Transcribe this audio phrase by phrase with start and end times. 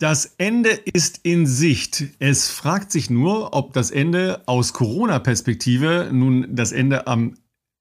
[0.00, 2.04] Das Ende ist in Sicht.
[2.20, 7.34] Es fragt sich nur, ob das Ende aus Corona-Perspektive nun das Ende am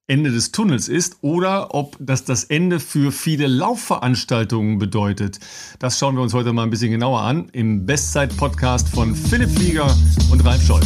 [0.06, 5.40] Ende des Tunnels ist oder ob das das Ende für viele Laufveranstaltungen bedeutet.
[5.80, 9.96] Das schauen wir uns heute mal ein bisschen genauer an im Bestzeit-Podcast von Philipp Flieger
[10.30, 10.82] und Ralf Scholl.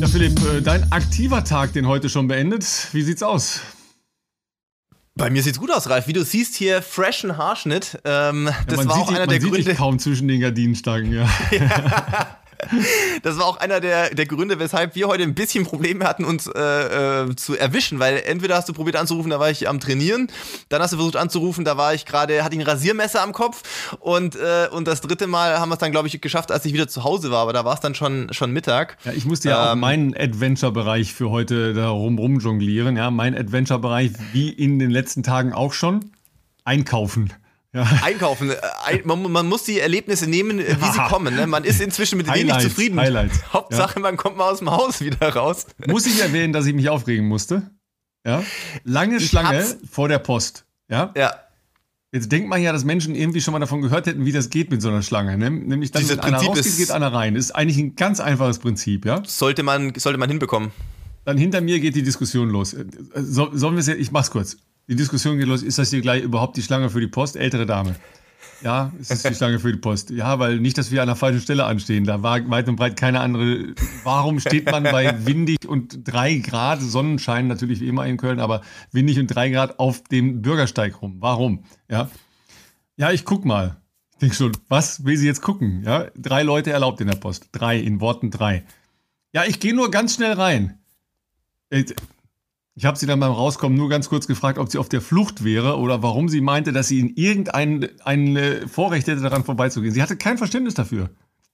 [0.00, 2.88] Ja, Philipp, äh, dein aktiver Tag, den heute schon beendet.
[2.92, 3.62] Wie sieht's aus?
[5.16, 6.08] Bei mir sieht's gut aus, Ralf.
[6.08, 7.98] Wie du siehst hier, freshen Haarschnitt.
[8.04, 9.74] Ähm, das ja, war auch dich, einer der sieht Gründe.
[9.74, 11.26] kaum zwischen den Gardinenstangen, ja.
[11.50, 12.38] ja.
[13.22, 16.46] Das war auch einer der, der Gründe, weshalb wir heute ein bisschen Probleme hatten, uns
[16.46, 20.28] äh, äh, zu erwischen, weil entweder hast du probiert anzurufen, da war ich am Trainieren,
[20.68, 23.96] dann hast du versucht anzurufen, da war ich gerade, hatte ich ein Rasiermesser am Kopf
[24.00, 26.72] und, äh, und das dritte Mal haben wir es dann, glaube ich, geschafft, als ich
[26.72, 28.96] wieder zu Hause war, aber da war es dann schon, schon Mittag.
[29.04, 33.10] Ja, ich musste ja ähm, auch meinen Adventure-Bereich für heute da rum, rum jonglieren, ja,
[33.10, 36.10] mein Adventure-Bereich, wie in den letzten Tagen auch schon,
[36.64, 37.32] einkaufen.
[37.76, 37.82] Ja.
[38.02, 38.50] Einkaufen.
[38.50, 41.34] Äh, man, man, muss die Erlebnisse nehmen, wie sie kommen.
[41.34, 41.46] Ne?
[41.46, 42.98] Man ist inzwischen mit wenig zufrieden.
[42.98, 43.42] Highlights.
[43.52, 44.00] Hauptsache, ja.
[44.00, 45.66] man kommt mal aus dem Haus wieder raus.
[45.86, 47.70] Muss ich erwähnen, dass ich mich aufregen musste?
[48.24, 48.42] Ja.
[48.84, 49.76] Lange ich Schlange hab's.
[49.90, 50.64] vor der Post.
[50.88, 51.12] Ja.
[51.14, 51.34] Ja.
[52.12, 54.70] Jetzt denkt man ja, dass Menschen irgendwie schon mal davon gehört hätten, wie das geht
[54.70, 55.36] mit so einer Schlange.
[55.36, 55.50] Ne?
[55.50, 57.34] Nämlich, dass Dieses einer Prinzip rausgeht, geht einer rein.
[57.34, 59.22] Das ist eigentlich ein ganz einfaches Prinzip, ja?
[59.26, 60.70] Sollte man, sollte man hinbekommen.
[61.26, 62.72] Dann hinter mir geht die Diskussion los.
[62.72, 64.56] Äh, so, sollen wir es jetzt, ich mach's kurz.
[64.88, 67.36] Die Diskussion geht los, ist das hier gleich überhaupt die Schlange für die Post?
[67.36, 67.96] Ältere Dame.
[68.62, 70.10] Ja, es ist die Schlange für die Post.
[70.10, 72.04] Ja, weil nicht, dass wir an der falschen Stelle anstehen.
[72.04, 73.74] Da war weit und breit keine andere.
[74.04, 78.62] Warum steht man bei windig und drei Grad Sonnenschein, natürlich wie immer in Köln, aber
[78.92, 81.16] windig und drei Grad auf dem Bürgersteig rum?
[81.20, 81.64] Warum?
[81.90, 82.08] Ja.
[82.96, 83.76] Ja, ich guck mal.
[84.12, 85.82] Ich denke schon, was will sie jetzt gucken?
[85.84, 87.48] Ja, drei Leute erlaubt in der Post.
[87.52, 88.64] Drei, in Worten drei.
[89.32, 90.78] Ja, ich gehe nur ganz schnell rein.
[92.76, 95.00] Äh, ich habe sie dann beim Rauskommen nur ganz kurz gefragt, ob sie auf der
[95.00, 99.44] Flucht wäre oder warum sie meinte, dass sie in irgendein ein äh, Vorrecht hätte, daran
[99.44, 99.92] vorbeizugehen.
[99.92, 101.10] Sie hatte kein Verständnis dafür.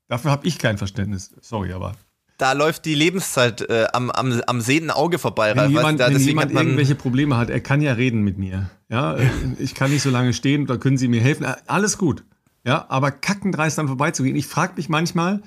[0.09, 1.35] Dafür habe ich kein Verständnis.
[1.41, 1.95] Sorry, aber.
[2.39, 5.55] Da läuft die Lebenszeit äh, am, am, am sehenden Auge vorbei.
[5.55, 8.69] Wenn jemand, da, wenn jemand irgendwelche Probleme hat, er kann ja reden mit mir.
[8.89, 9.29] Ja, äh,
[9.59, 11.47] ich kann nicht so lange stehen, da können Sie mir helfen.
[11.67, 12.25] Alles gut.
[12.65, 14.37] Ja, aber kackendreist dann vorbeizugehen.
[14.37, 15.43] Ich frage mich manchmal,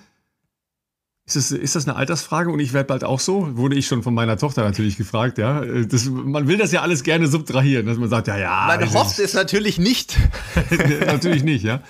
[1.27, 3.57] ist das, ist das eine Altersfrage und ich werde bald auch so?
[3.57, 5.65] Wurde ich schon von meiner Tochter natürlich gefragt, ja.
[5.65, 8.65] Das, man will das ja alles gerne subtrahieren, dass man sagt, ja, ja.
[8.67, 10.17] Man hofft es natürlich nicht.
[11.07, 11.81] natürlich nicht, ja.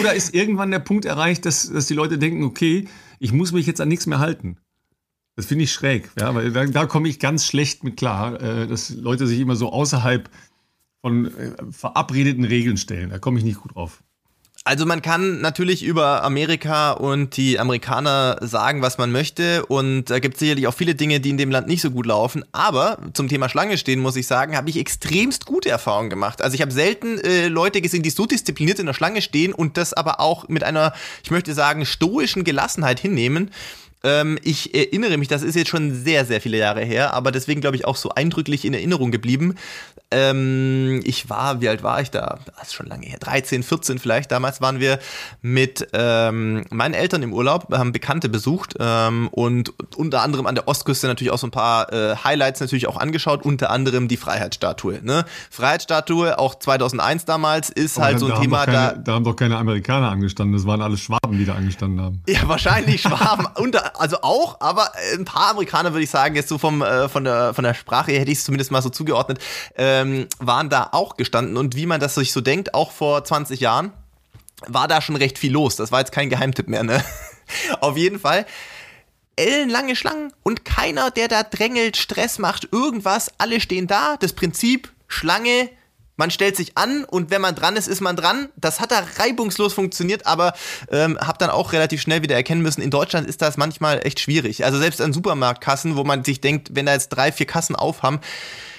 [0.00, 2.86] Oder ist irgendwann der Punkt erreicht, dass, dass die Leute denken, okay,
[3.18, 4.58] ich muss mich jetzt an nichts mehr halten.
[5.34, 8.68] Das finde ich schräg, ja, weil da, da komme ich ganz schlecht mit klar, äh,
[8.68, 10.30] dass Leute sich immer so außerhalb
[11.00, 13.10] von äh, verabredeten Regeln stellen.
[13.10, 14.04] Da komme ich nicht gut drauf.
[14.64, 20.20] Also man kann natürlich über Amerika und die Amerikaner sagen, was man möchte und da
[20.20, 22.98] gibt es sicherlich auch viele Dinge, die in dem Land nicht so gut laufen, aber
[23.12, 26.42] zum Thema Schlange stehen muss ich sagen, habe ich extremst gute Erfahrungen gemacht.
[26.42, 29.76] Also ich habe selten äh, Leute gesehen, die so diszipliniert in der Schlange stehen und
[29.76, 30.92] das aber auch mit einer,
[31.24, 33.50] ich möchte sagen, stoischen Gelassenheit hinnehmen.
[34.04, 37.60] Ähm, ich erinnere mich, das ist jetzt schon sehr, sehr viele Jahre her, aber deswegen
[37.60, 39.54] glaube ich auch so eindrücklich in Erinnerung geblieben.
[40.10, 42.38] Ähm, ich war, wie alt war ich da?
[42.56, 44.30] Das ist schon lange her, 13, 14 vielleicht.
[44.30, 44.98] Damals waren wir
[45.40, 50.68] mit ähm, meinen Eltern im Urlaub, haben Bekannte besucht ähm, und unter anderem an der
[50.68, 55.00] Ostküste natürlich auch so ein paar äh, Highlights natürlich auch angeschaut, unter anderem die Freiheitsstatue.
[55.02, 55.24] Ne?
[55.50, 58.66] Freiheitsstatue, auch 2001 damals, ist Aber halt so ein Thema.
[58.66, 62.00] Keine, da, da haben doch keine Amerikaner angestanden, das waren alles Schwaben, die da angestanden
[62.00, 62.22] haben.
[62.26, 66.58] Ja, wahrscheinlich Schwaben, unter, also auch, aber ein paar Amerikaner würde ich sagen, jetzt so
[66.58, 69.38] vom, äh, von, der, von der Sprache hätte ich es zumindest mal so zugeordnet.
[69.76, 71.56] Äh, ähm, waren da auch gestanden.
[71.56, 73.92] Und wie man das sich so denkt, auch vor 20 Jahren,
[74.66, 75.76] war da schon recht viel los.
[75.76, 77.04] Das war jetzt kein Geheimtipp mehr, ne?
[77.80, 78.46] Auf jeden Fall.
[79.36, 83.32] Ellenlange Schlangen und keiner, der da drängelt, Stress macht, irgendwas.
[83.38, 84.16] Alle stehen da.
[84.18, 85.68] Das Prinzip, Schlange,
[86.16, 88.48] man stellt sich an und wenn man dran ist, ist man dran.
[88.56, 90.52] Das hat da reibungslos funktioniert, aber
[90.90, 94.20] ähm, habe dann auch relativ schnell wieder erkennen müssen, in Deutschland ist das manchmal echt
[94.20, 94.64] schwierig.
[94.64, 98.20] Also selbst an Supermarktkassen, wo man sich denkt, wenn da jetzt drei, vier Kassen aufhaben,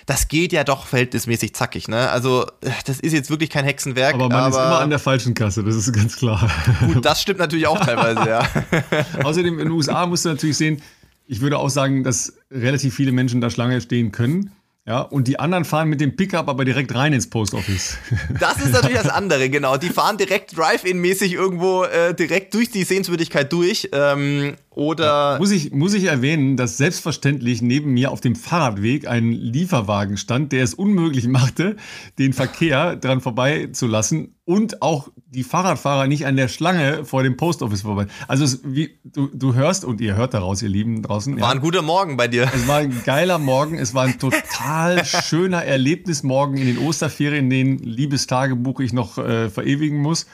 [0.05, 2.09] das geht ja doch verhältnismäßig zackig, ne?
[2.09, 2.45] Also,
[2.85, 4.15] das ist jetzt wirklich kein Hexenwerk.
[4.15, 6.51] Aber man aber ist immer an der falschen Kasse, das ist ganz klar.
[6.81, 8.45] Gut, das stimmt natürlich auch teilweise, ja.
[9.23, 10.81] Außerdem in den USA musst du natürlich sehen,
[11.25, 14.51] ich würde auch sagen, dass relativ viele Menschen da Schlange stehen können.
[14.85, 17.97] Ja, und die anderen fahren mit dem Pickup aber direkt rein ins Post Office.
[18.39, 19.77] Das ist natürlich das andere, genau.
[19.77, 23.89] Die fahren direkt Drive-In-mäßig irgendwo äh, direkt durch die Sehenswürdigkeit durch.
[23.93, 25.37] Ähm, Oder.
[25.39, 30.51] Muss ich, muss ich erwähnen, dass selbstverständlich neben mir auf dem Fahrradweg ein Lieferwagen stand,
[30.51, 31.75] der es unmöglich machte,
[32.17, 37.61] den Verkehr dran vorbeizulassen und auch die Fahrradfahrer nicht an der Schlange vor dem Post
[37.61, 38.07] Office vorbei.
[38.27, 41.39] Also es, wie, du, du hörst und ihr hört daraus, ihr Lieben draußen.
[41.39, 42.49] War ja, ein guter Morgen bei dir.
[42.53, 47.77] Es war ein geiler Morgen, es war ein total schöner Erlebnismorgen in den Osterferien, den
[47.77, 50.27] Liebestagebuch ich noch äh, verewigen muss.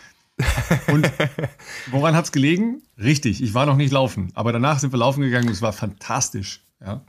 [0.88, 1.12] Und
[1.92, 2.82] woran hat es gelegen?
[2.98, 4.32] Richtig, ich war noch nicht laufen.
[4.36, 6.62] Aber danach sind wir laufen gegangen und es war fantastisch.
[6.82, 7.02] Ja.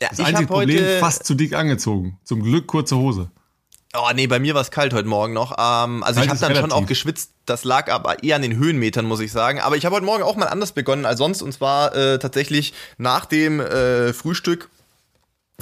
[0.00, 2.18] ja das einzige Problem, fast zu dick angezogen.
[2.24, 3.30] Zum Glück kurze Hose.
[3.96, 5.52] Oh nee, bei mir war es kalt heute Morgen noch.
[5.52, 6.72] Ähm, also kalt ich habe dann relativ.
[6.72, 7.30] schon auch geschwitzt.
[7.46, 9.60] Das lag aber eher an den Höhenmetern, muss ich sagen.
[9.60, 11.42] Aber ich habe heute Morgen auch mal anders begonnen als sonst.
[11.42, 14.68] Und zwar äh, tatsächlich nach dem äh, Frühstück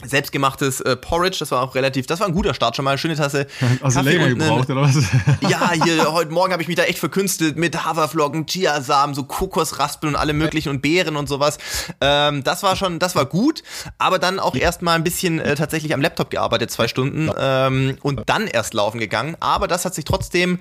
[0.03, 3.17] selbstgemachtes äh, Porridge, das war auch relativ, das war ein guter Start schon mal, schöne
[3.17, 3.47] Tasse.
[3.83, 4.97] Also Kaffee länger gebraucht oder was?
[5.49, 10.15] ja, hier heute Morgen habe ich mich da echt verkünstelt mit Haferflocken, Chiasamen, so Kokosraspeln
[10.15, 11.59] und alle möglichen und Beeren und sowas.
[12.01, 13.63] Ähm, das war schon, das war gut,
[13.99, 18.23] aber dann auch erstmal ein bisschen äh, tatsächlich am Laptop gearbeitet, zwei Stunden ähm, und
[18.27, 19.37] dann erst laufen gegangen.
[19.41, 20.59] Aber das hat sich trotzdem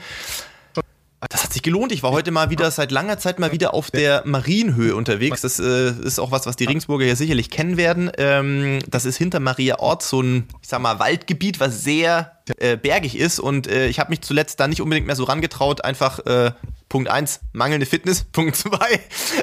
[1.30, 1.92] das hat sich gelohnt.
[1.92, 5.42] Ich war heute mal wieder seit langer Zeit mal wieder auf der Marienhöhe unterwegs.
[5.42, 8.12] Das äh, ist auch was, was die Ringsburger hier sicherlich kennen werden.
[8.18, 12.76] Ähm, das ist hinter Maria Ort so ein, ich sag mal, Waldgebiet, was sehr äh,
[12.76, 13.40] bergig ist.
[13.40, 16.52] Und äh, ich habe mich zuletzt da nicht unbedingt mehr so rangetraut, einfach äh,
[16.92, 18.26] Punkt eins mangelnde Fitness.
[18.34, 19.00] Punkt zwei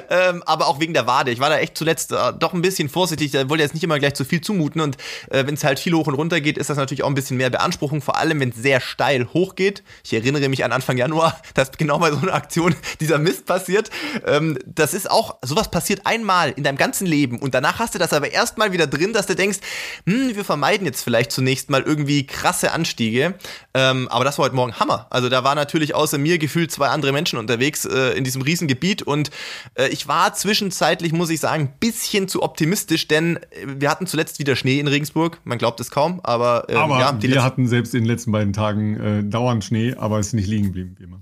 [0.09, 1.31] ähm, aber auch wegen der Wade.
[1.31, 3.31] Ich war da echt zuletzt äh, doch ein bisschen vorsichtig.
[3.31, 4.81] Da wollte jetzt nicht immer gleich zu viel zumuten.
[4.81, 4.97] Und
[5.31, 7.37] äh, wenn es halt viel hoch und runter geht, ist das natürlich auch ein bisschen
[7.37, 8.03] mehr Beanspruchung.
[8.03, 9.81] Vor allem, wenn es sehr steil hoch geht.
[10.03, 13.89] Ich erinnere mich an Anfang Januar, dass genau bei so einer Aktion dieser Mist passiert.
[14.27, 17.39] Ähm, das ist auch, sowas passiert einmal in deinem ganzen Leben.
[17.39, 19.57] Und danach hast du das aber erstmal wieder drin, dass du denkst,
[20.05, 23.33] hm, wir vermeiden jetzt vielleicht zunächst mal irgendwie krasse Anstiege.
[23.73, 25.07] Ähm, aber das war heute Morgen Hammer.
[25.09, 29.01] Also da war natürlich außer mir gefühlt zwei andere Menschen unterwegs äh, in diesem Riesengebiet
[29.01, 29.31] und
[29.75, 33.39] äh, ich war zwischenzeitlich, muss ich sagen, ein bisschen zu optimistisch, denn äh,
[33.79, 35.39] wir hatten zuletzt wieder Schnee in Regensburg.
[35.43, 38.53] Man glaubt es kaum, aber, äh, aber ja, wir hatten selbst in den letzten beiden
[38.53, 41.21] Tagen äh, dauernd Schnee, aber es ist nicht liegen geblieben, wie immer.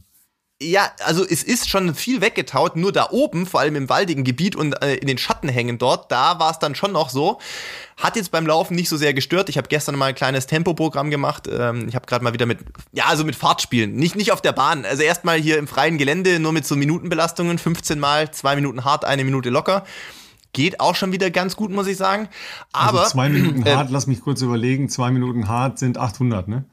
[0.59, 4.55] Ja, also es ist schon viel weggetaut, nur da oben, vor allem im waldigen Gebiet
[4.55, 7.37] und äh, in den Schattenhängen dort, da war es dann schon noch so.
[7.95, 9.49] Hat jetzt beim Laufen nicht so sehr gestört.
[9.49, 11.47] Ich habe gestern mal ein kleines Tempoprogramm gemacht.
[11.47, 12.57] Ähm, ich habe gerade mal wieder mit,
[12.91, 13.95] ja, also mit Fahrtspielen.
[13.95, 14.83] Nicht, nicht auf der Bahn.
[14.83, 17.59] Also erstmal hier im freien Gelände, nur mit so Minutenbelastungen.
[17.59, 19.85] 15 mal, zwei Minuten hart, eine Minute locker.
[20.53, 22.29] Geht auch schon wieder ganz gut, muss ich sagen.
[22.73, 22.99] Also Aber.
[23.01, 24.89] Also zwei Minuten äh, hart, lass mich kurz überlegen.
[24.89, 26.65] Zwei Minuten hart sind 800, ne?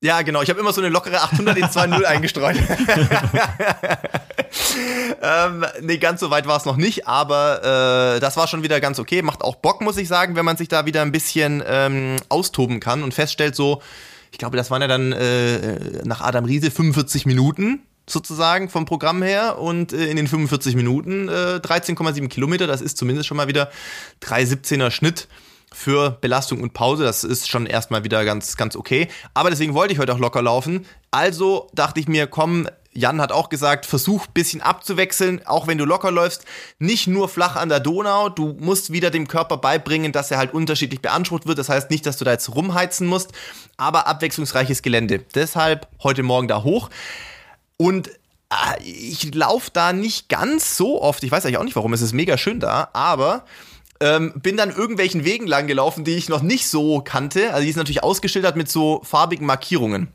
[0.00, 0.42] Ja, genau.
[0.42, 2.56] Ich habe immer so eine lockere 800 in 2.0 eingestreut.
[5.22, 8.80] ähm, nee, ganz so weit war es noch nicht, aber äh, das war schon wieder
[8.80, 9.22] ganz okay.
[9.22, 12.78] Macht auch Bock, muss ich sagen, wenn man sich da wieder ein bisschen ähm, austoben
[12.78, 13.82] kann und feststellt, so,
[14.30, 19.22] ich glaube, das waren ja dann äh, nach Adam Riese 45 Minuten sozusagen vom Programm
[19.22, 22.68] her und äh, in den 45 Minuten äh, 13,7 Kilometer.
[22.68, 23.70] Das ist zumindest schon mal wieder
[24.22, 25.26] 3,17er Schnitt
[25.72, 27.04] für Belastung und Pause.
[27.04, 29.08] Das ist schon erstmal wieder ganz, ganz okay.
[29.34, 30.86] Aber deswegen wollte ich heute auch locker laufen.
[31.10, 35.78] Also dachte ich mir, komm, Jan hat auch gesagt, versuch ein bisschen abzuwechseln, auch wenn
[35.78, 36.44] du locker läufst.
[36.78, 40.52] Nicht nur flach an der Donau, du musst wieder dem Körper beibringen, dass er halt
[40.52, 41.58] unterschiedlich beansprucht wird.
[41.58, 43.30] Das heißt nicht, dass du da jetzt rumheizen musst,
[43.76, 45.20] aber abwechslungsreiches Gelände.
[45.34, 46.90] Deshalb heute Morgen da hoch.
[47.76, 48.08] Und
[48.50, 51.22] äh, ich laufe da nicht ganz so oft.
[51.22, 53.44] Ich weiß eigentlich auch nicht warum, es ist mega schön da, aber
[54.00, 57.52] ähm, bin dann irgendwelchen Wegen lang gelaufen, die ich noch nicht so kannte.
[57.52, 60.08] Also die ist natürlich ausgeschildert mit so farbigen Markierungen.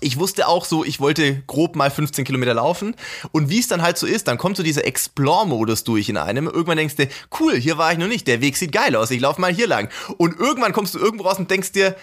[0.00, 2.94] Ich wusste auch so, ich wollte grob mal 15 Kilometer laufen.
[3.32, 6.46] Und wie es dann halt so ist, dann kommt so dieser Explore-Modus durch in einem.
[6.46, 7.08] Irgendwann denkst du,
[7.40, 9.66] cool, hier war ich noch nicht, der Weg sieht geil aus, ich laufe mal hier
[9.66, 9.88] lang.
[10.18, 11.96] Und irgendwann kommst du irgendwo raus und denkst dir,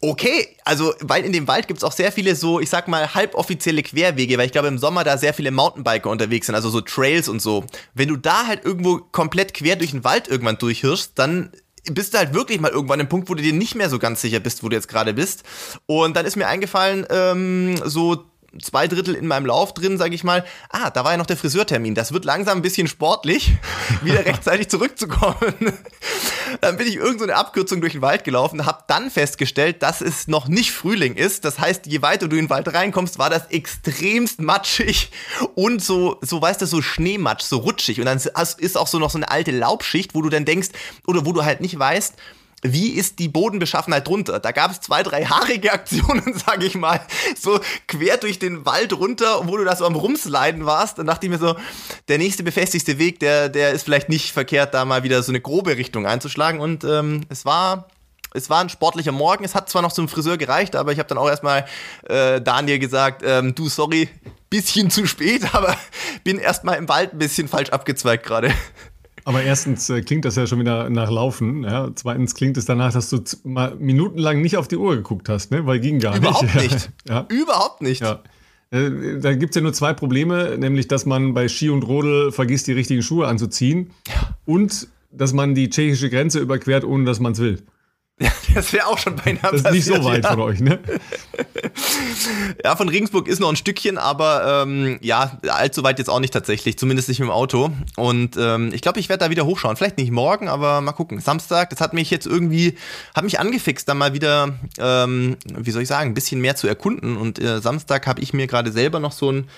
[0.00, 3.14] Okay, also weil in dem Wald gibt es auch sehr viele so, ich sag mal,
[3.14, 6.80] halboffizielle Querwege, weil ich glaube im Sommer da sehr viele Mountainbiker unterwegs sind, also so
[6.82, 7.64] Trails und so.
[7.94, 11.50] Wenn du da halt irgendwo komplett quer durch den Wald irgendwann durchhirschst, dann
[11.90, 14.20] bist du halt wirklich mal irgendwann im Punkt, wo du dir nicht mehr so ganz
[14.20, 15.44] sicher bist, wo du jetzt gerade bist.
[15.86, 18.24] Und dann ist mir eingefallen, ähm, so
[18.60, 21.36] zwei Drittel in meinem Lauf drin, sage ich mal, ah, da war ja noch der
[21.36, 21.94] Friseurtermin.
[21.94, 23.52] Das wird langsam ein bisschen sportlich,
[24.02, 25.54] wieder rechtzeitig zurückzukommen.
[26.60, 30.28] dann bin ich irgend so Abkürzung durch den Wald gelaufen, habe dann festgestellt, dass es
[30.28, 31.44] noch nicht Frühling ist.
[31.44, 35.10] Das heißt, je weiter du in den Wald reinkommst, war das extremst matschig
[35.54, 38.00] und so, so weißt du, so Schneematsch, so rutschig.
[38.00, 40.68] Und dann ist auch so noch so eine alte Laubschicht, wo du dann denkst,
[41.06, 42.14] oder wo du halt nicht weißt,
[42.72, 44.40] wie ist die Bodenbeschaffenheit drunter?
[44.40, 47.00] Da gab es zwei, drei haarige Aktionen, sage ich mal,
[47.38, 50.98] so quer durch den Wald runter, wo du da so am Rumsliden warst.
[50.98, 51.56] Dann dachte ich mir so,
[52.08, 55.40] der nächste befestigste Weg, der, der ist vielleicht nicht verkehrt, da mal wieder so eine
[55.40, 56.60] grobe Richtung einzuschlagen.
[56.60, 57.88] Und ähm, es war
[58.36, 59.44] es war ein sportlicher Morgen.
[59.44, 61.64] Es hat zwar noch zum Friseur gereicht, aber ich habe dann auch erstmal
[62.08, 64.08] äh, Daniel gesagt, ähm, du, sorry,
[64.50, 65.76] bisschen zu spät, aber
[66.22, 68.52] bin erstmal im Wald ein bisschen falsch abgezweigt gerade.
[69.26, 71.64] Aber erstens äh, klingt das ja schon wieder nach Laufen.
[71.64, 71.90] Ja?
[71.92, 75.66] Zweitens klingt es danach, dass du mal minutenlang nicht auf die Uhr geguckt hast, ne?
[75.66, 76.54] weil ging gar Überhaupt nicht.
[76.72, 76.90] nicht.
[77.08, 77.26] Ja.
[77.28, 78.02] Überhaupt nicht.
[78.02, 78.22] Ja.
[78.70, 82.30] Äh, da gibt es ja nur zwei Probleme, nämlich dass man bei Ski und Rodel
[82.30, 83.90] vergisst, die richtigen Schuhe anzuziehen
[84.44, 87.64] und dass man die tschechische Grenze überquert, ohne dass man es will.
[88.20, 90.30] Ja, das wäre auch schon beinahe Das ist nicht so weit ja.
[90.30, 90.78] von euch, ne?
[92.64, 96.32] ja, von Regensburg ist noch ein Stückchen, aber ähm, ja, allzu weit jetzt auch nicht
[96.32, 97.70] tatsächlich, zumindest nicht mit dem Auto.
[97.96, 99.76] Und ähm, ich glaube, ich werde da wieder hochschauen.
[99.76, 101.20] Vielleicht nicht morgen, aber mal gucken.
[101.20, 102.78] Samstag, das hat mich jetzt irgendwie,
[103.14, 106.66] hat mich angefixt, da mal wieder, ähm, wie soll ich sagen, ein bisschen mehr zu
[106.66, 107.18] erkunden.
[107.18, 109.48] Und äh, Samstag habe ich mir gerade selber noch so ein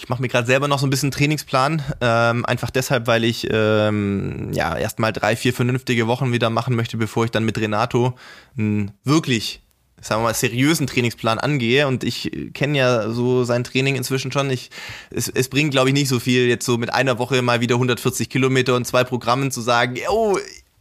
[0.00, 3.46] ich mache mir gerade selber noch so ein bisschen Trainingsplan, ähm, einfach deshalb, weil ich
[3.50, 8.14] ähm, ja erstmal drei, vier vernünftige Wochen wieder machen möchte, bevor ich dann mit Renato
[8.56, 9.60] einen wirklich,
[10.00, 11.86] sagen wir mal, seriösen Trainingsplan angehe.
[11.86, 14.48] Und ich kenne ja so sein Training inzwischen schon.
[14.48, 14.70] Ich,
[15.10, 17.74] es, es bringt, glaube ich, nicht so viel, jetzt so mit einer Woche mal wieder
[17.74, 20.38] 140 Kilometer und zwei Programmen zu sagen, oh,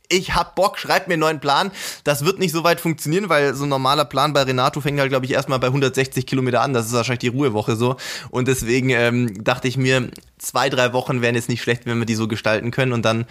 [0.10, 1.72] ich hab Bock, schreib mir einen neuen Plan.
[2.04, 5.10] Das wird nicht so weit funktionieren, weil so ein normaler Plan bei Renato fängt halt,
[5.10, 6.74] glaube ich, erstmal bei 160 Kilometer an.
[6.74, 7.96] Das ist wahrscheinlich die Ruhewoche so.
[8.32, 12.06] Und deswegen ähm, dachte ich mir, zwei, drei Wochen wären jetzt nicht schlecht, wenn wir
[12.06, 12.92] die so gestalten können.
[12.92, 13.26] Und dann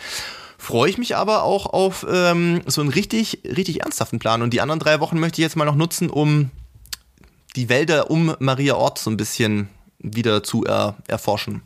[0.57, 4.43] freue ich mich aber auch auf ähm, so einen richtig, richtig ernsthaften Plan.
[4.43, 6.51] Und die anderen drei Wochen möchte ich jetzt mal noch nutzen, um
[7.57, 9.69] die Wälder um Maria Ort so ein bisschen
[9.99, 11.63] wieder zu er erforschen.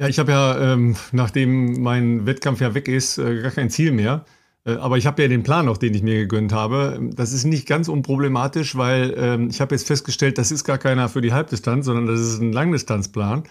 [0.00, 3.92] Ja, ich habe ja, ähm, nachdem mein Wettkampf ja weg ist, äh, gar kein Ziel
[3.92, 4.24] mehr.
[4.64, 6.98] Äh, aber ich habe ja den Plan noch, den ich mir gegönnt habe.
[7.12, 11.10] Das ist nicht ganz unproblematisch, weil ähm, ich habe jetzt festgestellt, das ist gar keiner
[11.10, 13.42] für die Halbdistanz, sondern das ist ein Langdistanzplan.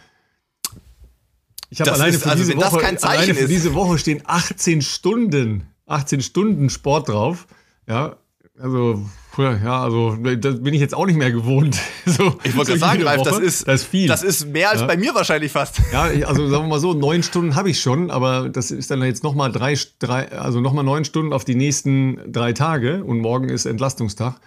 [1.69, 6.21] Ich habe alleine, für, also, diese Woche, alleine für diese Woche stehen 18 Stunden, 18
[6.21, 7.45] Stunden Sport drauf.
[7.87, 8.15] Ja,
[8.59, 11.77] also ja, also das bin ich jetzt auch nicht mehr gewohnt.
[12.05, 14.07] So, ich wollte so gerade sagen, Ralf, das ist, das ist viel.
[14.07, 14.87] Das ist mehr als ja.
[14.87, 15.79] bei mir wahrscheinlich fast.
[15.93, 19.03] Ja, also sagen wir mal so, neun Stunden habe ich schon, aber das ist dann
[19.03, 23.49] jetzt nochmal drei, drei, also nochmal neun Stunden auf die nächsten drei Tage und morgen
[23.49, 24.39] ist Entlastungstag.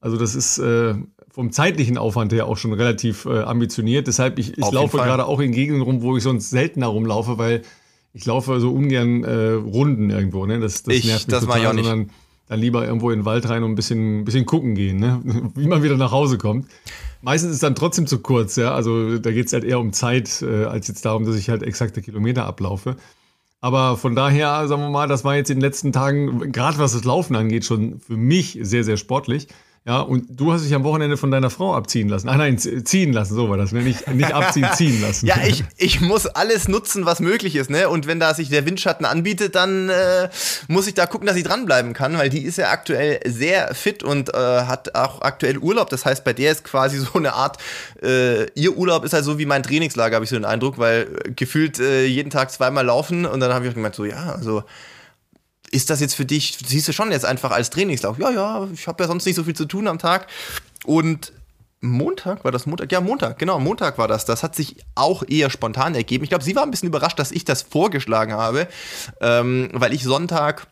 [0.00, 0.94] Also das ist äh,
[1.30, 4.06] vom zeitlichen Aufwand her auch schon relativ äh, ambitioniert.
[4.06, 7.62] Deshalb, ich, ich laufe gerade auch in Gegenden rum, wo ich sonst seltener rumlaufe, weil
[8.14, 10.46] ich laufe so ungern äh, Runden irgendwo.
[10.46, 10.60] Ne?
[10.60, 12.08] Das, das ich, nervt mich das total, auch nicht
[12.48, 15.20] dann lieber irgendwo in den Wald rein und ein bisschen, bisschen gucken gehen, ne?
[15.54, 16.66] wie man wieder nach Hause kommt.
[17.22, 18.74] Meistens ist es dann trotzdem zu kurz, ja.
[18.74, 21.62] Also da geht es halt eher um Zeit, äh, als jetzt darum, dass ich halt
[21.62, 22.96] exakte Kilometer ablaufe.
[23.60, 26.94] Aber von daher, sagen wir mal, das war jetzt in den letzten Tagen, gerade was
[26.94, 29.46] das Laufen angeht, schon für mich sehr, sehr sportlich.
[29.84, 32.28] Ja, und du hast dich am Wochenende von deiner Frau abziehen lassen.
[32.28, 33.82] Ah nein, ziehen lassen, so war das, ne?
[33.82, 35.26] Nicht, nicht abziehen, ziehen lassen.
[35.26, 37.88] ja, ich, ich muss alles nutzen, was möglich ist, ne?
[37.88, 40.28] Und wenn da sich der Windschatten anbietet, dann äh,
[40.68, 44.04] muss ich da gucken, dass ich dranbleiben kann, weil die ist ja aktuell sehr fit
[44.04, 45.90] und äh, hat auch aktuell Urlaub.
[45.90, 47.58] Das heißt, bei der ist quasi so eine Art,
[48.04, 51.08] äh, ihr Urlaub ist halt so wie mein Trainingslager, habe ich so den Eindruck, weil
[51.34, 54.62] gefühlt äh, jeden Tag zweimal laufen und dann habe ich auch gemeint, so ja, also
[55.72, 58.18] ist das jetzt für dich, siehst du schon jetzt einfach als Trainingslauf?
[58.18, 60.28] Ja, ja, ich habe ja sonst nicht so viel zu tun am Tag.
[60.84, 61.32] Und
[61.80, 62.92] Montag, war das Montag?
[62.92, 64.24] Ja, Montag, genau, Montag war das.
[64.24, 66.22] Das hat sich auch eher spontan ergeben.
[66.22, 68.68] Ich glaube, sie war ein bisschen überrascht, dass ich das vorgeschlagen habe,
[69.20, 70.68] ähm, weil ich Sonntag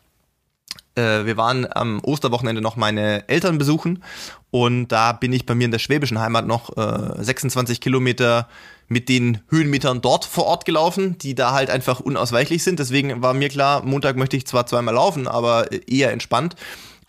[0.95, 4.03] äh, wir waren am Osterwochenende noch meine Eltern besuchen
[4.51, 8.49] und da bin ich bei mir in der schwäbischen Heimat noch äh, 26 Kilometer
[8.91, 12.81] mit den Höhenmetern dort vor Ort gelaufen, die da halt einfach unausweichlich sind.
[12.81, 16.57] Deswegen war mir klar, Montag möchte ich zwar zweimal laufen, aber eher entspannt.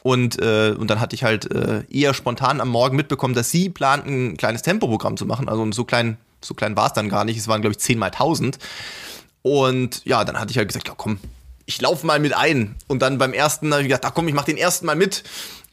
[0.04, 3.70] Und, äh, und dann hatte ich halt äh, eher spontan am Morgen mitbekommen, dass sie
[3.70, 5.50] planten, ein kleines Tempoprogramm zu machen.
[5.50, 7.38] Also so klein, so klein war es dann gar nicht.
[7.38, 8.60] Es waren, glaube ich, 10 mal 1000.
[9.42, 11.18] Und ja, dann hatte ich halt gesagt, ja komm,
[11.66, 12.76] ich laufe mal mit ein.
[12.88, 15.24] Und dann beim ersten habe ich gedacht, ach komm, ich mach den ersten mal mit.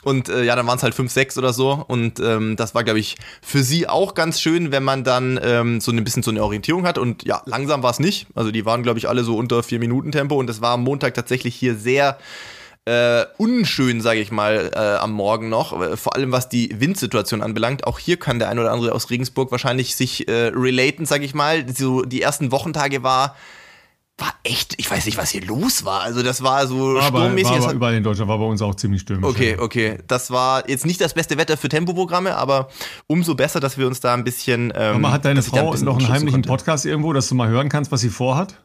[0.05, 1.85] Und äh, ja, dann waren es halt fünf, sechs oder so.
[1.89, 5.81] Und ähm, das war, glaube ich, für sie auch ganz schön, wenn man dann ähm,
[5.81, 6.99] so ein bisschen so eine Orientierung hat.
[6.99, 8.29] Und ja, langsam war es nicht.
[8.35, 10.37] Also die waren, glaube ich, alle so unter vier Minuten Tempo.
[10.37, 12.19] Und es war am Montag tatsächlich hier sehr
[12.85, 15.79] äh, unschön, sage ich mal, äh, am Morgen noch.
[15.79, 17.85] Äh, vor allem was die Windsituation anbelangt.
[17.85, 21.35] Auch hier kann der ein oder andere aus Regensburg wahrscheinlich sich äh, relaten, sage ich
[21.35, 21.67] mal.
[21.75, 23.37] So die ersten Wochentage war
[24.19, 26.03] war echt, ich weiß nicht, was hier los war.
[26.03, 27.53] Also das war so war sturmmäßig.
[27.53, 29.31] Bei, war überall in Deutschland, war bei uns auch ziemlich stürmisch.
[29.31, 29.61] Okay, ja.
[29.61, 29.99] okay.
[30.09, 32.69] Das war jetzt nicht das beste Wetter für Tempoprogramme, aber
[33.07, 34.73] umso besser, dass wir uns da ein bisschen.
[34.75, 36.49] Ähm, aber hat deine Frau ein noch einen heimlichen konnte.
[36.49, 38.61] Podcast irgendwo, dass du mal hören kannst, was sie vorhat?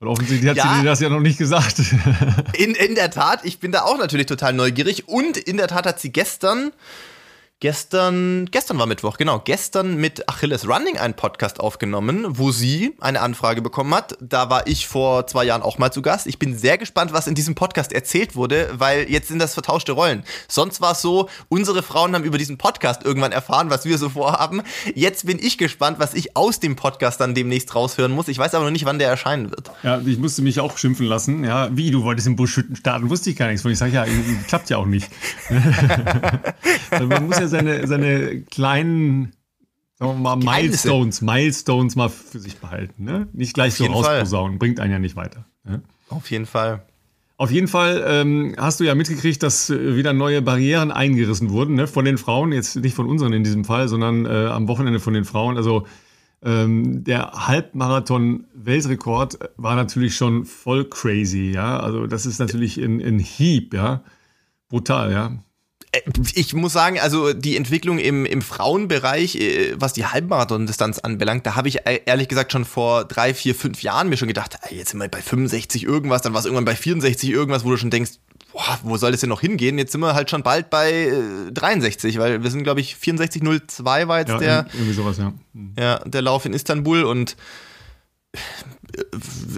[0.00, 1.78] Weil offensichtlich hat ja, sie dir das ja noch nicht gesagt.
[2.58, 5.06] in, in der Tat, ich bin da auch natürlich total neugierig.
[5.06, 6.72] Und in der Tat hat sie gestern
[7.60, 13.20] gestern, gestern war Mittwoch, genau, gestern mit Achilles Running einen Podcast aufgenommen, wo sie eine
[13.20, 14.16] Anfrage bekommen hat.
[14.20, 16.26] Da war ich vor zwei Jahren auch mal zu Gast.
[16.26, 19.92] Ich bin sehr gespannt, was in diesem Podcast erzählt wurde, weil jetzt sind das vertauschte
[19.92, 20.24] Rollen.
[20.48, 24.10] Sonst war es so, unsere Frauen haben über diesen Podcast irgendwann erfahren, was wir so
[24.10, 24.62] vorhaben.
[24.94, 28.28] Jetzt bin ich gespannt, was ich aus dem Podcast dann demnächst raushören muss.
[28.28, 29.70] Ich weiß aber noch nicht, wann der erscheinen wird.
[29.82, 31.44] Ja, ich musste mich auch schimpfen lassen.
[31.44, 33.64] Ja, wie, du wolltest im Buschhütten starten, wusste ich gar nichts.
[33.64, 34.04] Und ich sage, ja,
[34.48, 35.08] klappt ja auch nicht.
[36.90, 39.32] Man muss ja seine, seine kleinen
[39.98, 43.02] sagen wir mal, Milestones, Milestones mal für sich behalten.
[43.04, 43.28] Ne?
[43.32, 45.46] Nicht gleich so rausposaunen, bringt einen ja nicht weiter.
[45.64, 45.82] Ne?
[46.08, 46.82] Auf jeden Fall.
[47.36, 51.74] Auf jeden Fall ähm, hast du ja mitgekriegt, dass äh, wieder neue Barrieren eingerissen wurden,
[51.74, 51.88] ne?
[51.88, 55.14] von den Frauen, jetzt nicht von unseren in diesem Fall, sondern äh, am Wochenende von
[55.14, 55.56] den Frauen.
[55.56, 55.84] Also
[56.42, 61.80] ähm, der Halbmarathon-Weltrekord war natürlich schon voll crazy, ja.
[61.80, 64.04] Also das ist natürlich ein, ein Hieb, ja.
[64.68, 65.42] Brutal, ja.
[65.94, 66.02] Äh,
[66.34, 71.56] ich muss sagen, also die Entwicklung im, im Frauenbereich, äh, was die Halbmarathon-Distanz anbelangt, da
[71.56, 74.90] habe ich äh, ehrlich gesagt schon vor drei, vier, fünf Jahren mir schon gedacht, jetzt
[74.90, 77.90] sind wir bei 65 irgendwas, dann war es irgendwann bei 64 irgendwas, wo du schon
[77.90, 78.12] denkst,
[78.52, 79.78] boah, wo soll das denn noch hingehen?
[79.78, 84.08] Jetzt sind wir halt schon bald bei äh, 63, weil wir sind, glaube ich, 64,02
[84.08, 85.32] war jetzt ja, der, irgendwie sowas, ja.
[85.78, 87.36] Ja, der Lauf in Istanbul und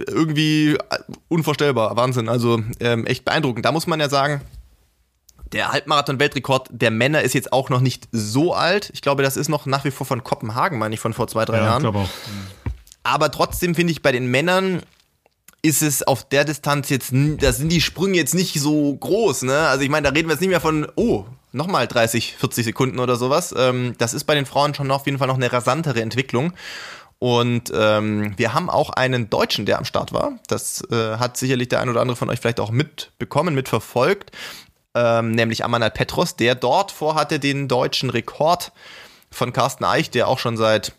[0.07, 0.77] irgendwie
[1.27, 3.65] unvorstellbar, Wahnsinn, also ähm, echt beeindruckend.
[3.65, 4.41] Da muss man ja sagen,
[5.51, 8.89] der Halbmarathon-Weltrekord der Männer ist jetzt auch noch nicht so alt.
[8.93, 11.45] Ich glaube, das ist noch nach wie vor von Kopenhagen, meine ich, von vor zwei,
[11.45, 11.83] drei ja, Jahren.
[11.83, 12.09] Ich auch.
[13.03, 14.81] Aber trotzdem finde ich bei den Männern
[15.61, 19.67] ist es auf der Distanz jetzt, da sind die Sprünge jetzt nicht so groß, ne?
[19.67, 22.99] Also ich meine, da reden wir jetzt nicht mehr von, oh, nochmal 30, 40 Sekunden
[22.99, 23.53] oder sowas.
[23.57, 26.53] Ähm, das ist bei den Frauen schon auf jeden Fall noch eine rasantere Entwicklung.
[27.19, 30.33] Und ähm, wir haben auch einen Deutschen, der am Start war.
[30.47, 34.31] Das äh, hat sicherlich der ein oder andere von euch vielleicht auch mitbekommen, mitverfolgt
[34.97, 38.71] ähm, nämlich Amanal Petros, der dort vorhatte, den deutschen Rekord
[39.29, 40.93] von Carsten Eich, der auch schon seit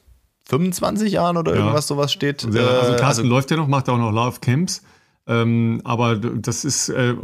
[0.49, 1.59] 25 Jahren oder ja.
[1.59, 2.45] irgendwas sowas steht.
[2.45, 4.83] Also, also Carsten also, läuft ja noch, macht auch noch Love Camps.
[5.27, 7.15] Ähm, aber das ist äh,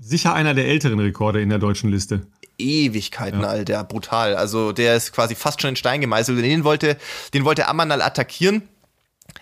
[0.00, 2.26] sicher einer der älteren Rekorde in der deutschen Liste.
[2.58, 3.48] Ewigkeiten ja.
[3.48, 4.34] alt, der brutal.
[4.34, 6.42] Also der ist quasi fast schon in Stein gemeißelt.
[6.42, 6.96] Den wollte,
[7.32, 8.62] den wollte Amanal attackieren.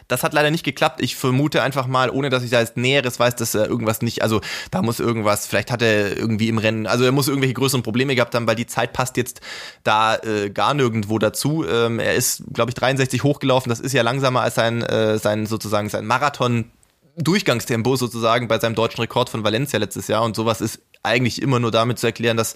[0.09, 1.01] Das hat leider nicht geklappt.
[1.01, 4.23] Ich vermute einfach mal, ohne dass ich da jetzt Näheres weiß, dass er irgendwas nicht,
[4.23, 7.83] also da muss irgendwas, vielleicht hat er irgendwie im Rennen, also er muss irgendwelche größeren
[7.83, 9.41] Probleme gehabt haben, weil die Zeit passt jetzt
[9.85, 11.65] da äh, gar nirgendwo dazu.
[11.67, 13.71] Ähm, er ist, glaube ich, 63 hochgelaufen.
[13.71, 16.71] Das ist ja langsamer als sein, äh, sein sozusagen sein Marathon.
[17.17, 21.61] Durchgangstempo sozusagen bei seinem deutschen Rekord von Valencia letztes Jahr und sowas ist eigentlich immer
[21.61, 22.55] nur damit zu erklären, dass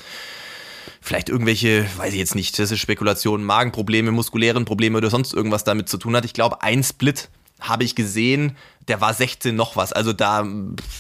[1.07, 5.63] vielleicht irgendwelche, weiß ich jetzt nicht, das ist Spekulation, Magenprobleme, muskulären Probleme oder sonst irgendwas
[5.63, 6.25] damit zu tun hat.
[6.25, 7.29] Ich glaube, ein Split
[7.61, 8.57] habe ich gesehen,
[8.89, 9.93] der war 16 noch was.
[9.93, 10.45] Also da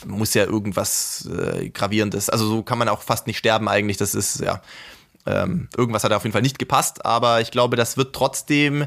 [0.07, 2.30] muss ja irgendwas äh, Gravierendes.
[2.30, 3.96] Also so kann man auch fast nicht sterben eigentlich.
[3.96, 4.62] Das ist ja.
[5.28, 8.87] Ähm, irgendwas hat auf jeden Fall nicht gepasst, aber ich glaube, das wird trotzdem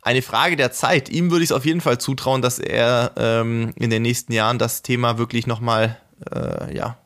[0.00, 1.10] eine Frage der Zeit.
[1.10, 4.58] Ihm würde ich es auf jeden Fall zutrauen, dass er ähm, in den nächsten Jahren
[4.58, 5.98] das Thema wirklich nochmal
[6.34, 6.96] äh, ja,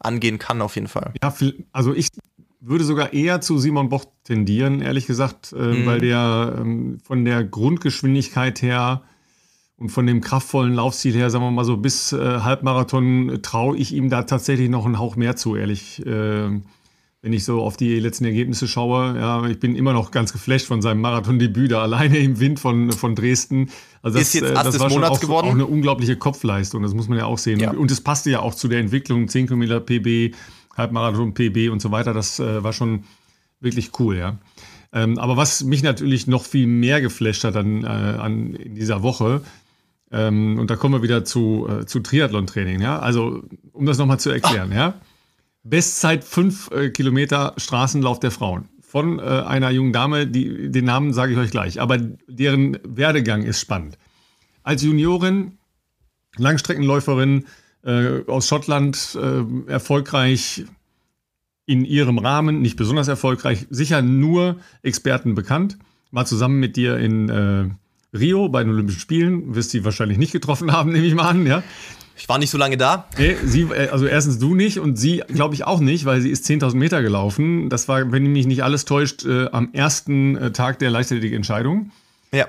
[0.00, 1.12] angehen kann, auf jeden Fall.
[1.22, 1.34] Ja,
[1.72, 2.08] also ich
[2.62, 5.86] würde sogar eher zu Simon Boch tendieren, ehrlich gesagt, äh, mhm.
[5.86, 9.02] weil der ähm, von der Grundgeschwindigkeit her
[9.76, 13.92] und von dem kraftvollen Laufstil her, sagen wir mal so, bis äh, Halbmarathon traue ich
[13.92, 16.06] ihm da tatsächlich noch einen Hauch mehr zu, ehrlich.
[16.06, 16.60] Äh,
[17.24, 20.66] wenn ich so auf die letzten Ergebnisse schaue, ja, ich bin immer noch ganz geflasht
[20.66, 23.70] von seinem Marathondebüt da alleine im Wind von, von Dresden.
[24.02, 25.46] Also das, ist jetzt Ast äh, das war Monats auch, geworden.
[25.46, 27.60] auch eine unglaubliche Kopfleistung, das muss man ja auch sehen.
[27.60, 27.70] Ja.
[27.70, 30.34] Und es passte ja auch zu der Entwicklung 10 Kilometer PB,
[30.76, 32.14] Halbmarathon PB und so weiter.
[32.14, 33.04] Das äh, war schon
[33.60, 34.38] wirklich cool, ja.
[34.92, 39.02] Ähm, aber was mich natürlich noch viel mehr geflasht hat an, äh, an in dieser
[39.02, 39.42] Woche,
[40.12, 42.98] ähm, und da kommen wir wieder zu, äh, zu Triathlon-Training, ja.
[42.98, 44.76] Also, um das nochmal zu erklären, Ach.
[44.76, 44.94] ja.
[45.64, 48.68] Bestzeit 5 äh, Kilometer Straßenlauf der Frauen.
[48.80, 53.42] Von äh, einer jungen Dame, die, den Namen sage ich euch gleich, aber deren Werdegang
[53.42, 53.96] ist spannend.
[54.62, 55.56] Als Juniorin,
[56.36, 57.46] Langstreckenläuferin,
[57.84, 60.64] äh, aus Schottland äh, erfolgreich
[61.66, 65.78] in ihrem Rahmen, nicht besonders erfolgreich, sicher nur Experten bekannt.
[66.10, 70.32] War zusammen mit dir in äh, Rio bei den Olympischen Spielen, wirst sie wahrscheinlich nicht
[70.32, 71.62] getroffen haben, nehme ich mal an, ja.
[72.14, 73.08] Ich war nicht so lange da.
[73.16, 76.30] Nee, sie, äh, also erstens du nicht und sie glaube ich auch nicht, weil sie
[76.30, 77.70] ist 10.000 Meter gelaufen.
[77.70, 81.90] Das war, wenn mich nicht alles täuscht, äh, am ersten äh, Tag der Leichtathletik-Entscheidung.
[82.32, 82.46] Ja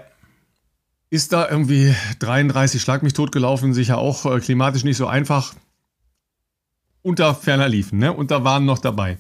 [1.14, 5.54] ist da irgendwie 33 Schlag mich tot gelaufen, sicher auch äh, klimatisch nicht so einfach.
[7.04, 8.12] Unter ferner liefen, ne?
[8.12, 9.20] Und da waren noch dabei.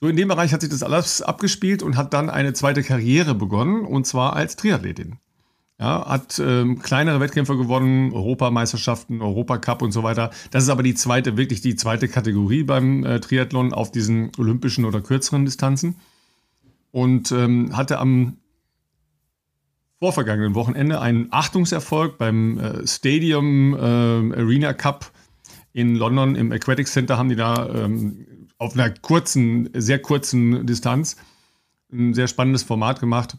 [0.00, 3.34] So in dem Bereich hat sich das alles abgespielt und hat dann eine zweite Karriere
[3.34, 5.18] begonnen und zwar als Triathletin.
[5.78, 10.30] Ja, hat ähm, kleinere Wettkämpfe gewonnen, Europameisterschaften, Europacup und so weiter.
[10.50, 14.86] Das ist aber die zweite, wirklich die zweite Kategorie beim äh, Triathlon auf diesen olympischen
[14.86, 15.96] oder kürzeren Distanzen.
[16.90, 18.38] und ähm, hatte am
[19.98, 25.10] vorvergangenen Wochenende einen Achtungserfolg beim äh, Stadium äh, Arena Cup
[25.72, 31.16] in London im Aquatic Center haben die da ähm, auf einer kurzen, sehr kurzen Distanz
[31.92, 33.36] ein sehr spannendes Format gemacht.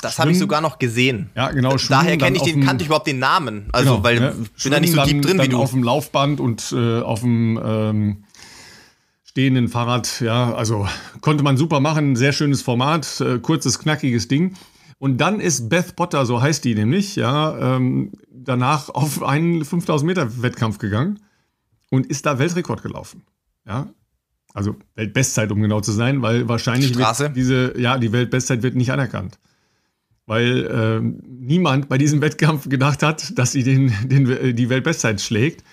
[0.00, 1.30] Das habe ich sogar noch gesehen.
[1.34, 1.76] Ja, genau.
[1.88, 3.68] Daher kenne ich den, kannte ich überhaupt den Namen.
[3.72, 5.58] Also, genau, weil ja, bin da nicht so deep drin dann wie du.
[5.58, 8.24] Auf dem Laufband und äh, auf dem ähm,
[9.24, 10.88] stehenden Fahrrad, ja, also
[11.20, 12.16] konnte man super machen.
[12.16, 14.56] Sehr schönes Format, äh, kurzes, knackiges Ding.
[15.00, 20.06] Und dann ist Beth Potter, so heißt die nämlich, ja, ähm, danach auf einen 5000
[20.06, 21.20] Meter Wettkampf gegangen
[21.90, 23.22] und ist da Weltrekord gelaufen.
[23.66, 23.88] Ja,
[24.52, 26.92] also Weltbestzeit, um genau zu sein, weil wahrscheinlich
[27.34, 29.38] diese, ja, die Weltbestzeit wird nicht anerkannt.
[30.26, 35.64] Weil äh, niemand bei diesem Wettkampf gedacht hat, dass sie den, den, die Weltbestzeit schlägt.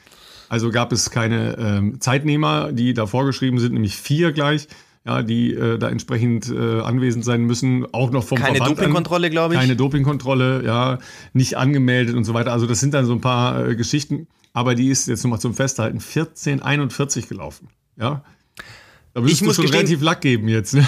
[0.47, 4.69] Also gab es keine äh, Zeitnehmer, die da vorgeschrieben sind, nämlich vier gleich
[5.07, 9.29] ja, die äh, da entsprechend äh, anwesend sein müssen, auch noch vom Keine Verband Dopingkontrolle,
[9.29, 9.59] glaube ich.
[9.59, 10.99] Keine Dopingkontrolle, ja,
[11.31, 12.51] nicht angemeldet und so weiter.
[12.51, 15.53] Also das sind dann so ein paar äh, Geschichten, aber die ist jetzt nochmal zum
[15.53, 18.21] Festhalten 1441 gelaufen, ja.
[19.13, 20.73] Da wirst ich du muss schon gestehen, relativ Lack geben jetzt.
[20.73, 20.85] Ne?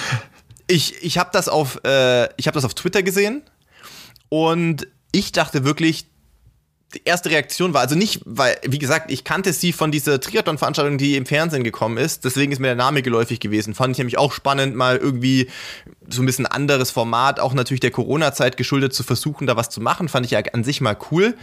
[0.68, 3.42] Ich, ich habe das, auf, äh, hab das auf Twitter gesehen
[4.28, 6.09] und ich dachte wirklich,
[6.96, 10.98] die erste Reaktion war, also nicht, weil, wie gesagt, ich kannte sie von dieser Triathlon-Veranstaltung,
[10.98, 13.76] die im Fernsehen gekommen ist, deswegen ist mir der Name geläufig gewesen.
[13.76, 15.50] Fand ich nämlich auch spannend, mal irgendwie
[16.10, 19.82] so ein bisschen anderes Format, auch natürlich der Corona-Zeit geschuldet, zu versuchen, da was zu
[19.82, 21.36] machen, fand ich ja an sich mal cool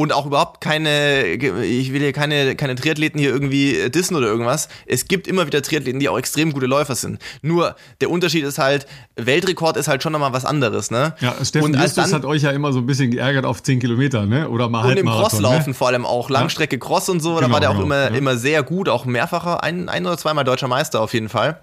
[0.00, 4.70] und auch überhaupt keine, ich will hier keine, keine Triathleten hier irgendwie dissen oder irgendwas.
[4.86, 7.20] Es gibt immer wieder Triathleten, die auch extrem gute Läufer sind.
[7.42, 8.86] Nur der Unterschied ist halt,
[9.16, 11.14] Weltrekord ist halt schon nochmal was anderes, ne?
[11.20, 14.24] Ja, Steffen und Justus hat euch ja immer so ein bisschen geärgert auf 10 Kilometer,
[14.24, 14.48] ne?
[14.48, 15.74] Oder mal Und im Crosslaufen ne?
[15.74, 18.16] vor allem auch, Langstrecke Cross und so, genau, da war der auch genau, immer, ja.
[18.16, 21.60] immer sehr gut, auch mehrfacher, ein, ein oder zweimal deutscher Meister auf jeden Fall.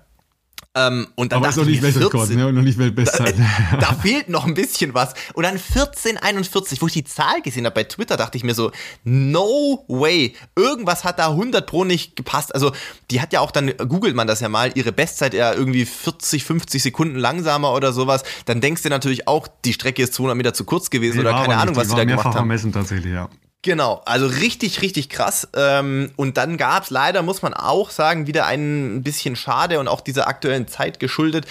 [0.77, 2.47] Ähm, und dann Aber dachte ist noch nicht Weltrekord, ne?
[2.47, 3.35] Und noch nicht Weltbestzeit.
[3.71, 5.13] Da, da fehlt noch ein bisschen was.
[5.33, 8.71] Und dann 1441, wo ich die Zahl gesehen habe bei Twitter, dachte ich mir so,
[9.03, 10.35] no way.
[10.55, 12.53] Irgendwas hat da 100 pro nicht gepasst.
[12.53, 12.73] Also,
[13.09, 16.43] die hat ja auch dann, googelt man das ja mal, ihre Bestzeit ja irgendwie 40,
[16.43, 18.23] 50 Sekunden langsamer oder sowas.
[18.45, 21.31] Dann denkst du natürlich auch, die Strecke ist 200 Meter zu kurz gewesen nee, oder
[21.31, 22.33] keine Ahnung, was sie da gemacht haben.
[22.33, 23.29] Vermessen tatsächlich, ja.
[23.67, 25.49] Genau, also richtig, richtig krass.
[25.53, 29.89] Ähm, und dann gab es leider, muss man auch sagen, wieder ein bisschen schade und
[29.89, 31.45] auch dieser aktuellen Zeit geschuldet,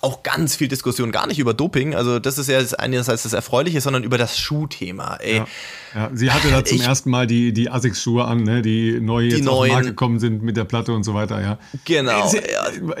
[0.00, 1.94] auch ganz viel Diskussion, gar nicht über Doping.
[1.94, 5.20] Also das ist ja einerseits das Erfreuliche, sondern über das Schuhthema.
[5.24, 5.46] Ja.
[5.94, 9.24] Ja, sie hatte da zum ich, ersten Mal die, die Asics-Schuhe an, ne, die neu
[9.24, 11.58] jetzt die auf den Markt gekommen sind mit der Platte und so weiter, ja.
[11.84, 12.32] Genau.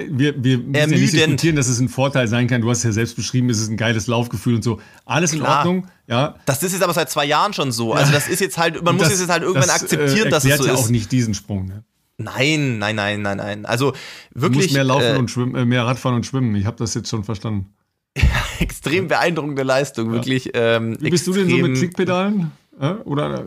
[0.08, 2.62] Wir wir müssen ja nicht diskutieren, dass es ein Vorteil sein kann.
[2.62, 4.80] Du hast es ja selbst beschrieben, es ist ein geiles Laufgefühl und so.
[5.04, 5.40] Alles Klar.
[5.40, 6.34] in Ordnung, ja.
[6.44, 7.94] Das ist jetzt aber seit zwei Jahren schon so.
[7.94, 10.44] Also das ist jetzt halt, man muss das, jetzt halt irgendwann das, akzeptieren, äh, dass
[10.44, 10.80] es so ja ist.
[10.80, 11.84] auch nicht diesen Sprung, ne?
[12.18, 13.64] Nein, nein, nein, nein, nein.
[13.64, 13.94] Also
[14.34, 14.52] wirklich.
[14.52, 16.54] Du musst mehr laufen äh, und schwimmen, äh, mehr Radfahren und schwimmen.
[16.56, 17.72] Ich habe das jetzt schon verstanden.
[18.58, 20.12] extrem beeindruckende Leistung, ja.
[20.14, 20.50] wirklich.
[20.52, 22.50] Ähm, Wie bist du denn so mit Klickpedalen?
[22.78, 22.90] Äh?
[23.04, 23.46] Oder?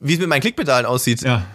[0.00, 1.22] Wie es mit meinen Klickpedalen aussieht.
[1.22, 1.46] Ja.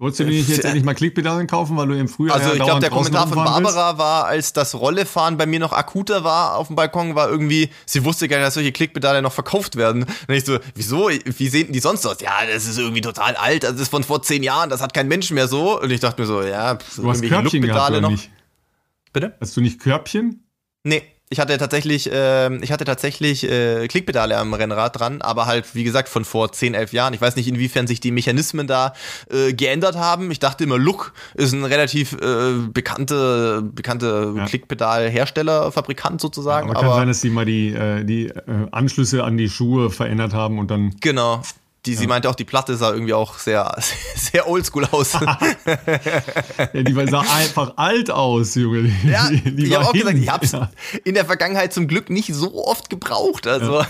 [0.00, 2.80] Wolltest du nicht jetzt endlich mal Klickpedalen kaufen, weil du im Frühjahr Also ich glaube,
[2.80, 6.76] der Kommentar von Barbara war, als das Rollefahren bei mir noch akuter war auf dem
[6.76, 10.04] Balkon, war irgendwie, sie wusste gar nicht, dass solche Klickpedale noch verkauft werden.
[10.26, 11.10] Und ich so, wieso?
[11.10, 12.16] Wie sehen die sonst aus?
[12.22, 15.06] Ja, das ist irgendwie total alt, das ist von vor zehn Jahren, das hat kein
[15.06, 15.78] Mensch mehr so.
[15.78, 18.10] Und ich dachte mir so, ja, du hast Körbchen gehabt, noch.
[18.10, 18.30] Nicht?
[19.12, 19.36] Bitte?
[19.38, 20.44] Hast du nicht Körbchen?
[20.82, 21.02] Nee.
[21.32, 25.84] Ich hatte tatsächlich, äh, ich hatte tatsächlich äh, Klickpedale am Rennrad dran, aber halt, wie
[25.84, 27.14] gesagt, von vor 10, 11 Jahren.
[27.14, 28.94] Ich weiß nicht, inwiefern sich die Mechanismen da
[29.30, 30.32] äh, geändert haben.
[30.32, 34.44] Ich dachte immer, Look ist ein relativ äh, bekannte, bekannte ja.
[34.44, 36.66] Klickpedal-Hersteller, Fabrikant sozusagen.
[36.66, 39.90] Ja, aber kann sein, dass sie mal die, äh, die äh, Anschlüsse an die Schuhe
[39.90, 40.96] verändert haben und dann.
[41.00, 41.42] Genau.
[41.86, 43.74] Die, sie meinte auch, die Platte sah irgendwie auch sehr,
[44.14, 45.12] sehr oldschool aus.
[46.74, 48.92] ja, die sah einfach alt aus, Junge.
[49.04, 50.02] ja, die, die ich habe auch hin.
[50.02, 50.70] gesagt, ich habe es ja.
[51.04, 53.46] in der Vergangenheit zum Glück nicht so oft gebraucht.
[53.46, 53.80] Also.
[53.80, 53.86] Ja.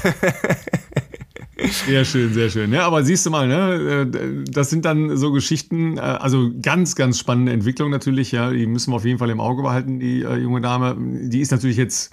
[1.87, 2.73] Sehr schön, sehr schön.
[2.73, 6.97] Ja, aber siehst du mal, ne, äh, das sind dann so Geschichten, äh, also ganz,
[6.97, 10.23] ganz spannende Entwicklung natürlich, ja, die müssen wir auf jeden Fall im Auge behalten, die
[10.23, 10.97] äh, junge Dame.
[10.99, 12.13] Die ist natürlich jetzt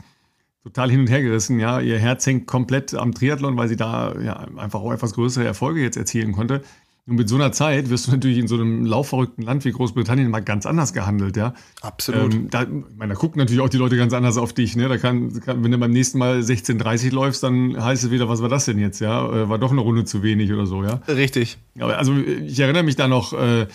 [0.67, 1.59] total hin und her gerissen.
[1.59, 5.45] Ja, ihr Herz hängt komplett am Triathlon, weil sie da ja, einfach auch etwas größere
[5.45, 6.61] Erfolge jetzt erzielen konnte.
[7.07, 10.29] Und mit so einer Zeit wirst du natürlich in so einem laufverrückten Land wie Großbritannien
[10.29, 11.53] mal ganz anders gehandelt, ja.
[11.81, 12.33] Absolut.
[12.33, 12.65] Ähm, da,
[12.97, 14.89] meine, da gucken natürlich auch die Leute ganz anders auf dich, ne?
[14.89, 18.41] Da kann, kann wenn du beim nächsten Mal 16:30 läufst, dann heißt es wieder, was
[18.41, 19.25] war das denn jetzt, ja?
[19.25, 20.99] Äh, war doch eine Runde zu wenig oder so, ja.
[21.07, 21.57] Richtig.
[21.79, 23.31] Aber also ich erinnere mich da noch.
[23.31, 23.67] Äh,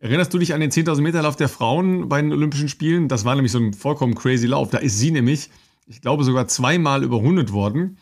[0.00, 3.06] Erinnerst du dich an den 10.000 Meter Lauf der Frauen bei den Olympischen Spielen?
[3.06, 4.70] Das war nämlich so ein vollkommen crazy Lauf.
[4.70, 5.48] Da ist sie nämlich
[5.86, 7.98] ich glaube, sogar zweimal überrundet worden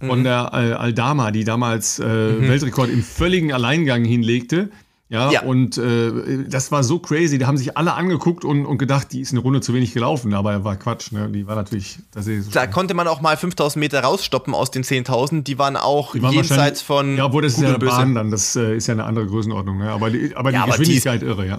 [0.00, 0.24] von mhm.
[0.24, 2.48] der Aldama, die damals äh, mhm.
[2.48, 4.70] Weltrekord im völligen Alleingang hinlegte.
[5.10, 5.42] Ja, ja.
[5.42, 7.36] und äh, das war so crazy.
[7.36, 10.32] Da haben sich alle angeguckt und, und gedacht, die ist eine Runde zu wenig gelaufen.
[10.34, 11.10] Aber war Quatsch.
[11.10, 11.28] Ne?
[11.30, 11.98] Die war natürlich.
[12.12, 12.70] Das so da schön.
[12.70, 15.42] konnte man auch mal 5000 Meter rausstoppen aus den 10.000.
[15.42, 17.16] Die waren auch die waren jenseits von.
[17.16, 18.30] Ja, obwohl das ist ja eine Bahn dann.
[18.30, 19.78] Das äh, ist ja eine andere Größenordnung.
[19.78, 19.90] Ne?
[19.90, 21.58] Aber die, aber die ja, Geschwindigkeit aber die ist, irre, ja.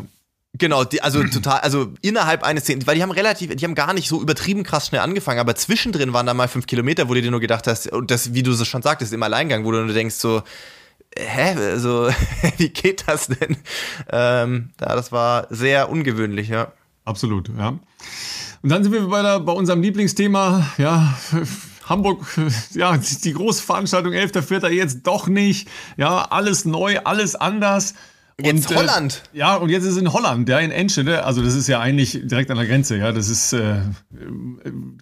[0.57, 3.93] Genau, die, also total, also innerhalb eines Szenen, weil die haben relativ, die haben gar
[3.93, 7.21] nicht so übertrieben krass schnell angefangen, aber zwischendrin waren da mal fünf Kilometer, wo du
[7.21, 9.83] dir nur gedacht hast, und das, wie du es schon sagtest, im Alleingang, wo du
[9.83, 10.43] nur denkst so,
[11.17, 12.09] hä, also,
[12.57, 13.57] wie geht das denn?
[14.11, 16.71] Ähm, ja, das war sehr ungewöhnlich, ja.
[17.05, 17.79] Absolut, ja.
[18.61, 21.17] Und dann sind wir bei, der, bei unserem Lieblingsthema, ja,
[21.85, 22.23] Hamburg,
[22.73, 24.69] ja, die große Veranstaltung 11.04.
[24.69, 27.95] jetzt doch nicht, ja, alles neu, alles anders.
[28.39, 29.23] Jetzt und, äh, Holland.
[29.33, 31.25] Äh, ja, und jetzt ist es in Holland, ja, in Enschede.
[31.25, 33.11] Also das ist ja eigentlich direkt an der Grenze, ja.
[33.11, 33.81] Das ist, äh,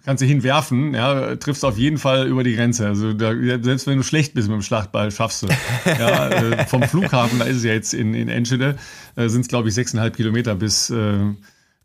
[0.04, 2.86] kannst du hinwerfen, ja, triffst auf jeden Fall über die Grenze.
[2.86, 5.48] Also da, selbst wenn du schlecht bist mit dem Schlachtball, schaffst du.
[5.86, 8.76] ja, äh, vom Flughafen, da ist es ja jetzt in, in Enschede,
[9.16, 11.18] äh, sind es, glaube ich, sechseinhalb Kilometer bis äh,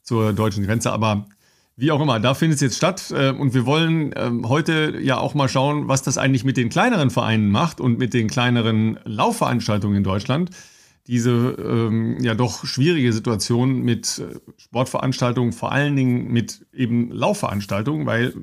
[0.04, 0.92] zur deutschen Grenze.
[0.92, 1.28] Aber
[1.78, 3.14] wie auch immer, da findet es jetzt statt.
[3.16, 6.70] Äh, und wir wollen ähm, heute ja auch mal schauen, was das eigentlich mit den
[6.70, 10.52] kleineren Vereinen macht und mit den kleineren Laufveranstaltungen in Deutschland
[11.08, 18.06] diese ähm, ja doch schwierige Situation mit äh, Sportveranstaltungen, vor allen Dingen mit eben Laufveranstaltungen,
[18.06, 18.34] weil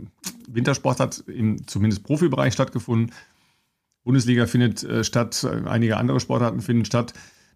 [0.48, 3.12] Wintersport hat im zumindest Profibereich stattgefunden.
[4.05, 7.14] Bundesliga findet äh, statt, einige andere Sportarten finden statt.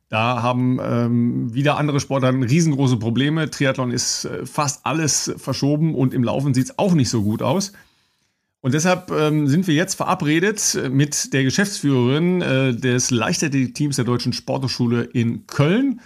[0.09, 3.51] Da haben ähm, wieder andere Sportarten riesengroße Probleme.
[3.51, 7.43] Triathlon ist äh, fast alles verschoben und im Laufen sieht es auch nicht so gut
[7.43, 7.73] aus.
[8.67, 14.33] Und deshalb ähm, sind wir jetzt verabredet mit der Geschäftsführerin äh, des Leichtathletik-Teams der Deutschen
[14.33, 16.01] Sporthochschule in Köln.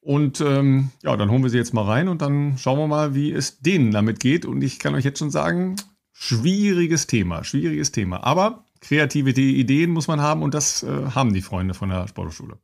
[0.00, 3.16] Und ähm, ja, dann holen wir sie jetzt mal rein und dann schauen wir mal,
[3.16, 4.46] wie es denen damit geht.
[4.46, 5.74] Und ich kann euch jetzt schon sagen,
[6.12, 8.22] schwieriges Thema, schwieriges Thema.
[8.22, 12.58] Aber kreative Ideen muss man haben und das äh, haben die Freunde von der Sporthochschule.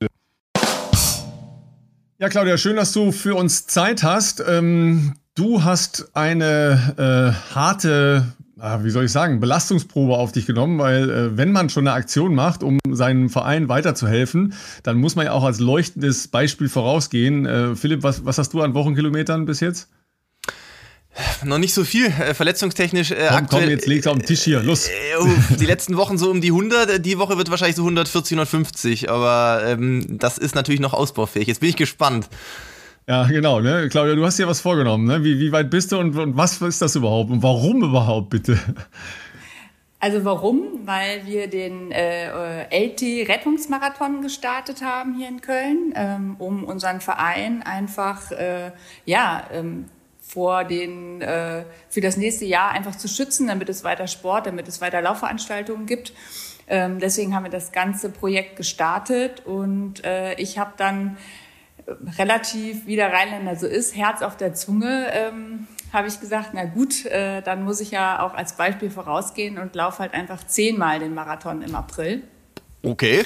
[2.20, 4.44] Ja, Claudia, schön, dass du für uns Zeit hast.
[4.46, 8.36] Ähm, du hast eine äh, harte
[8.82, 12.34] wie soll ich sagen, Belastungsprobe auf dich genommen, weil äh, wenn man schon eine Aktion
[12.34, 17.46] macht, um seinem Verein weiterzuhelfen, dann muss man ja auch als leuchtendes Beispiel vorausgehen.
[17.46, 19.88] Äh, Philipp, was, was hast du an Wochenkilometern bis jetzt?
[21.44, 23.10] Noch nicht so viel, äh, verletzungstechnisch.
[23.10, 24.86] Äh, komm, aktuell, komm, jetzt leg's auf den Tisch hier, los.
[24.86, 25.26] Äh, oh,
[25.58, 29.62] die letzten Wochen so um die 100, die Woche wird wahrscheinlich so 140, 150, aber
[29.66, 31.48] ähm, das ist natürlich noch ausbaufähig.
[31.48, 32.28] Jetzt bin ich gespannt.
[33.10, 33.88] Ja, genau, ne?
[33.88, 35.24] Claudia, du hast dir was vorgenommen, ne?
[35.24, 37.28] Wie, wie weit bist du und, und was ist das überhaupt?
[37.28, 38.56] Und warum überhaupt, bitte?
[39.98, 40.86] Also warum?
[40.86, 48.30] Weil wir den äh, LT-Rettungsmarathon gestartet haben hier in Köln, ähm, um unseren Verein einfach
[48.30, 48.70] äh,
[49.06, 49.86] ja ähm,
[50.20, 54.68] vor den äh, für das nächste Jahr einfach zu schützen, damit es weiter Sport, damit
[54.68, 56.12] es weiter Laufveranstaltungen gibt.
[56.68, 61.16] Ähm, deswegen haben wir das ganze Projekt gestartet und äh, ich habe dann
[62.18, 66.64] relativ, wie der Rheinländer so ist, Herz auf der Zunge, ähm, habe ich gesagt, na
[66.64, 71.00] gut, äh, dann muss ich ja auch als Beispiel vorausgehen und laufe halt einfach zehnmal
[71.00, 72.22] den Marathon im April.
[72.82, 73.24] Okay.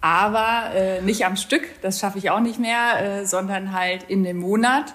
[0.00, 4.24] Aber äh, nicht am Stück, das schaffe ich auch nicht mehr, äh, sondern halt in
[4.24, 4.94] dem Monat.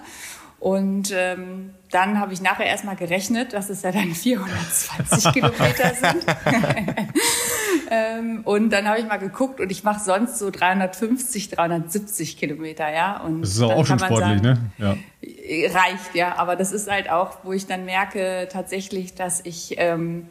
[0.60, 6.26] Und ähm, dann habe ich nachher erstmal gerechnet, dass es ja dann 420 Kilometer sind.
[7.90, 12.92] ähm, und dann habe ich mal geguckt und ich mache sonst so 350, 370 Kilometer,
[12.92, 13.20] ja.
[13.20, 14.70] Und das ist auch schon sportlich, sagen, ne?
[14.78, 14.96] Ja.
[15.22, 16.36] Reicht, ja.
[16.36, 20.26] Aber das ist halt auch, wo ich dann merke tatsächlich, dass ich ähm,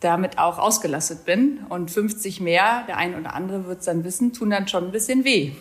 [0.00, 1.60] damit auch ausgelastet bin.
[1.68, 4.92] Und 50 mehr, der ein oder andere wird es dann wissen, tun dann schon ein
[4.92, 5.52] bisschen weh.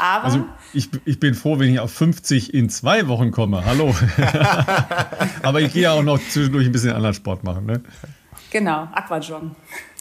[0.00, 3.64] Aber also ich, ich bin froh, wenn ich auf 50 in zwei Wochen komme.
[3.66, 3.94] Hallo.
[5.42, 7.66] Aber ich gehe ja auch noch zwischendurch ein bisschen anderen Sport machen.
[7.66, 7.82] Ne?
[8.50, 9.54] Genau, Aquajong.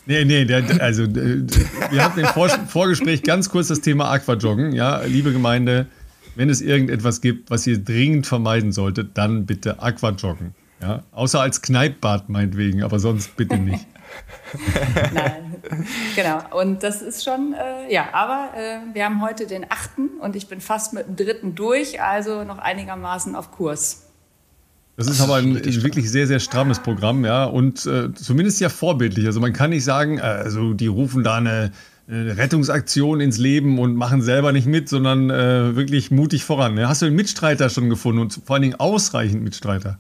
[0.06, 4.72] Nee, nee, der, also wir hatten im Vor Vorgespräch ganz kurz das Thema Aquajoggen.
[4.72, 5.88] Ja, liebe Gemeinde,
[6.36, 10.56] wenn es irgendetwas gibt, was ihr dringend vermeiden solltet, dann bitte Aquajoggen.
[10.82, 13.86] Ja, außer als Kneippbad meinetwegen, aber sonst bitte nicht.
[15.14, 15.56] Nein,
[16.16, 16.40] genau.
[16.60, 20.48] Und das ist schon, äh, ja, aber äh, wir haben heute den achten und ich
[20.48, 24.10] bin fast mit dem dritten durch, also noch einigermaßen auf Kurs.
[25.00, 28.68] Das ist aber ein, ein wirklich sehr, sehr strammes Programm, ja, und äh, zumindest ja
[28.68, 29.26] vorbildlich.
[29.28, 31.72] Also man kann nicht sagen, äh, also die rufen da eine,
[32.10, 36.78] eine, Rettungsaktion ins Leben und machen selber nicht mit, sondern äh, wirklich mutig voran.
[36.78, 39.98] Ja, hast du einen Mitstreiter schon gefunden und vor allen Dingen ausreichend Mitstreiter?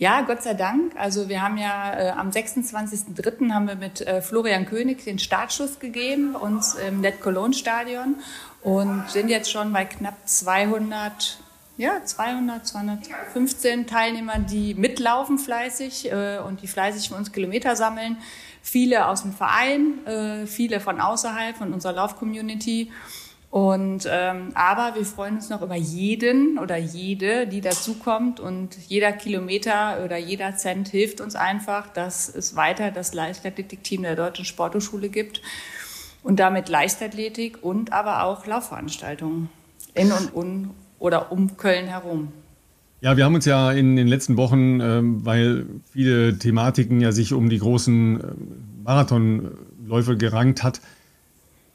[0.00, 0.94] Ja, Gott sei Dank.
[0.96, 3.50] Also wir haben ja äh, am 26.03.
[3.50, 8.14] haben wir mit äh, Florian König den Startschuss gegeben, uns im Net Cologne Stadion
[8.62, 11.40] und sind jetzt schon bei knapp 200
[11.78, 18.18] ja, 200, 215 Teilnehmern, die mitlaufen fleißig äh, und die fleißig für uns Kilometer sammeln.
[18.62, 22.90] Viele aus dem Verein, äh, viele von außerhalb, von unserer Lauf-Community.
[23.50, 29.12] Und ähm, aber wir freuen uns noch über jeden oder jede, die dazukommt und jeder
[29.12, 35.08] Kilometer oder jeder Cent hilft uns einfach, dass es weiter das Leichtathletikteam der Deutschen Sporthochschule
[35.08, 35.40] gibt
[36.22, 39.48] und damit Leichtathletik und aber auch Laufveranstaltungen
[39.94, 42.32] in und um oder um Köln herum.
[43.00, 47.32] Ja, wir haben uns ja in den letzten Wochen, ähm, weil viele Thematiken ja sich
[47.32, 50.80] um die großen ähm, Marathonläufe gerankt hat,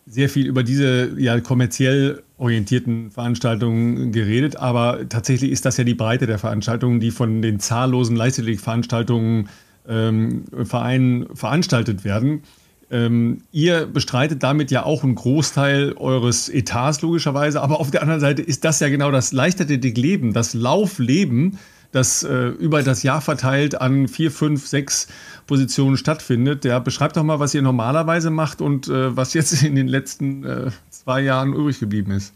[0.05, 5.93] sehr viel über diese ja kommerziell orientierten Veranstaltungen geredet, aber tatsächlich ist das ja die
[5.93, 9.49] Breite der Veranstaltungen, die von den zahllosen Leichtathletikveranstaltungen
[9.87, 12.43] ähm, Vereinen veranstaltet werden.
[12.91, 18.19] Ähm, ihr bestreitet damit ja auch einen Großteil eures Etats logischerweise, aber auf der anderen
[18.19, 21.57] Seite ist das ja genau das Leichtathletikleben, das Laufleben,
[21.91, 25.07] das äh, über das Jahr verteilt an vier, fünf, sechs
[25.47, 26.65] Positionen stattfindet.
[26.65, 30.45] Ja, beschreibt doch mal, was ihr normalerweise macht und äh, was jetzt in den letzten
[30.45, 32.33] äh, zwei Jahren übrig geblieben ist.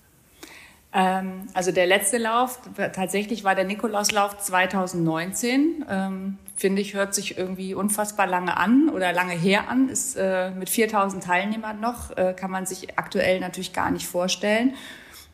[0.93, 2.60] Ähm, also der letzte Lauf
[2.93, 5.86] tatsächlich war der Nikolauslauf 2019.
[5.89, 9.89] Ähm, Finde ich, hört sich irgendwie unfassbar lange an oder lange her an.
[9.89, 14.74] Ist äh, mit 4000 Teilnehmern noch, äh, kann man sich aktuell natürlich gar nicht vorstellen.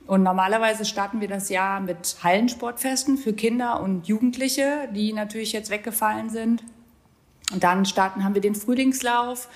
[0.06, 5.70] Und normalerweise starten wir das Jahr mit Hallensportfesten für Kinder und Jugendliche, die natürlich jetzt
[5.70, 6.62] weggefallen sind.
[7.54, 9.48] Und dann starten, haben wir den Frühlingslauf,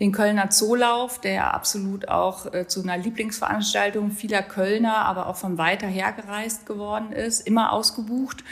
[0.00, 5.56] den Kölner Zoolauf, der absolut auch äh, zu einer Lieblingsveranstaltung vieler Kölner, aber auch von
[5.56, 8.44] weiter her gereist geworden ist, immer ausgebucht.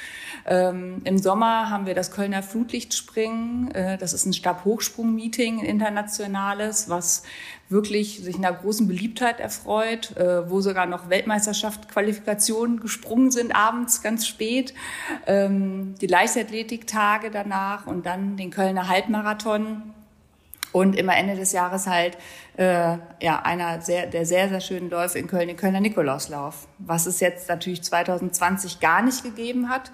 [0.46, 3.70] Ähm, Im Sommer haben wir das Kölner Flutlichtspringen.
[3.72, 7.24] Äh, das ist ein Stabhochsprung-Meeting, ein internationales, was
[7.68, 14.26] wirklich sich einer großen Beliebtheit erfreut, äh, wo sogar noch Weltmeisterschaftsqualifikationen gesprungen sind abends ganz
[14.26, 14.74] spät,
[15.26, 19.94] ähm, die Leichtathletiktage danach und dann den Kölner Halbmarathon
[20.74, 22.18] und immer Ende des Jahres halt
[22.56, 27.06] äh, ja einer sehr, der sehr, sehr schönen Läufe in Köln, den Kölner Nikolauslauf, was
[27.06, 29.92] es jetzt natürlich 2020 gar nicht gegeben hat.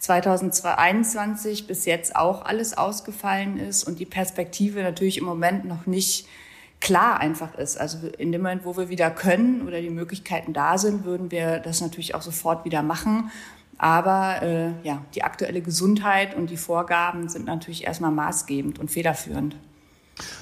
[0.00, 6.28] 2021 bis jetzt auch alles ausgefallen ist und die Perspektive natürlich im Moment noch nicht
[6.78, 7.80] klar einfach ist.
[7.80, 11.58] Also in dem Moment, wo wir wieder können oder die Möglichkeiten da sind, würden wir
[11.58, 13.30] das natürlich auch sofort wieder machen.
[13.78, 19.56] Aber äh, ja, die aktuelle Gesundheit und die Vorgaben sind natürlich erstmal maßgebend und federführend.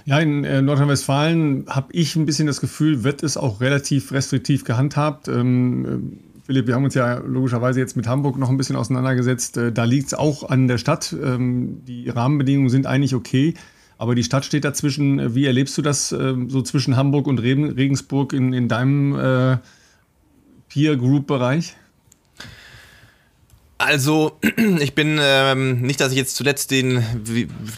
[0.05, 4.65] Ja, in äh, Nordrhein-Westfalen habe ich ein bisschen das Gefühl, wird es auch relativ restriktiv
[4.65, 5.29] gehandhabt.
[5.29, 9.57] Ähm, äh, Philipp, wir haben uns ja logischerweise jetzt mit Hamburg noch ein bisschen auseinandergesetzt.
[9.57, 11.15] Äh, da liegt es auch an der Stadt.
[11.21, 13.55] Ähm, die Rahmenbedingungen sind eigentlich okay.
[13.99, 15.35] Aber die Stadt steht dazwischen.
[15.35, 19.57] Wie erlebst du das äh, so zwischen Hamburg und Regensburg in, in deinem äh,
[20.69, 21.77] Peer-Group-Bereich?
[23.87, 24.37] Also,
[24.81, 27.07] ich bin ähm, nicht, dass ich jetzt zuletzt den,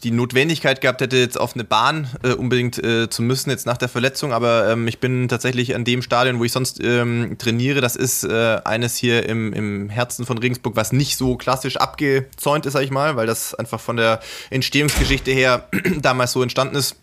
[0.03, 3.77] die Notwendigkeit gehabt hätte, jetzt auf eine Bahn äh, unbedingt äh, zu müssen, jetzt nach
[3.77, 7.83] der Verletzung, aber ähm, ich bin tatsächlich an dem Stadion, wo ich sonst ähm, trainiere.
[7.83, 12.65] Das ist äh, eines hier im, im Herzen von Regensburg, was nicht so klassisch abgezäunt
[12.65, 15.69] ist, sag ich mal, weil das einfach von der Entstehungsgeschichte her
[16.01, 16.97] damals so entstanden ist.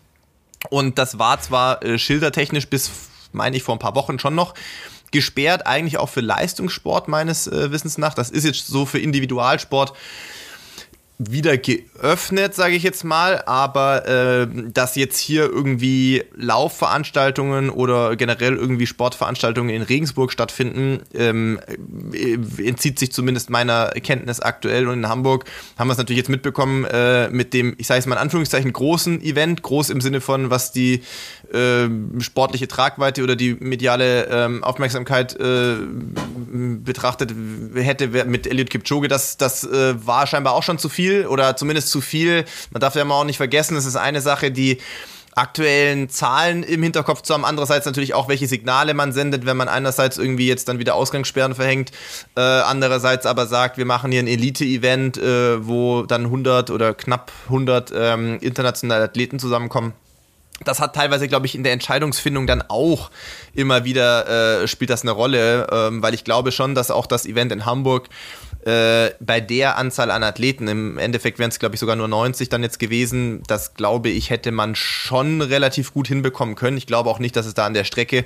[0.68, 2.90] Und das war zwar äh, schildertechnisch bis,
[3.30, 4.54] meine ich, vor ein paar Wochen schon noch
[5.12, 8.14] gesperrt, eigentlich auch für Leistungssport meines äh, Wissens nach.
[8.14, 9.92] Das ist jetzt so für Individualsport
[11.18, 18.54] wieder geöffnet, sage ich jetzt mal, aber äh, dass jetzt hier irgendwie Laufveranstaltungen oder generell
[18.54, 21.58] irgendwie Sportveranstaltungen in Regensburg stattfinden, ähm,
[22.12, 24.88] äh, entzieht sich zumindest meiner Kenntnis aktuell.
[24.88, 25.46] Und in Hamburg
[25.78, 28.70] haben wir es natürlich jetzt mitbekommen äh, mit dem, ich sage es mal in Anführungszeichen,
[28.70, 31.02] großen Event, groß im Sinne von, was die
[31.52, 31.88] äh,
[32.20, 35.76] sportliche Tragweite oder die mediale ähm, Aufmerksamkeit äh,
[36.52, 37.34] betrachtet
[37.74, 41.90] hätte mit Elliot Kipchoge, das, das äh, war scheinbar auch schon zu viel oder zumindest
[41.90, 42.44] zu viel.
[42.70, 44.78] Man darf ja immer auch nicht vergessen, es ist eine Sache, die
[45.36, 47.44] aktuellen Zahlen im Hinterkopf zu haben.
[47.44, 51.54] Andererseits natürlich auch, welche Signale man sendet, wenn man einerseits irgendwie jetzt dann wieder Ausgangssperren
[51.54, 51.92] verhängt,
[52.36, 57.30] äh, andererseits aber sagt, wir machen hier ein Elite-Event, äh, wo dann 100 oder knapp
[57.46, 59.92] 100 ähm, internationale Athleten zusammenkommen.
[60.64, 63.10] Das hat teilweise, glaube ich, in der Entscheidungsfindung dann auch
[63.54, 67.26] immer wieder äh, spielt das eine Rolle, ähm, weil ich glaube schon, dass auch das
[67.26, 68.08] Event in Hamburg
[68.66, 72.48] äh, bei der Anzahl an Athleten, im Endeffekt wären es, glaube ich, sogar nur 90
[72.48, 76.76] dann jetzt gewesen, das glaube ich, hätte man schon relativ gut hinbekommen können.
[76.76, 78.24] Ich glaube auch nicht, dass es da an der Strecke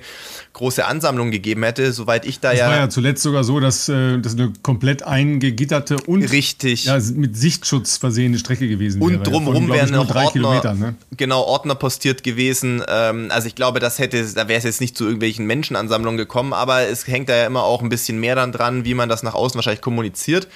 [0.55, 2.65] große Ansammlungen gegeben hätte, soweit ich da das ja.
[2.65, 6.87] Es war ja zuletzt sogar so, dass äh, das eine komplett eingegitterte und richtig.
[6.87, 9.19] Ja, mit Sichtschutz versehene Strecke gewesen wäre.
[9.19, 10.95] Und drumherum ja, wären noch Ordner, ne?
[11.19, 12.83] genau, Ordner postiert gewesen.
[12.89, 16.55] Ähm, also ich glaube, das hätte, da wäre es jetzt nicht zu irgendwelchen Menschenansammlungen gekommen,
[16.55, 19.23] aber es hängt da ja immer auch ein bisschen mehr dann dran, wie man das
[19.23, 20.49] nach außen wahrscheinlich kommuniziert passiert.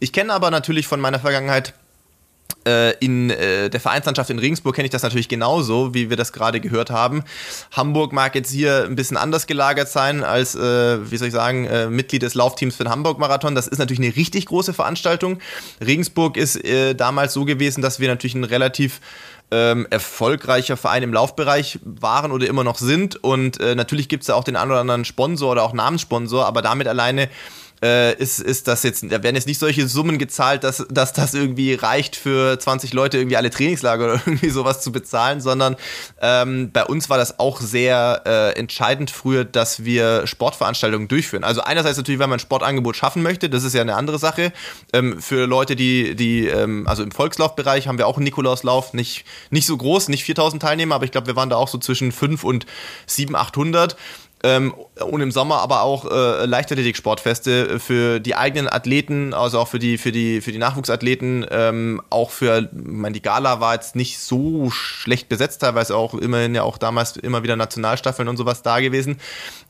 [0.00, 1.74] Ich kenne aber natürlich von meiner Vergangenheit
[2.66, 6.32] äh, in äh, der Vereinslandschaft in Regensburg kenne ich das natürlich genauso, wie wir das
[6.32, 7.24] gerade gehört haben.
[7.72, 11.68] Hamburg mag jetzt hier ein bisschen anders gelagert sein als, äh, wie soll ich sagen,
[11.94, 13.54] Mitglied des Laufteams für den Hamburg-Marathon.
[13.54, 15.38] Das ist natürlich eine richtig große Veranstaltung.
[15.84, 16.60] Regensburg ist
[16.96, 19.00] damals so gewesen, dass wir natürlich ein relativ
[19.50, 23.22] ähm, erfolgreicher Verein im Laufbereich waren oder immer noch sind.
[23.22, 26.46] Und äh, natürlich gibt es da auch den einen oder anderen Sponsor oder auch Namenssponsor,
[26.46, 27.28] aber damit alleine
[27.82, 31.34] äh, ist, ist das jetzt, da werden jetzt nicht solche Summen gezahlt, dass, dass das
[31.34, 35.76] irgendwie reicht für 20 Leute irgendwie alle Trainingslager oder irgendwie sowas zu bezahlen, sondern
[36.20, 41.44] ähm, bei uns war das auch sehr äh, entscheidend früher, dass wir Sportveranstaltungen durchführen.
[41.44, 44.52] Also einerseits natürlich, wenn man ein Sportangebot schaffen möchte, das ist ja eine andere Sache.
[44.92, 49.24] Ähm, für Leute, die, die ähm, also im Volkslaufbereich haben wir auch einen Nikolauslauf, nicht,
[49.50, 52.12] nicht so groß, nicht 4000 Teilnehmer, aber ich glaube, wir waren da auch so zwischen
[52.12, 52.66] 5 und
[53.06, 53.96] 700, 800.
[54.44, 59.80] Ähm, und im Sommer aber auch äh, Leichtathletik-Sportfeste für die eigenen Athleten, also auch für
[59.80, 63.96] die, für die, für die Nachwuchsathleten, ähm, auch für, ich meine, die Gala war jetzt
[63.96, 68.62] nicht so schlecht besetzt, teilweise auch immerhin ja auch damals immer wieder Nationalstaffeln und sowas
[68.62, 69.18] da gewesen.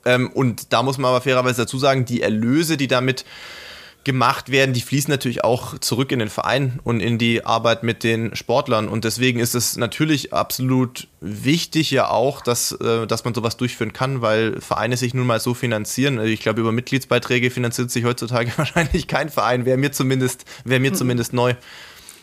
[0.04, 3.24] Ähm, und da muss man aber fairerweise dazu sagen, die Erlöse, die damit
[4.08, 8.02] gemacht werden, die fließen natürlich auch zurück in den Verein und in die Arbeit mit
[8.04, 8.88] den Sportlern.
[8.88, 13.92] Und deswegen ist es natürlich absolut wichtig ja auch, dass, äh, dass man sowas durchführen
[13.92, 16.18] kann, weil Vereine sich nun mal so finanzieren.
[16.18, 19.66] Also ich glaube, über Mitgliedsbeiträge finanziert sich heutzutage wahrscheinlich kein Verein.
[19.66, 20.96] Wäre mir zumindest, wäre mir mhm.
[20.96, 21.52] zumindest neu.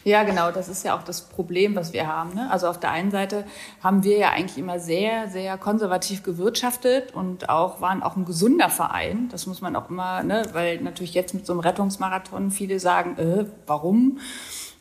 [0.07, 2.35] Ja, genau, das ist ja auch das Problem, was wir haben.
[2.35, 2.47] Ne?
[2.51, 3.43] Also auf der einen Seite
[3.81, 8.69] haben wir ja eigentlich immer sehr, sehr konservativ gewirtschaftet und auch waren auch ein gesunder
[8.69, 9.29] Verein.
[9.31, 10.43] Das muss man auch immer, ne?
[10.53, 14.19] weil natürlich jetzt mit so einem Rettungsmarathon viele sagen, äh, warum?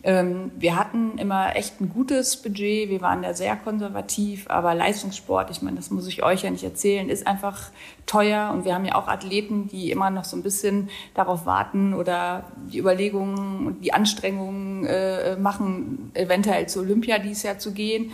[0.06, 5.50] Ähm, wir hatten immer echt ein gutes Budget, wir waren da sehr konservativ, aber Leistungssport,
[5.50, 7.70] ich meine, das muss ich euch ja nicht erzählen, ist einfach
[8.04, 11.94] teuer und wir haben ja auch Athleten, die immer noch so ein bisschen darauf warten
[11.94, 18.12] oder die Überlegungen und die Anstrengungen äh, machen, eventuell zu Olympia dieses Jahr zu gehen.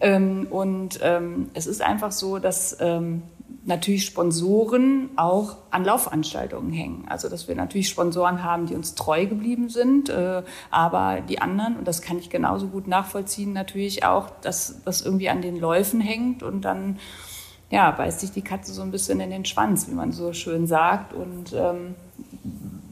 [0.00, 3.22] Ähm, und ähm, es ist einfach so, dass ähm,
[3.64, 7.04] natürlich Sponsoren auch an Laufveranstaltungen hängen.
[7.08, 11.76] Also dass wir natürlich Sponsoren haben, die uns treu geblieben sind, äh, aber die anderen,
[11.76, 16.00] und das kann ich genauso gut nachvollziehen, natürlich auch, dass das irgendwie an den Läufen
[16.00, 16.98] hängt und dann
[17.70, 20.66] ja, beißt sich die Katze so ein bisschen in den Schwanz, wie man so schön
[20.66, 21.14] sagt.
[21.14, 21.94] Und ähm,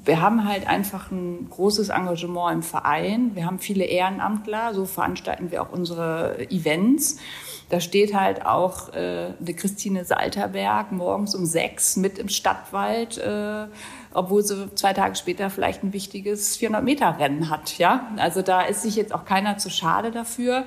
[0.07, 3.33] wir haben halt einfach ein großes Engagement im Verein.
[3.35, 7.19] Wir haben viele Ehrenamtler, so veranstalten wir auch unsere Events.
[7.71, 13.67] Da steht halt auch äh, eine Christine Salterberg morgens um sechs mit im Stadtwald, äh,
[14.13, 17.79] obwohl sie zwei Tage später vielleicht ein wichtiges 400-Meter-Rennen hat.
[17.79, 20.65] Ja, also da ist sich jetzt auch keiner zu schade dafür.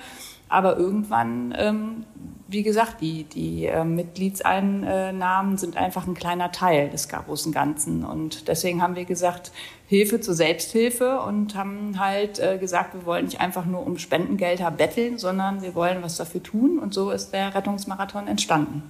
[0.47, 2.05] Aber irgendwann ähm,
[2.53, 8.05] wie gesagt, die, die äh, Mitgliedseinnahmen sind einfach ein kleiner Teil des großen Ganzen.
[8.05, 9.51] Und deswegen haben wir gesagt,
[9.87, 14.71] Hilfe zur Selbsthilfe und haben halt äh, gesagt, wir wollen nicht einfach nur um Spendengelder
[14.71, 16.79] betteln, sondern wir wollen was dafür tun.
[16.79, 18.83] Und so ist der Rettungsmarathon entstanden.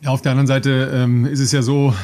[0.00, 1.94] Ja, auf der anderen Seite ähm, ist es ja so,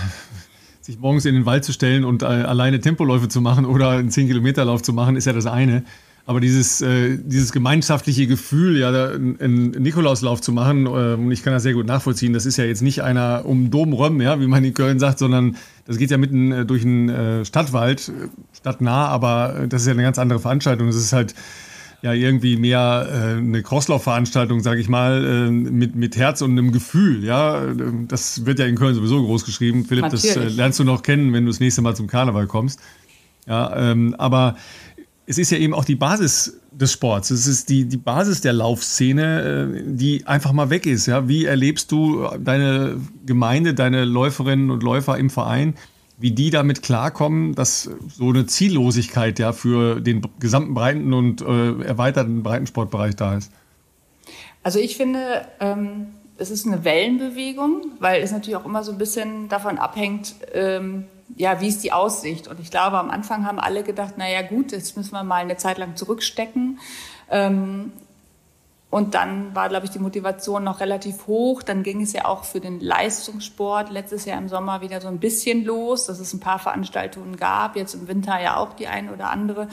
[0.80, 4.10] sich morgens in den Wald zu stellen und äh, alleine Tempoläufe zu machen oder einen
[4.10, 5.84] 10-Kilometer-Lauf zu machen, ist ja das eine.
[6.24, 11.52] Aber dieses, äh, dieses gemeinschaftliche Gefühl, ja, einen Nikolauslauf zu machen, äh, und ich kann
[11.52, 14.46] das sehr gut nachvollziehen, das ist ja jetzt nicht einer um Dom Römm, ja, wie
[14.46, 18.28] man in Köln sagt, sondern das geht ja mitten äh, durch einen äh, Stadtwald, äh,
[18.56, 20.86] stadtnah, aber das ist ja eine ganz andere Veranstaltung.
[20.86, 21.34] Das ist halt
[22.02, 26.70] ja irgendwie mehr äh, eine Crosslaufveranstaltung, sage ich mal, äh, mit, mit Herz und einem
[26.70, 27.24] Gefühl.
[27.24, 27.62] Ja,
[28.06, 29.84] das wird ja in Köln sowieso groß geschrieben.
[29.84, 30.34] Philipp, Natürlich.
[30.34, 32.80] das äh, lernst du noch kennen, wenn du das nächste Mal zum Karneval kommst.
[33.46, 34.56] Ja, ähm, aber
[35.26, 37.30] es ist ja eben auch die Basis des Sports.
[37.30, 41.06] Es ist die, die Basis der Laufszene, äh, die einfach mal weg ist.
[41.06, 41.28] Ja?
[41.28, 45.74] Wie erlebst du deine Gemeinde, deine Läuferinnen und Läufer im Verein,
[46.18, 51.82] wie die damit klarkommen, dass so eine Ziellosigkeit ja für den gesamten breiten und äh,
[51.82, 53.50] erweiterten Breitensportbereich da ist?
[54.62, 56.08] Also ich finde, ähm,
[56.38, 61.04] es ist eine Wellenbewegung, weil es natürlich auch immer so ein bisschen davon abhängt, ähm,
[61.36, 62.48] ja, wie ist die Aussicht?
[62.48, 65.36] Und ich glaube, am Anfang haben alle gedacht, na ja, gut, jetzt müssen wir mal
[65.36, 66.78] eine Zeit lang zurückstecken.
[67.30, 67.92] Ähm,
[68.90, 71.62] und dann war, glaube ich, die Motivation noch relativ hoch.
[71.62, 75.18] Dann ging es ja auch für den Leistungssport letztes Jahr im Sommer wieder so ein
[75.18, 77.74] bisschen los, dass es ein paar Veranstaltungen gab.
[77.76, 79.68] Jetzt im Winter ja auch die eine oder andere.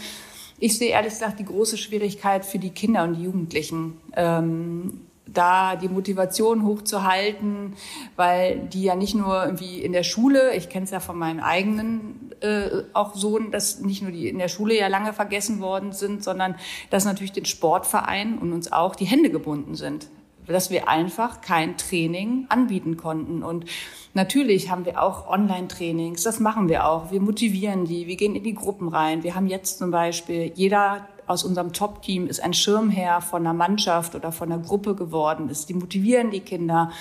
[0.57, 3.99] Ich sehe ehrlich gesagt die große Schwierigkeit für die Kinder und die Jugendlichen.
[4.15, 5.01] Ähm,
[5.33, 7.73] da die Motivation hochzuhalten,
[8.15, 11.39] weil die ja nicht nur irgendwie in der Schule, ich kenne es ja von meinem
[11.39, 15.91] eigenen äh, auch Sohn, dass nicht nur die in der Schule ja lange vergessen worden
[15.91, 16.55] sind, sondern
[16.89, 20.07] dass natürlich den Sportverein und uns auch die Hände gebunden sind
[20.53, 23.43] dass wir einfach kein Training anbieten konnten.
[23.43, 23.65] Und
[24.13, 27.11] natürlich haben wir auch Online-Trainings, das machen wir auch.
[27.11, 29.23] Wir motivieren die, wir gehen in die Gruppen rein.
[29.23, 34.15] Wir haben jetzt zum Beispiel, jeder aus unserem Top-Team ist ein Schirmherr von einer Mannschaft
[34.15, 35.69] oder von einer Gruppe geworden ist.
[35.69, 36.91] Die motivieren die Kinder,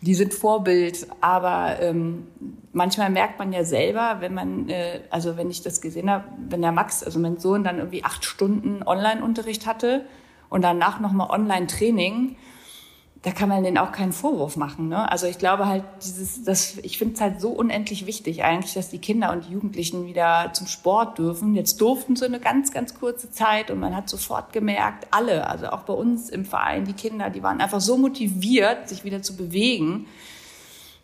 [0.00, 1.06] die sind Vorbild.
[1.20, 2.26] Aber ähm,
[2.72, 6.62] manchmal merkt man ja selber, wenn man, äh, also wenn ich das gesehen habe, wenn
[6.62, 10.04] der Max, also mein Sohn, dann irgendwie acht Stunden Online-Unterricht hatte
[10.48, 12.36] und danach nochmal Online-Training,
[13.22, 14.88] da kann man denen auch keinen Vorwurf machen.
[14.88, 15.10] Ne?
[15.10, 18.88] Also ich glaube halt, dieses, das, ich finde es halt so unendlich wichtig eigentlich, dass
[18.88, 21.54] die Kinder und die Jugendlichen wieder zum Sport dürfen.
[21.54, 25.66] Jetzt durften sie eine ganz, ganz kurze Zeit und man hat sofort gemerkt, alle, also
[25.66, 29.36] auch bei uns im Verein, die Kinder, die waren einfach so motiviert, sich wieder zu
[29.36, 30.06] bewegen.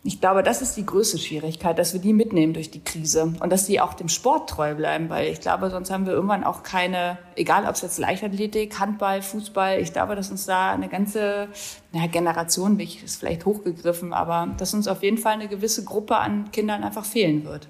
[0.07, 3.51] Ich glaube, das ist die größte Schwierigkeit, dass wir die mitnehmen durch die Krise und
[3.51, 6.63] dass sie auch dem Sport treu bleiben, weil ich glaube, sonst haben wir irgendwann auch
[6.63, 11.49] keine, egal ob es jetzt Leichtathletik, Handball, Fußball, ich glaube, dass uns da eine ganze
[11.93, 16.53] na, Generation, ist vielleicht hochgegriffen, aber dass uns auf jeden Fall eine gewisse Gruppe an
[16.53, 17.67] Kindern einfach fehlen wird.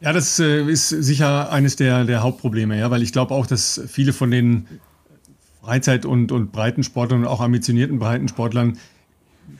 [0.00, 3.80] Ja, das äh, ist sicher eines der, der Hauptprobleme, ja, weil ich glaube auch, dass
[3.88, 4.68] viele von den
[5.60, 8.78] Freizeit- und, und Breitensportlern und auch ambitionierten Breitensportlern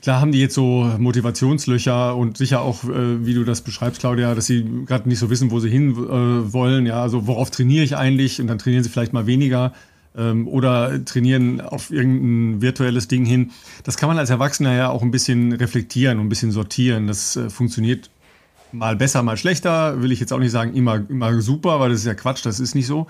[0.01, 4.33] Klar haben die jetzt so Motivationslöcher und sicher auch, äh, wie du das beschreibst, Claudia,
[4.33, 6.85] dass sie gerade nicht so wissen, wo sie hin äh, wollen.
[6.85, 8.39] Ja, also worauf trainiere ich eigentlich?
[8.39, 9.73] Und dann trainieren sie vielleicht mal weniger
[10.15, 13.51] ähm, oder trainieren auf irgendein virtuelles Ding hin.
[13.83, 17.07] Das kann man als Erwachsener ja auch ein bisschen reflektieren und ein bisschen sortieren.
[17.07, 18.09] Das äh, funktioniert
[18.71, 20.01] mal besser, mal schlechter.
[20.01, 22.59] Will ich jetzt auch nicht sagen, immer, immer super, weil das ist ja Quatsch, das
[22.59, 23.07] ist nicht so.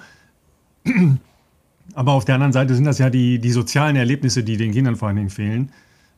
[1.93, 4.95] Aber auf der anderen Seite sind das ja die, die sozialen Erlebnisse, die den Kindern
[4.95, 5.71] vor allen Dingen fehlen.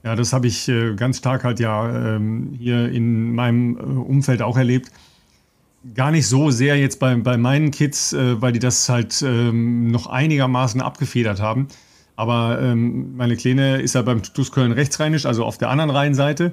[0.04, 4.41] Ja, das habe ich äh, ganz stark halt ja ähm, hier in meinem äh, Umfeld
[4.41, 4.91] auch erlebt.
[5.95, 9.91] Gar nicht so sehr jetzt bei, bei meinen Kids, äh, weil die das halt ähm,
[9.91, 11.68] noch einigermaßen abgefedert haben.
[12.16, 16.52] Aber ähm, meine Kleine ist ja beim TuS Köln rechtsrheinisch, also auf der anderen Rheinseite.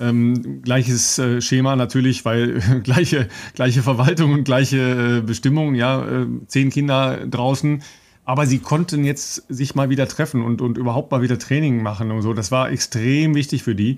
[0.00, 6.26] Ähm, gleiches äh, Schema natürlich, weil gleiche, gleiche Verwaltung und gleiche äh, Bestimmungen, ja, äh,
[6.46, 7.82] zehn Kinder draußen
[8.28, 12.10] aber sie konnten jetzt sich mal wieder treffen und, und überhaupt mal wieder Training machen
[12.10, 12.34] und so.
[12.34, 13.96] Das war extrem wichtig für die.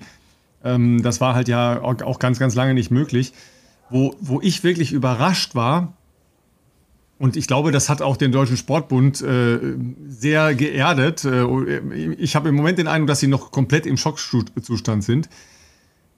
[0.63, 3.33] Ähm, das war halt ja auch ganz, ganz lange nicht möglich.
[3.89, 5.97] Wo, wo ich wirklich überrascht war,
[7.19, 9.59] und ich glaube, das hat auch den Deutschen Sportbund äh,
[10.07, 11.25] sehr geerdet.
[11.25, 15.27] Äh, ich habe im Moment den Eindruck, dass sie noch komplett im Schockzustand sind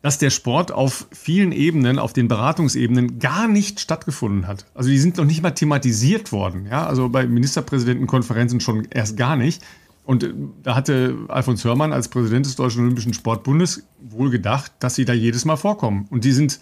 [0.04, 4.66] dass der Sport auf vielen Ebenen, auf den Beratungsebenen gar nicht stattgefunden hat.
[4.76, 6.68] Also die sind noch nicht mal thematisiert worden.
[6.70, 6.86] Ja?
[6.86, 9.64] Also bei Ministerpräsidentenkonferenzen schon erst gar nicht.
[10.04, 14.96] Und äh, da hatte Alfons Hörmann als Präsident des Deutschen Olympischen Sportbundes wohl gedacht, dass
[14.96, 16.06] sie da jedes Mal vorkommen.
[16.10, 16.60] Und die sind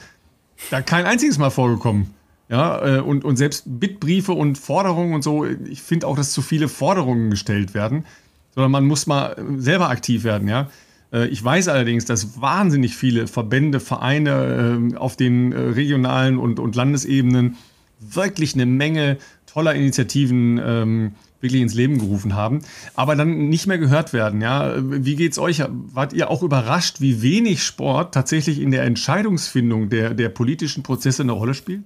[0.69, 2.13] da kein einziges Mal vorgekommen.
[2.47, 6.43] Ja, äh, und, und selbst Bittbriefe und Forderungen und so, ich finde auch, dass zu
[6.43, 8.05] viele Forderungen gestellt werden,
[8.53, 10.69] sondern man muss mal selber aktiv werden, ja.
[11.11, 16.59] Äh, ich weiß allerdings, dass wahnsinnig viele Verbände, Vereine ähm, auf den äh, regionalen und,
[16.59, 17.57] und Landesebenen
[17.99, 22.61] wirklich eine Menge toller Initiativen ähm, wirklich ins Leben gerufen haben,
[22.95, 24.41] aber dann nicht mehr gehört werden.
[24.41, 25.63] Ja, wie geht's euch?
[25.67, 31.23] Wart ihr auch überrascht, wie wenig Sport tatsächlich in der Entscheidungsfindung der, der politischen Prozesse
[31.23, 31.83] eine Rolle spielt?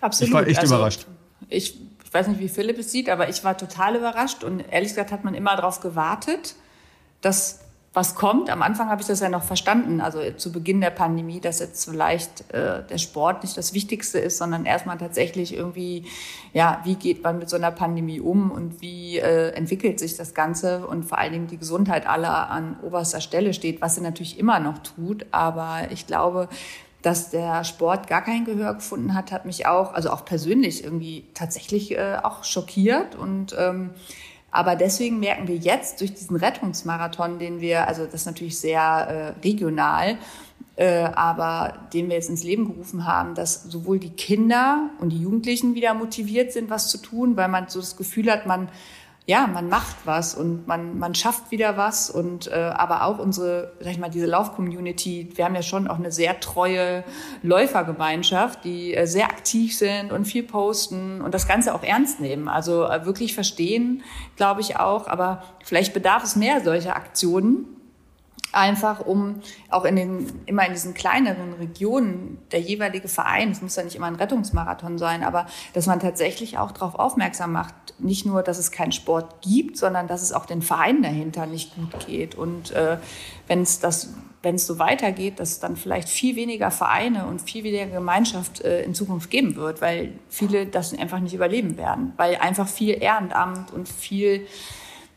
[0.00, 0.28] Absolut.
[0.28, 1.06] Ich war echt also, überrascht.
[1.48, 4.88] Ich, ich weiß nicht, wie Philipp es sieht, aber ich war total überrascht und ehrlich
[4.88, 6.56] gesagt hat man immer darauf gewartet,
[7.20, 7.60] dass
[7.92, 8.50] was kommt.
[8.50, 11.90] Am Anfang habe ich das ja noch verstanden, also zu Beginn der Pandemie, dass jetzt
[11.90, 16.04] vielleicht äh, der Sport nicht das Wichtigste ist, sondern erstmal tatsächlich irgendwie,
[16.52, 20.34] ja, wie geht man mit so einer Pandemie um und wie äh, entwickelt sich das
[20.34, 24.38] Ganze und vor allen Dingen die Gesundheit aller an oberster Stelle steht, was sie natürlich
[24.38, 25.26] immer noch tut.
[25.32, 26.48] Aber ich glaube,
[27.02, 31.24] dass der Sport gar kein Gehör gefunden hat, hat mich auch, also auch persönlich irgendwie
[31.34, 33.90] tatsächlich äh, auch schockiert und ähm,
[34.50, 38.80] aber deswegen merken wir jetzt durch diesen Rettungsmarathon, den wir, also das ist natürlich sehr
[38.80, 40.18] äh, regional,
[40.76, 45.20] äh, aber den wir jetzt ins Leben gerufen haben, dass sowohl die Kinder und die
[45.20, 48.68] Jugendlichen wieder motiviert sind, was zu tun, weil man so das Gefühl hat, man
[49.30, 53.70] ja, man macht was und man, man schafft wieder was und äh, aber auch unsere,
[53.78, 57.04] sag ich mal, diese Lauf-Community, wir haben ja schon auch eine sehr treue
[57.44, 62.48] Läufergemeinschaft, die äh, sehr aktiv sind und viel posten und das Ganze auch ernst nehmen.
[62.48, 64.02] Also äh, wirklich verstehen,
[64.34, 67.79] glaube ich auch, aber vielleicht bedarf es mehr solcher Aktionen,
[68.52, 69.40] einfach um
[69.70, 73.96] auch in den, immer in diesen kleineren Regionen der jeweilige Verein, es muss ja nicht
[73.96, 78.58] immer ein Rettungsmarathon sein, aber dass man tatsächlich auch darauf aufmerksam macht, nicht nur, dass
[78.58, 82.34] es keinen Sport gibt, sondern dass es auch den Vereinen dahinter nicht gut geht.
[82.34, 82.98] Und äh,
[83.46, 84.10] wenn es das
[84.42, 88.62] wenn es so weitergeht, dass es dann vielleicht viel weniger Vereine und viel weniger Gemeinschaft
[88.62, 93.02] äh, in Zukunft geben wird, weil viele das einfach nicht überleben werden, weil einfach viel
[93.02, 94.46] Ehrenamt und viel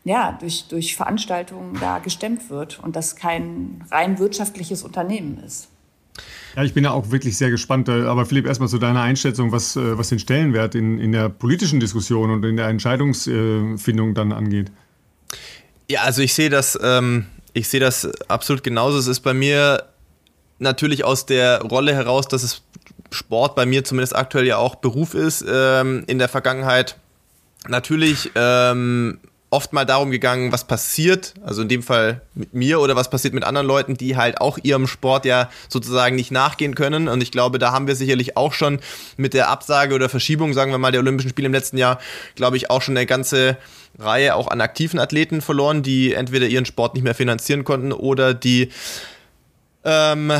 [0.04, 5.68] ja, durch, durch Veranstaltungen da gestemmt wird und das kein rein wirtschaftliches Unternehmen ist.
[6.54, 7.88] Ja, ich bin ja auch wirklich sehr gespannt.
[7.88, 11.28] Äh, aber Philipp, erstmal zu deiner Einschätzung, was, äh, was den Stellenwert in, in der
[11.28, 14.70] politischen Diskussion und in der Entscheidungsfindung dann angeht.
[15.88, 18.98] Ja, also ich sehe das, ähm, ich sehe das absolut genauso.
[18.98, 19.84] Es ist bei mir
[20.58, 22.62] natürlich aus der Rolle heraus, dass es
[23.10, 26.96] Sport bei mir zumindest aktuell ja auch Beruf ist, ähm, in der Vergangenheit
[27.68, 29.18] natürlich ähm,
[29.54, 33.34] oft mal darum gegangen, was passiert, also in dem Fall mit mir oder was passiert
[33.34, 37.06] mit anderen Leuten, die halt auch ihrem Sport ja sozusagen nicht nachgehen können.
[37.06, 38.80] Und ich glaube, da haben wir sicherlich auch schon
[39.16, 42.00] mit der Absage oder Verschiebung, sagen wir mal, der Olympischen Spiele im letzten Jahr,
[42.34, 43.56] glaube ich, auch schon eine ganze
[43.96, 48.34] Reihe auch an aktiven Athleten verloren, die entweder ihren Sport nicht mehr finanzieren konnten oder
[48.34, 48.72] die
[49.86, 50.32] ähm,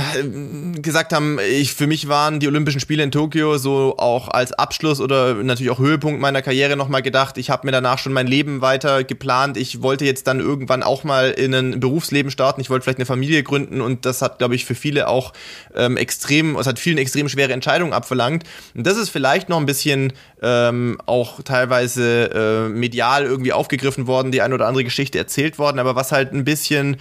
[0.80, 5.00] gesagt haben, ich, für mich waren die Olympischen Spiele in Tokio so auch als Abschluss
[5.00, 7.36] oder natürlich auch Höhepunkt meiner Karriere nochmal gedacht.
[7.36, 9.58] Ich habe mir danach schon mein Leben weiter geplant.
[9.58, 12.62] Ich wollte jetzt dann irgendwann auch mal in ein Berufsleben starten.
[12.62, 15.34] Ich wollte vielleicht eine Familie gründen und das hat, glaube ich, für viele auch
[15.74, 18.44] ähm, extrem, es hat vielen extrem schwere Entscheidungen abverlangt.
[18.74, 24.32] Und das ist vielleicht noch ein bisschen ähm, auch teilweise äh, medial irgendwie aufgegriffen worden,
[24.32, 26.96] die eine oder andere Geschichte erzählt worden, aber was halt ein bisschen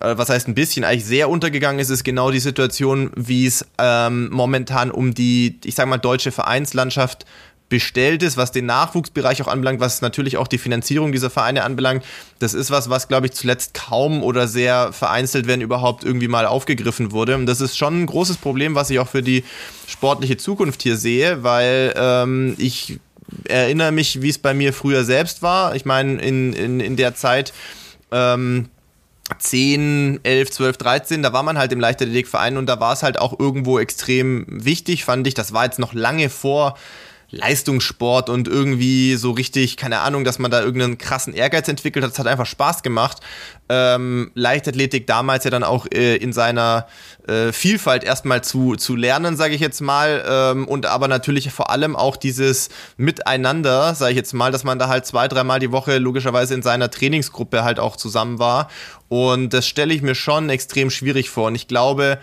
[0.00, 4.28] was heißt ein bisschen, eigentlich sehr untergegangen ist, ist genau die Situation, wie es ähm,
[4.30, 7.24] momentan um die, ich sag mal, deutsche Vereinslandschaft
[7.68, 12.04] bestellt ist, was den Nachwuchsbereich auch anbelangt, was natürlich auch die Finanzierung dieser Vereine anbelangt.
[12.38, 16.46] Das ist was, was, glaube ich, zuletzt kaum oder sehr vereinzelt, wenn überhaupt, irgendwie mal
[16.46, 17.34] aufgegriffen wurde.
[17.34, 19.42] Und das ist schon ein großes Problem, was ich auch für die
[19.88, 23.00] sportliche Zukunft hier sehe, weil ähm, ich
[23.48, 25.74] erinnere mich, wie es bei mir früher selbst war.
[25.74, 27.52] Ich meine, in, in, in der Zeit,
[28.12, 28.68] ähm,
[29.38, 33.18] 10, 11, 12, 13, da war man halt im Leichtathletikverein und da war es halt
[33.18, 35.34] auch irgendwo extrem wichtig, fand ich.
[35.34, 36.76] Das war jetzt noch lange vor
[37.36, 42.12] Leistungssport und irgendwie so richtig, keine Ahnung, dass man da irgendeinen krassen Ehrgeiz entwickelt hat.
[42.12, 43.18] Es hat einfach Spaß gemacht.
[43.68, 46.86] Ähm, Leichtathletik damals ja dann auch äh, in seiner
[47.26, 50.24] äh, Vielfalt erstmal zu, zu lernen, sage ich jetzt mal.
[50.26, 54.78] Ähm, und aber natürlich vor allem auch dieses Miteinander, sage ich jetzt mal, dass man
[54.78, 58.68] da halt zwei, dreimal die Woche logischerweise in seiner Trainingsgruppe halt auch zusammen war.
[59.08, 61.48] Und das stelle ich mir schon extrem schwierig vor.
[61.48, 62.18] Und ich glaube,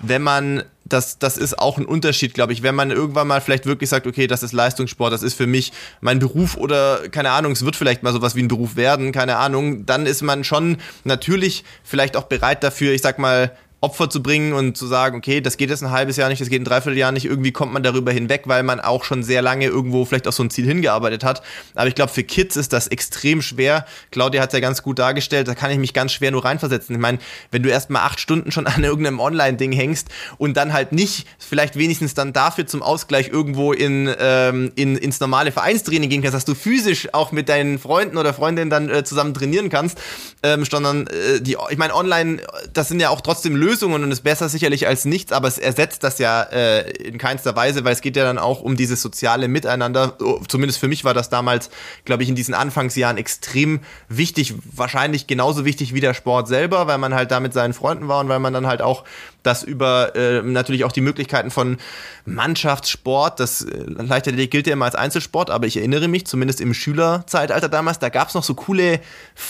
[0.00, 0.62] wenn man,
[0.92, 4.06] das, das ist auch ein Unterschied, glaube ich, wenn man irgendwann mal vielleicht wirklich sagt,
[4.06, 7.76] okay, das ist Leistungssport, das ist für mich mein Beruf oder keine Ahnung, es wird
[7.76, 12.16] vielleicht mal sowas wie ein Beruf werden, keine Ahnung, dann ist man schon natürlich vielleicht
[12.16, 13.52] auch bereit dafür, ich sag mal,
[13.82, 16.50] Opfer zu bringen und zu sagen, okay, das geht jetzt ein halbes Jahr nicht, das
[16.50, 19.66] geht ein Dreivierteljahr nicht, irgendwie kommt man darüber hinweg, weil man auch schon sehr lange
[19.66, 21.42] irgendwo vielleicht auf so ein Ziel hingearbeitet hat.
[21.74, 23.86] Aber ich glaube, für Kids ist das extrem schwer.
[24.10, 26.94] Claudia hat es ja ganz gut dargestellt, da kann ich mich ganz schwer nur reinversetzen.
[26.94, 27.20] Ich meine,
[27.52, 31.26] wenn du erst mal acht Stunden schon an irgendeinem Online-Ding hängst und dann halt nicht
[31.38, 36.34] vielleicht wenigstens dann dafür zum Ausgleich irgendwo in, ähm, in, ins normale Vereinstraining gehen kannst,
[36.34, 39.98] dass du physisch auch mit deinen Freunden oder Freundinnen dann äh, zusammen trainieren kannst,
[40.42, 42.42] ähm, sondern äh, die, ich meine, online,
[42.74, 45.56] das sind ja auch trotzdem Lösungen, Lösungen und ist besser sicherlich als nichts, aber es
[45.58, 49.00] ersetzt das ja äh, in keinster Weise, weil es geht ja dann auch um dieses
[49.00, 50.16] soziale Miteinander.
[50.20, 51.70] Oh, zumindest für mich war das damals,
[52.04, 56.98] glaube ich, in diesen Anfangsjahren extrem wichtig, wahrscheinlich genauso wichtig wie der Sport selber, weil
[56.98, 59.04] man halt da mit seinen Freunden war und weil man dann halt auch
[59.42, 61.78] das über äh, natürlich auch die Möglichkeiten von
[62.26, 66.74] Mannschaftssport, das äh, Leichtathletik gilt ja immer als Einzelsport, aber ich erinnere mich, zumindest im
[66.74, 69.00] Schülerzeitalter damals, da gab es noch so coole,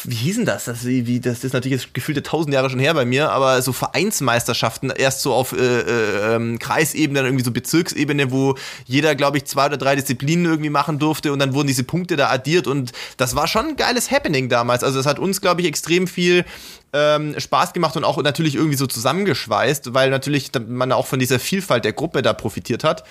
[0.05, 0.65] wie hießen das?
[0.65, 3.73] Das, wie, das ist natürlich jetzt gefühlte tausend Jahre schon her bei mir, aber so
[3.73, 8.55] Vereinsmeisterschaften, erst so auf äh, äh, ähm, Kreisebene, dann irgendwie so Bezirksebene, wo
[8.87, 12.17] jeder, glaube ich, zwei oder drei Disziplinen irgendwie machen durfte und dann wurden diese Punkte
[12.17, 14.85] da addiert und das war schon ein geiles Happening damals.
[14.85, 16.45] Also das hat uns, glaube ich, extrem viel
[16.93, 21.39] ähm, Spaß gemacht und auch natürlich irgendwie so zusammengeschweißt, weil natürlich man auch von dieser
[21.39, 23.05] Vielfalt der Gruppe da profitiert hat.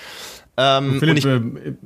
[0.61, 1.39] Ähm, Philipp, ich, äh,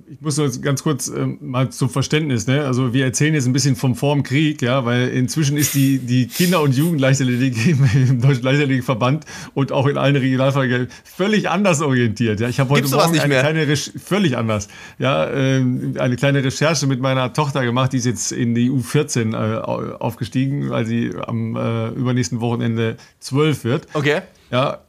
[0.07, 2.65] ich, muss uns ganz kurz äh, mal zum Verständnis, ne?
[2.65, 6.27] Also wir erzählen jetzt ein bisschen vom vorm Krieg, ja, weil inzwischen ist die, die
[6.27, 12.39] Kinder- und Jugendleichtathletik im, im Deutschen Leichtathletikverband und auch in allen Regionalverbänden völlig anders orientiert.
[12.39, 16.87] Ja, ich habe heute Morgen eine kleine Re völlig anders, ja, äh, eine kleine Recherche
[16.87, 21.55] mit meiner Tochter gemacht, die ist jetzt in die U14 äh, aufgestiegen, weil sie am
[21.55, 23.87] äh, übernächsten Wochenende zwölf wird.
[23.93, 24.21] Okay.
[24.49, 24.79] Ja,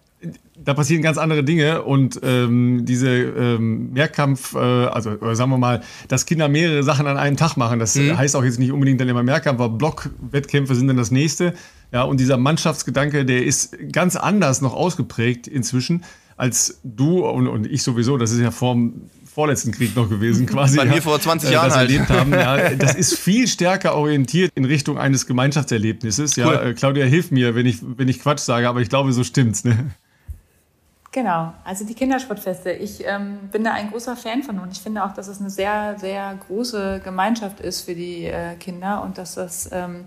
[0.65, 5.83] da passieren ganz andere Dinge und ähm, diese ähm, Mehrkampf, äh, also sagen wir mal,
[6.09, 8.17] dass Kinder mehrere Sachen an einem Tag machen, das mhm.
[8.17, 11.55] heißt auch jetzt nicht unbedingt dann immer Mehrkampf, aber Blockwettkämpfe sind dann das nächste.
[11.93, 16.03] Ja, und dieser Mannschaftsgedanke, der ist ganz anders noch ausgeprägt inzwischen
[16.37, 18.19] als du und, und ich sowieso.
[18.19, 20.77] Das ist ja vor dem vorletzten Krieg noch gewesen, quasi.
[20.77, 21.91] Bei mir vor 20 Jahren das halt.
[21.91, 22.33] erlebt haben.
[22.33, 26.37] Ja, das ist viel stärker orientiert in Richtung eines Gemeinschaftserlebnisses.
[26.37, 26.75] Ja, cool.
[26.75, 29.65] Claudia, hilf mir, wenn ich, wenn ich Quatsch sage, aber ich glaube, so stimmt's.
[29.65, 29.91] Ne?
[31.15, 32.73] Genau, also die Kindersportfeste.
[32.73, 35.49] Ich ähm, bin da ein großer Fan von und ich finde auch, dass es eine
[35.49, 40.07] sehr, sehr große Gemeinschaft ist für die äh, Kinder und dass das ähm,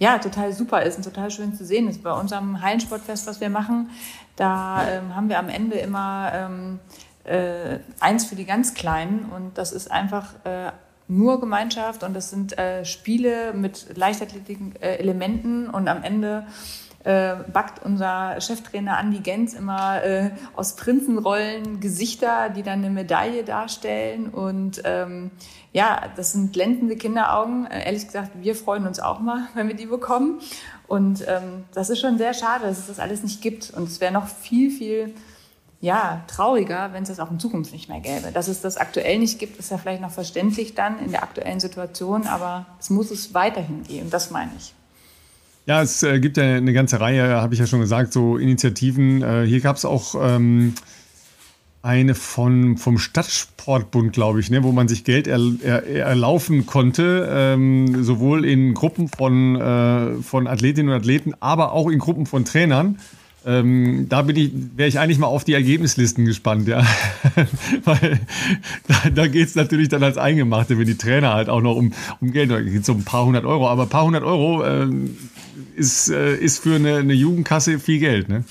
[0.00, 2.02] ja, total super ist und total schön zu sehen ist.
[2.02, 3.90] Bei unserem Hallensportfest, was wir machen,
[4.34, 6.80] da ähm, haben wir am Ende immer ähm,
[7.22, 10.72] äh, eins für die ganz Kleinen und das ist einfach äh,
[11.06, 16.44] nur Gemeinschaft und das sind äh, Spiele mit Leichtathletik-Elementen und am Ende
[17.04, 23.42] äh, backt unser Cheftrainer Andi Gens immer äh, aus Prinzenrollen Gesichter, die dann eine Medaille
[23.42, 24.28] darstellen.
[24.28, 25.30] Und ähm,
[25.72, 27.66] ja, das sind glänzende Kinderaugen.
[27.66, 30.40] Äh, ehrlich gesagt, wir freuen uns auch mal, wenn wir die bekommen.
[30.86, 33.70] Und ähm, das ist schon sehr schade, dass es das alles nicht gibt.
[33.70, 35.14] Und es wäre noch viel, viel
[35.80, 38.30] ja, trauriger, wenn es das auch in Zukunft nicht mehr gäbe.
[38.32, 41.60] Dass es das aktuell nicht gibt, ist ja vielleicht noch verständlich dann in der aktuellen
[41.60, 44.74] Situation, aber es muss es weiterhin geben, das meine ich.
[45.66, 49.22] Ja, es äh, gibt ja eine ganze Reihe, habe ich ja schon gesagt, so Initiativen.
[49.22, 50.74] Äh, hier gab es auch ähm,
[51.82, 57.28] eine von, vom Stadtsportbund, glaube ich, ne, wo man sich Geld er, er, erlaufen konnte,
[57.30, 62.44] ähm, sowohl in Gruppen von, äh, von Athletinnen und Athleten, aber auch in Gruppen von
[62.44, 62.98] Trainern.
[63.46, 66.84] Ähm, da bin ich, wäre ich eigentlich mal auf die Ergebnislisten gespannt, ja.
[67.84, 68.20] Weil
[68.86, 71.92] da, da geht es natürlich dann als Eingemachte, wenn die Trainer halt auch noch um,
[72.20, 74.64] um Geld, da geht es um ein paar hundert Euro, aber ein paar hundert Euro
[74.66, 75.16] ähm,
[75.74, 78.44] ist, äh, ist für eine, eine Jugendkasse viel Geld, ne?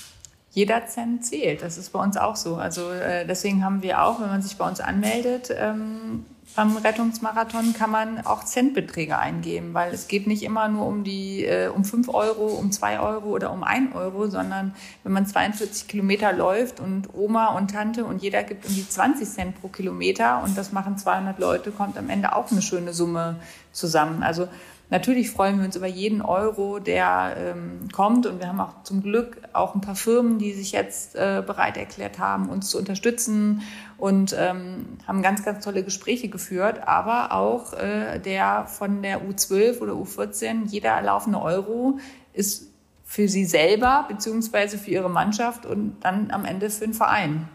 [0.52, 2.56] Jeder Cent zählt, das ist bei uns auch so.
[2.56, 6.24] Also äh, deswegen haben wir auch, wenn man sich bei uns anmeldet, ähm,
[6.56, 11.44] beim Rettungsmarathon kann man auch Centbeträge eingeben, weil es geht nicht immer nur um die
[11.44, 14.74] äh, um 5 Euro, um 2 Euro oder um 1 Euro, sondern
[15.04, 19.28] wenn man 42 Kilometer läuft und Oma und Tante und jeder gibt um die 20
[19.28, 23.36] Cent pro Kilometer und das machen 200 Leute, kommt am Ende auch eine schöne Summe
[23.72, 24.22] zusammen.
[24.22, 24.48] Also
[24.90, 28.26] Natürlich freuen wir uns über jeden Euro, der ähm, kommt.
[28.26, 31.76] Und wir haben auch zum Glück auch ein paar Firmen, die sich jetzt äh, bereit
[31.76, 33.62] erklärt haben, uns zu unterstützen
[34.00, 36.88] und ähm, haben ganz, ganz tolle Gespräche geführt.
[36.88, 41.98] Aber auch äh, der von der U12 oder U14, jeder laufende Euro
[42.32, 42.70] ist
[43.04, 47.48] für sie selber beziehungsweise für ihre Mannschaft und dann am Ende für den Verein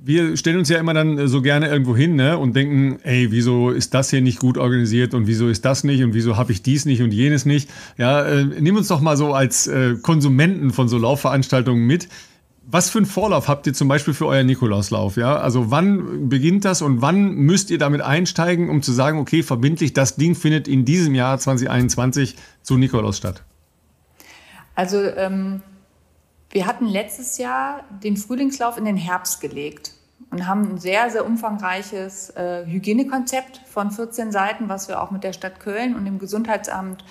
[0.00, 3.70] wir stellen uns ja immer dann so gerne irgendwo hin ne, und denken, ey, wieso
[3.70, 6.62] ist das hier nicht gut organisiert und wieso ist das nicht und wieso habe ich
[6.62, 7.68] dies nicht und jenes nicht.
[7.96, 12.08] Ja, äh, nimm uns doch mal so als äh, Konsumenten von so Laufveranstaltungen mit.
[12.70, 15.16] Was für einen Vorlauf habt ihr zum Beispiel für euer Nikolauslauf?
[15.16, 19.42] Ja, also wann beginnt das und wann müsst ihr damit einsteigen, um zu sagen, okay,
[19.42, 23.42] verbindlich, das Ding findet in diesem Jahr 2021 zu Nikolaus statt?
[24.74, 25.62] Also ähm,
[26.50, 29.94] wir hatten letztes Jahr den Frühlingslauf in den Herbst gelegt
[30.30, 35.24] und haben ein sehr, sehr umfangreiches äh, Hygienekonzept von 14 Seiten, was wir auch mit
[35.24, 37.02] der Stadt Köln und dem Gesundheitsamt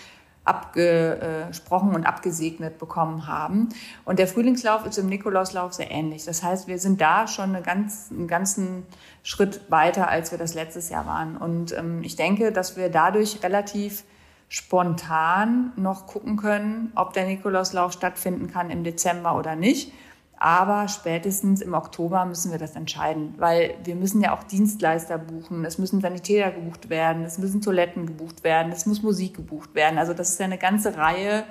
[0.48, 3.70] abgesprochen und abgesegnet bekommen haben.
[4.06, 6.26] Und der Frühlingslauf ist im Nikolauslauf sehr ähnlich.
[6.26, 8.86] Das heißt, wir sind da schon eine ganz, einen ganzen
[9.24, 11.38] Schritt weiter, als wir das letztes Jahr waren.
[11.38, 14.04] Und ähm, ich denke, dass wir dadurch relativ
[14.50, 19.92] spontan noch gucken können, ob der Nikolauslauf stattfinden kann im Dezember oder nicht.
[20.40, 25.66] Aber spätestens im Oktober müssen wir das entscheiden, weil wir müssen ja auch Dienstleister buchen.
[25.66, 29.98] Es müssen Sanitäter gebucht werden, es müssen Toiletten gebucht werden, es muss Musik gebucht werden.
[29.98, 31.44] Also das ist ja eine ganze Reihe.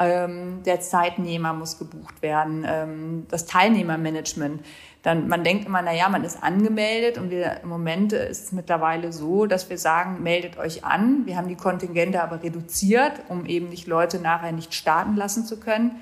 [0.00, 4.62] Ähm, der Zeitnehmer muss gebucht werden, ähm, das Teilnehmermanagement
[5.02, 8.52] dann man denkt immer, na ja, man ist angemeldet und wir im Moment ist es
[8.52, 11.24] mittlerweile so, dass wir sagen, meldet euch an.
[11.24, 15.60] Wir haben die Kontingente aber reduziert, um eben nicht Leute nachher nicht starten lassen zu
[15.60, 15.96] können.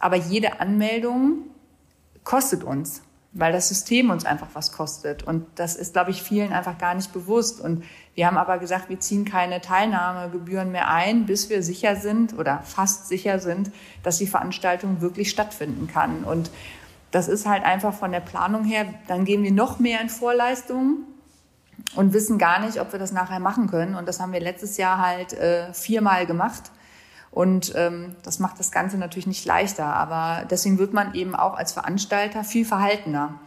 [0.00, 1.46] Aber jede Anmeldung
[2.24, 3.02] kostet uns,
[3.32, 5.22] weil das System uns einfach was kostet.
[5.22, 7.60] Und das ist, glaube ich, vielen einfach gar nicht bewusst.
[7.60, 12.38] Und wir haben aber gesagt, wir ziehen keine Teilnahmegebühren mehr ein, bis wir sicher sind
[12.38, 13.70] oder fast sicher sind,
[14.02, 16.24] dass die Veranstaltung wirklich stattfinden kann.
[16.24, 16.50] Und
[17.10, 21.04] das ist halt einfach von der Planung her, dann gehen wir noch mehr in Vorleistungen
[21.94, 23.94] und wissen gar nicht, ob wir das nachher machen können.
[23.94, 26.70] Und das haben wir letztes Jahr halt äh, viermal gemacht.
[27.32, 29.86] Und ähm, das macht das Ganze natürlich nicht leichter.
[29.86, 33.40] Aber deswegen wird man eben auch als Veranstalter viel verhaltener.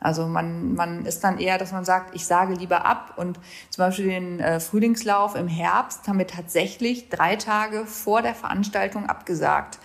[0.00, 3.14] Also man, man ist dann eher, dass man sagt, ich sage lieber ab.
[3.16, 3.38] Und
[3.70, 9.06] zum Beispiel den äh, Frühlingslauf im Herbst haben wir tatsächlich drei Tage vor der Veranstaltung
[9.06, 9.78] abgesagt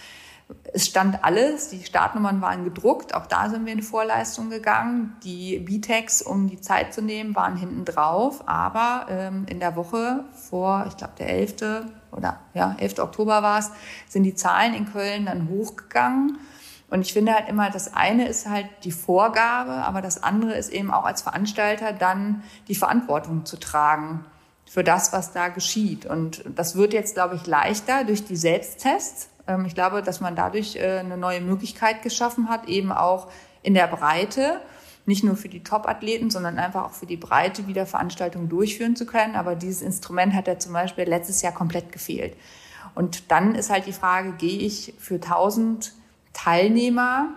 [0.73, 5.15] es stand alles, die Startnummern waren gedruckt, auch da sind wir in Vorleistung gegangen.
[5.23, 10.25] Die B-Tags, um die Zeit zu nehmen, waren hinten drauf, aber ähm, in der Woche
[10.49, 11.85] vor, ich glaube der 11.
[12.11, 12.99] oder ja, 11.
[12.99, 13.71] Oktober war es,
[14.07, 16.37] sind die Zahlen in Köln dann hochgegangen.
[16.91, 20.69] Und ich finde halt immer, das eine ist halt die Vorgabe, aber das andere ist
[20.71, 24.23] eben auch als Veranstalter dann die Verantwortung zu tragen
[24.65, 26.05] für das, was da geschieht.
[26.05, 29.29] Und das wird jetzt, glaube ich, leichter durch die Selbsttests
[29.65, 33.27] ich glaube, dass man dadurch äh, eine neue Möglichkeit geschaffen hat, eben auch
[33.61, 34.61] in der Breite,
[35.05, 39.05] nicht nur für die Top-Athleten, sondern einfach auch für die Breite wieder Veranstaltungen durchführen zu
[39.05, 39.35] können.
[39.35, 42.35] Aber dieses Instrument hat ja zum Beispiel letztes Jahr komplett gefehlt.
[42.95, 45.93] Und dann ist halt die Frage, gehe ich für 1000
[46.33, 47.29] Teilnehmer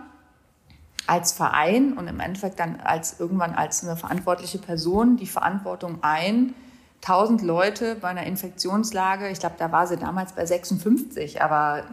[1.05, 6.53] als Verein und im Endeffekt dann als irgendwann als eine verantwortliche Person die Verantwortung ein,
[7.01, 11.83] 1000 Leute bei einer Infektionslage, ich glaube, da war sie damals bei 56, aber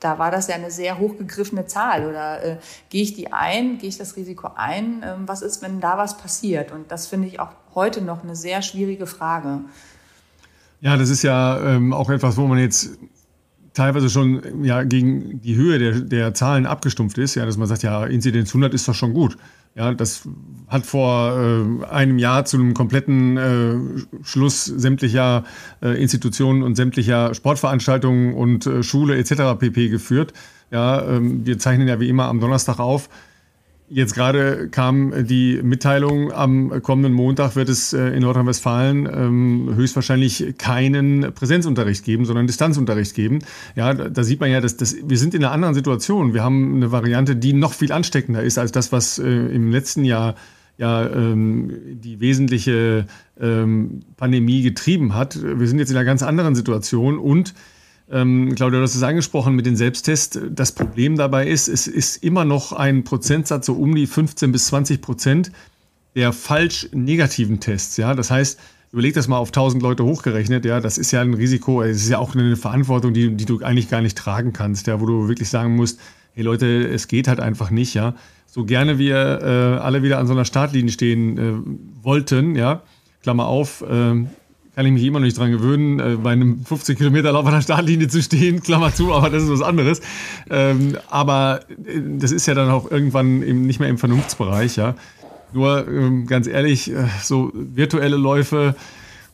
[0.00, 2.06] da war das ja eine sehr hochgegriffene Zahl.
[2.06, 2.56] Oder äh,
[2.88, 5.04] gehe ich die ein, gehe ich das Risiko ein?
[5.04, 6.72] Ähm, was ist, wenn da was passiert?
[6.72, 9.60] Und das finde ich auch heute noch eine sehr schwierige Frage.
[10.80, 12.90] Ja, das ist ja ähm, auch etwas, wo man jetzt
[13.74, 17.82] teilweise schon ja, gegen die Höhe der, der Zahlen abgestumpft ist, ja, dass man sagt,
[17.82, 19.36] ja, Inzidenz 100 ist doch schon gut.
[19.76, 20.28] Ja, das
[20.66, 25.44] hat vor äh, einem Jahr zu einem kompletten äh, Schluss sämtlicher
[25.80, 29.58] äh, Institutionen und sämtlicher Sportveranstaltungen und äh, Schule etc.
[29.58, 29.88] pp.
[29.88, 30.32] geführt.
[30.72, 33.08] Ja, ähm, wir zeichnen ja wie immer am Donnerstag auf.
[33.92, 40.54] Jetzt gerade kam die Mitteilung, am kommenden Montag wird es äh, in Nordrhein-Westfalen ähm, höchstwahrscheinlich
[40.58, 43.40] keinen Präsenzunterricht geben, sondern Distanzunterricht geben.
[43.74, 46.34] Ja, da sieht man ja, dass, dass wir sind in einer anderen Situation.
[46.34, 50.04] Wir haben eine Variante, die noch viel ansteckender ist als das, was äh, im letzten
[50.04, 50.36] Jahr
[50.78, 53.06] ja ähm, die wesentliche
[53.40, 55.36] ähm, Pandemie getrieben hat.
[55.42, 57.54] Wir sind jetzt in einer ganz anderen Situation und
[58.10, 60.38] ähm, Claudia, du hast es angesprochen mit den Selbsttests.
[60.50, 64.66] Das Problem dabei ist, es ist immer noch ein Prozentsatz, so um die 15 bis
[64.66, 65.52] 20 Prozent
[66.16, 67.96] der falsch negativen Tests.
[67.96, 68.58] Ja, das heißt,
[68.92, 70.64] überleg das mal auf 1000 Leute hochgerechnet.
[70.64, 73.62] Ja, das ist ja ein Risiko, es ist ja auch eine Verantwortung, die, die du
[73.62, 74.86] eigentlich gar nicht tragen kannst.
[74.88, 76.00] Ja, wo du wirklich sagen musst,
[76.32, 77.94] hey Leute, es geht halt einfach nicht.
[77.94, 78.14] Ja,
[78.46, 82.56] so gerne wir äh, alle wieder an so einer Startlinie stehen äh, wollten.
[82.56, 82.82] Ja,
[83.22, 84.14] Klammer auf, äh,
[84.74, 87.54] kann ich mich immer noch nicht dran gewöhnen, äh, bei einem 15 Kilometer Lauf an
[87.54, 90.00] der Startlinie zu stehen, Klammer zu, aber das ist was anderes.
[90.48, 94.94] Ähm, aber äh, das ist ja dann auch irgendwann eben nicht mehr im Vernunftsbereich, ja.
[95.52, 98.76] Nur ähm, ganz ehrlich, äh, so virtuelle Läufe,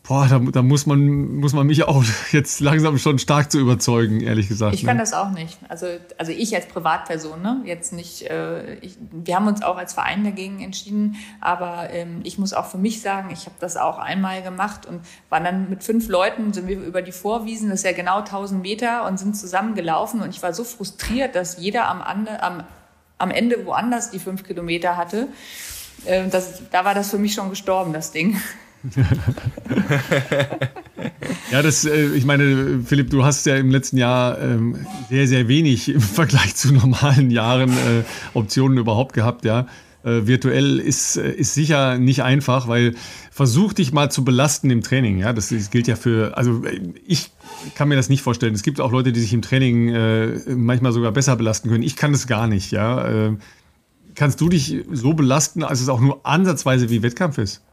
[0.08, 4.20] Boah, da, da, muss, man, muss man mich auch jetzt langsam schon stark zu überzeugen,
[4.20, 4.74] ehrlich gesagt.
[4.74, 5.02] Ich kann ne?
[5.02, 5.58] das auch nicht.
[5.68, 5.86] Also,
[6.16, 7.62] also ich als Privatperson, ne?
[7.64, 12.38] jetzt nicht, äh, ich, wir haben uns auch als Verein dagegen entschieden, aber ähm, ich
[12.38, 15.82] muss auch für mich sagen, ich habe das auch einmal gemacht und waren dann mit
[15.82, 19.36] fünf Leuten, sind wir über die Vorwiesen, das ist ja genau 1000 Meter und sind
[19.36, 22.62] zusammen gelaufen und ich war so frustriert, dass jeder am, Ande, am,
[23.18, 25.26] am Ende woanders die fünf Kilometer hatte.
[26.04, 28.40] Äh, das, da war das für mich schon gestorben, das Ding.
[31.50, 35.48] ja, das, äh, ich meine, Philipp, du hast ja im letzten Jahr ähm, sehr, sehr
[35.48, 39.66] wenig im Vergleich zu normalen Jahren äh, Optionen überhaupt gehabt, ja.
[40.04, 42.94] Äh, virtuell ist, ist sicher nicht einfach, weil
[43.30, 45.32] versuch dich mal zu belasten im Training, ja.
[45.32, 46.62] Das, gilt ja für, also
[47.06, 47.30] ich
[47.74, 48.54] kann mir das nicht vorstellen.
[48.54, 51.82] Es gibt auch Leute, die sich im Training manchmal sogar besser belasten können.
[51.82, 53.28] Ich kann das gar nicht, ja.
[53.28, 53.36] Äh,
[54.14, 57.65] kannst du dich so belasten, als es auch nur ansatzweise wie Wettkampf ist?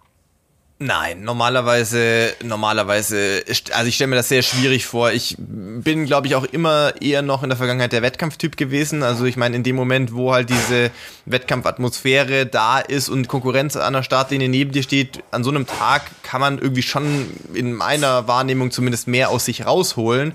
[0.85, 5.13] Nein, normalerweise, normalerweise, also ich stelle mir das sehr schwierig vor.
[5.13, 9.01] Ich bin, glaube ich, auch immer eher noch in der Vergangenheit der Wettkampftyp gewesen.
[9.01, 10.91] Also ich meine, in dem Moment, wo halt diese
[11.25, 16.01] Wettkampfatmosphäre da ist und Konkurrenz an der Startlinie neben dir steht, an so einem Tag
[16.21, 20.33] kann man irgendwie schon in meiner Wahrnehmung zumindest mehr aus sich rausholen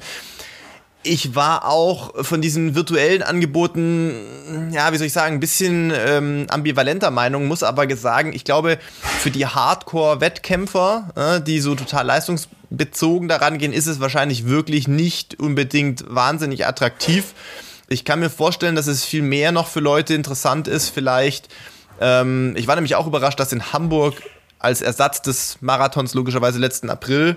[1.03, 6.47] ich war auch von diesen virtuellen Angeboten, ja, wie soll ich sagen, ein bisschen ähm,
[6.51, 8.79] ambivalenter Meinung, muss aber sagen, ich glaube,
[9.21, 15.39] für die Hardcore-Wettkämpfer, äh, die so total leistungsbezogen daran gehen, ist es wahrscheinlich wirklich nicht
[15.41, 17.33] unbedingt wahnsinnig attraktiv.
[17.89, 21.49] Ich kann mir vorstellen, dass es viel mehr noch für Leute interessant ist, vielleicht.
[22.01, 24.15] Ähm, ich war nämlich auch überrascht, dass in Hamburg
[24.59, 27.37] als Ersatz des Marathons logischerweise letzten April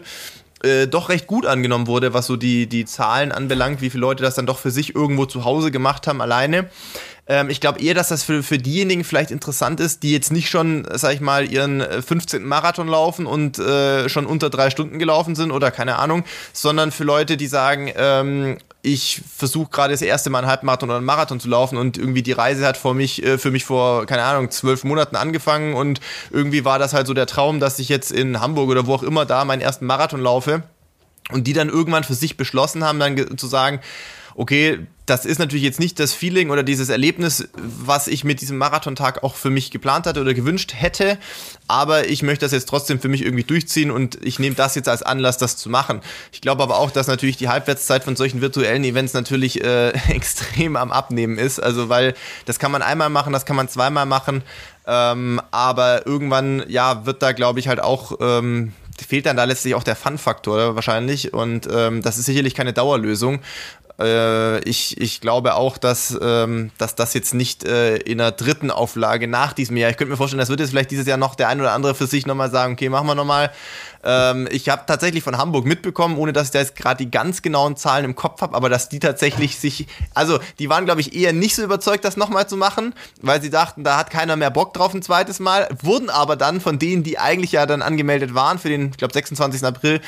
[0.64, 4.24] äh, doch recht gut angenommen wurde, was so die, die Zahlen anbelangt, wie viele Leute
[4.24, 6.70] das dann doch für sich irgendwo zu Hause gemacht haben, alleine.
[7.28, 10.50] Ähm, ich glaube eher, dass das für, für diejenigen vielleicht interessant ist, die jetzt nicht
[10.50, 12.42] schon, sag ich mal, ihren 15.
[12.42, 16.92] Äh, Marathon laufen und äh, schon unter drei Stunden gelaufen sind oder keine Ahnung, sondern
[16.92, 21.06] für Leute, die sagen, ähm, ich versuche gerade das erste Mal einen Halbmarathon oder einen
[21.06, 24.24] Marathon zu laufen und irgendwie die Reise hat vor mich, äh, für mich vor, keine
[24.24, 26.00] Ahnung, zwölf Monaten angefangen und
[26.32, 29.04] irgendwie war das halt so der Traum, dass ich jetzt in Hamburg oder wo auch
[29.04, 30.64] immer da meinen ersten Marathon laufe
[31.32, 33.80] und die dann irgendwann für sich beschlossen haben, dann zu sagen,
[34.36, 38.58] okay, das ist natürlich jetzt nicht das Feeling oder dieses Erlebnis, was ich mit diesem
[38.58, 41.18] Marathontag auch für mich geplant hatte oder gewünscht hätte,
[41.68, 44.90] aber ich möchte das jetzt trotzdem für mich irgendwie durchziehen und ich nehme das jetzt
[44.90, 46.02] als Anlass, das zu machen.
[46.32, 50.76] Ich glaube aber auch, dass natürlich die Halbwertszeit von solchen virtuellen Events natürlich äh, extrem
[50.76, 52.14] am Abnehmen ist, also weil
[52.46, 54.44] das kann man einmal machen, das kann man zweimal machen,
[54.86, 58.74] ähm, aber irgendwann, ja, wird da glaube ich halt auch ähm,
[59.06, 63.42] fehlt dann da letztlich auch der Fun-Faktor wahrscheinlich und ähm, das ist sicherlich keine Dauerlösung.
[64.00, 68.72] Äh, ich, ich glaube auch, dass, ähm, dass das jetzt nicht äh, in der dritten
[68.72, 71.36] Auflage nach diesem Jahr, ich könnte mir vorstellen, das wird jetzt vielleicht dieses Jahr noch
[71.36, 73.52] der ein oder andere für sich nochmal sagen, okay, machen wir nochmal.
[74.04, 77.42] Ähm, ich habe tatsächlich von Hamburg mitbekommen, ohne dass ich da jetzt gerade die ganz
[77.42, 81.16] genauen Zahlen im Kopf habe, aber dass die tatsächlich sich, also die waren, glaube ich,
[81.16, 84.50] eher nicht so überzeugt, das nochmal zu machen, weil sie dachten, da hat keiner mehr
[84.50, 88.34] Bock drauf ein zweites Mal, wurden aber dann von denen, die eigentlich ja dann angemeldet
[88.34, 89.64] waren für den, ich glaube, 26.
[89.64, 90.02] April,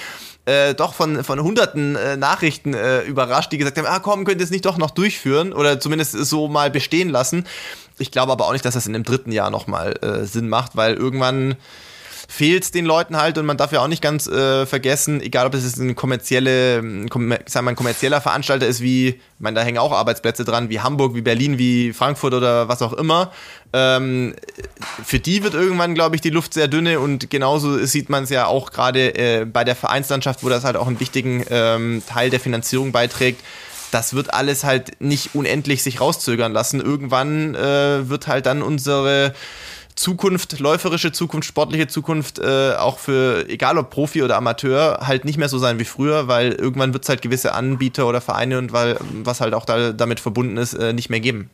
[0.46, 4.42] äh, doch von, von hunderten äh, Nachrichten äh, überrascht, die gesagt haben, ah komm, könnt
[4.42, 7.46] ihr es nicht doch noch durchführen oder zumindest so mal bestehen lassen.
[7.98, 10.76] Ich glaube aber auch nicht, dass das in dem dritten Jahr nochmal äh, Sinn macht,
[10.76, 11.56] weil irgendwann
[12.28, 15.48] fehlt es den Leuten halt und man darf ja auch nicht ganz äh, vergessen, egal
[15.48, 19.78] ob es ein kommerzielle, kom sagen ein kommerzieller Veranstalter ist, wie, ich meine, da hängen
[19.78, 23.32] auch Arbeitsplätze dran, wie Hamburg, wie Berlin, wie Frankfurt oder was auch immer.
[23.74, 24.36] Ähm,
[25.04, 28.30] für die wird irgendwann, glaube ich, die Luft sehr dünne und genauso sieht man es
[28.30, 32.30] ja auch gerade äh, bei der Vereinslandschaft, wo das halt auch einen wichtigen ähm, Teil
[32.30, 33.42] der Finanzierung beiträgt
[33.94, 36.82] das wird alles halt nicht unendlich sich rauszögern lassen.
[36.82, 39.36] Irgendwann äh, wird halt dann unsere
[39.96, 45.38] Zukunft, läuferische Zukunft, sportliche Zukunft, äh, auch für, egal ob Profi oder Amateur, halt nicht
[45.38, 48.74] mehr so sein wie früher, weil irgendwann wird es halt gewisse Anbieter oder Vereine und
[48.74, 51.50] weil, was halt auch da, damit verbunden ist, äh, nicht mehr geben.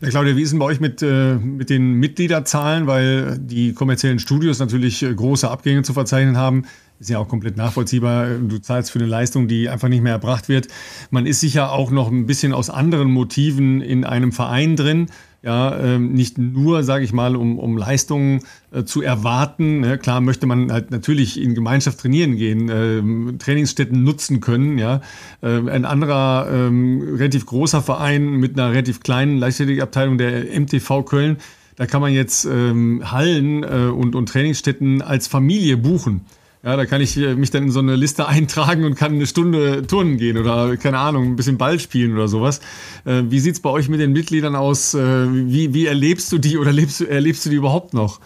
[0.00, 2.86] Ja, Claudia, wie ist denn bei euch mit, äh, mit den Mitgliederzahlen?
[2.86, 6.64] Weil die kommerziellen Studios natürlich äh, große Abgänge zu verzeichnen haben.
[6.98, 8.26] Ist ja auch komplett nachvollziehbar.
[8.38, 10.68] Du zahlst für eine Leistung, die einfach nicht mehr erbracht wird.
[11.10, 15.08] Man ist sicher auch noch ein bisschen aus anderen Motiven in einem Verein drin.
[15.46, 18.40] Ja, ähm, nicht nur, sage ich mal, um, um Leistungen
[18.72, 19.78] äh, zu erwarten.
[19.78, 19.96] Ne?
[19.96, 24.76] Klar möchte man halt natürlich in Gemeinschaft trainieren gehen, äh, Trainingsstätten nutzen können.
[24.76, 25.02] Ja,
[25.42, 31.36] äh, ein anderer ähm, relativ großer Verein mit einer relativ kleinen Leichtathletikabteilung, der MTV Köln,
[31.76, 36.22] da kann man jetzt ähm, Hallen äh, und, und Trainingsstätten als Familie buchen.
[36.62, 39.26] Ja, da kann ich äh, mich dann in so eine Liste eintragen und kann eine
[39.26, 42.60] Stunde turnen gehen oder, keine Ahnung, ein bisschen Ball spielen oder sowas.
[43.04, 44.94] Äh, wie sieht's bei euch mit den Mitgliedern aus?
[44.94, 48.20] Äh, wie, wie erlebst du die oder erlebst du, erlebst du die überhaupt noch?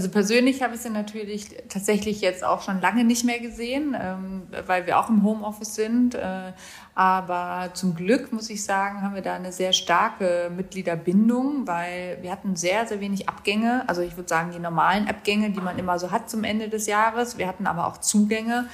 [0.00, 4.44] Also persönlich habe ich sie natürlich tatsächlich jetzt auch schon lange nicht mehr gesehen, ähm,
[4.66, 6.14] weil wir auch im Homeoffice sind.
[6.14, 6.54] Äh,
[6.94, 12.32] aber zum Glück, muss ich sagen, haben wir da eine sehr starke Mitgliederbindung, weil wir
[12.32, 13.86] hatten sehr, sehr wenig Abgänge.
[13.88, 16.86] Also ich würde sagen, die normalen Abgänge, die man immer so hat zum Ende des
[16.86, 17.36] Jahres.
[17.36, 18.70] Wir hatten aber auch Zugänge.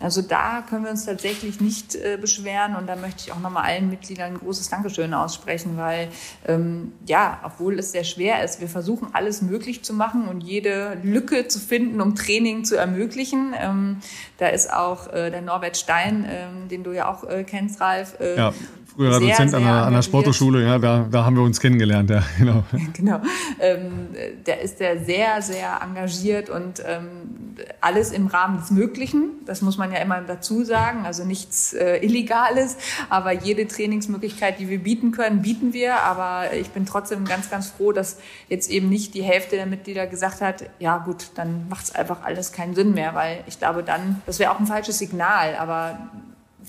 [0.00, 3.64] Also da können wir uns tatsächlich nicht äh, beschweren und da möchte ich auch nochmal
[3.64, 6.08] allen Mitgliedern ein großes Dankeschön aussprechen, weil
[6.46, 10.98] ähm, ja, obwohl es sehr schwer ist, wir versuchen alles möglich zu machen und jede
[11.02, 13.54] Lücke zu finden, um Training zu ermöglichen.
[13.60, 13.96] Ähm,
[14.38, 18.20] da ist auch äh, der Norbert Stein, ähm, den du ja auch äh, kennst, Ralf,
[18.20, 18.54] äh, ja
[18.98, 22.10] früherer sehr, Dozent an der, an der Sporthochschule, ja, da, da haben wir uns kennengelernt,
[22.10, 22.64] ja, genau.
[22.92, 23.20] genau.
[23.60, 24.08] Ähm,
[24.44, 29.30] der ist der sehr, sehr engagiert und ähm, alles im Rahmen des Möglichen.
[29.46, 31.04] Das muss man ja immer dazu sagen.
[31.04, 32.76] Also nichts äh, Illegales,
[33.08, 36.00] aber jede Trainingsmöglichkeit, die wir bieten können, bieten wir.
[36.00, 38.18] Aber ich bin trotzdem ganz, ganz froh, dass
[38.48, 42.22] jetzt eben nicht die Hälfte der Mitglieder gesagt hat, ja gut, dann macht es einfach
[42.24, 45.98] alles keinen Sinn mehr, weil ich glaube dann, das wäre auch ein falsches Signal, aber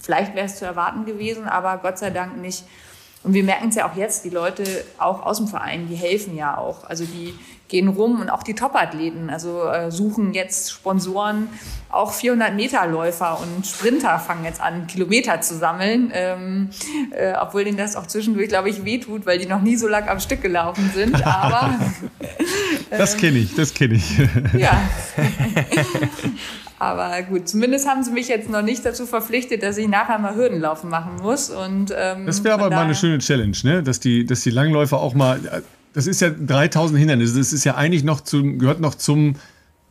[0.02, 2.64] Vielleicht wäre es zu erwarten gewesen, aber Gott sei Dank nicht.
[3.24, 4.64] Und wir merken es ja auch jetzt, die Leute
[4.98, 6.86] auch aus dem Verein, die helfen ja auch.
[6.86, 7.38] Also die
[7.70, 11.48] gehen rum und auch die Top-Athleten, also äh, suchen jetzt Sponsoren,
[11.92, 16.70] auch 400-Meter-Läufer und Sprinter fangen jetzt an, Kilometer zu sammeln, ähm,
[17.12, 20.08] äh, obwohl denen das auch zwischendurch, glaube ich, wehtut, weil die noch nie so lang
[20.08, 21.26] am Stück gelaufen sind.
[21.26, 21.80] Aber
[22.90, 24.18] das kenne ich, das kenne ich.
[24.58, 24.82] ja.
[26.80, 30.36] Aber gut, zumindest haben sie mich jetzt noch nicht dazu verpflichtet, dass ich nachher mal
[30.36, 31.50] Hürdenlaufen machen muss.
[31.50, 33.84] Und, ähm, das wäre aber mal eine schöne Challenge, ne?
[33.84, 35.64] dass, die, dass die Langläufer auch mal.
[35.94, 37.38] Das ist ja 3000 Hindernisse.
[37.38, 39.36] Das ist ja eigentlich noch zum, gehört noch zum,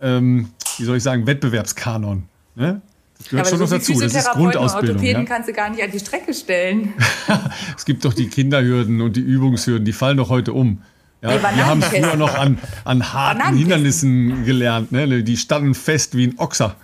[0.01, 2.25] ähm, wie soll ich sagen, Wettbewerbskanon.
[2.55, 2.81] Ne?
[3.19, 4.01] Das gehört ja, schon so noch dazu.
[4.01, 4.91] Das ist Grundausbildung.
[4.91, 5.29] Und Orthopäden ja?
[5.29, 6.95] kannst du gar nicht an die Strecke stellen.
[7.77, 10.83] es gibt doch die Kinderhürden und die Übungshürden, die fallen doch heute um.
[11.21, 14.93] Ja, nee, wir haben früher noch an, an harten Hindernissen gelernt.
[14.93, 15.25] Ne?
[15.25, 16.77] Die standen fest wie ein Ochser.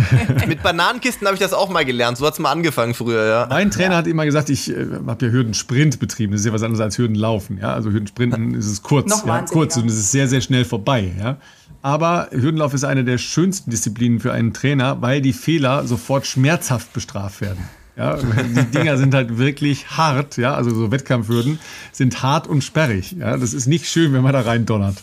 [0.48, 2.18] Mit Bananenkisten habe ich das auch mal gelernt.
[2.18, 3.46] So hat es mal angefangen früher, ja.
[3.48, 3.96] Mein Trainer ja.
[3.98, 6.32] hat immer gesagt, ich äh, habe ja Hürdensprint betrieben.
[6.32, 7.58] Das ist ja was anderes als Hürdenlaufen.
[7.58, 7.74] Ja?
[7.74, 11.12] Also Hürdensprinten ist es kurz, ja, kurz und es ist sehr, sehr schnell vorbei.
[11.18, 11.36] Ja?
[11.82, 16.92] Aber Hürdenlauf ist eine der schönsten Disziplinen für einen Trainer, weil die Fehler sofort schmerzhaft
[16.92, 17.68] bestraft werden.
[17.96, 21.58] Ja, die Dinger sind halt wirklich hart, ja, also so Wettkampfhürden
[21.92, 23.12] sind hart und sperrig.
[23.18, 24.96] Ja, das ist nicht schön, wenn man da rein donnert.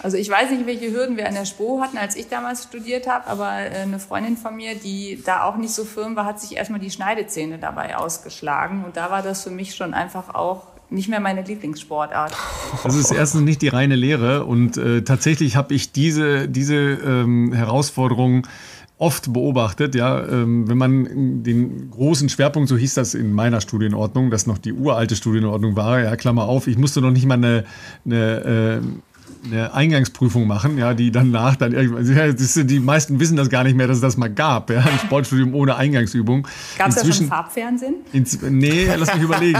[0.00, 3.08] Also ich weiß nicht, welche Hürden wir an der SPO hatten, als ich damals studiert
[3.08, 6.40] habe, aber äh, eine Freundin von mir, die da auch nicht so firm war, hat
[6.40, 8.84] sich erstmal die Schneidezähne dabei ausgeschlagen.
[8.84, 12.34] Und da war das für mich schon einfach auch nicht mehr meine Lieblingssportart.
[12.82, 17.52] Das ist erstens nicht die reine Lehre und äh, tatsächlich habe ich diese, diese ähm,
[17.52, 18.46] Herausforderung
[18.98, 24.30] oft beobachtet, ja, ähm, wenn man den großen Schwerpunkt, so hieß das in meiner Studienordnung,
[24.30, 27.64] das noch die uralte Studienordnung war, ja, Klammer auf, ich musste noch nicht mal eine,
[28.04, 28.80] eine, äh,
[29.44, 33.64] eine Eingangsprüfung machen, ja, die danach dann irgendwann, ja, das, die meisten wissen das gar
[33.64, 36.46] nicht mehr, dass es das mal gab, ja, ein Sportstudium ohne Eingangsübung.
[36.76, 37.96] Gab es da schon Farbfernsehen?
[38.12, 39.58] Ins, nee, lass mich überlegen.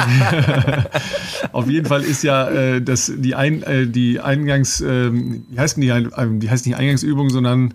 [1.52, 5.76] auf jeden Fall ist ja äh, das, die, Ein, äh, die Eingangs, äh, wie heißt
[5.76, 6.08] die, äh,
[6.38, 7.74] die heißt nicht Eingangsübung, sondern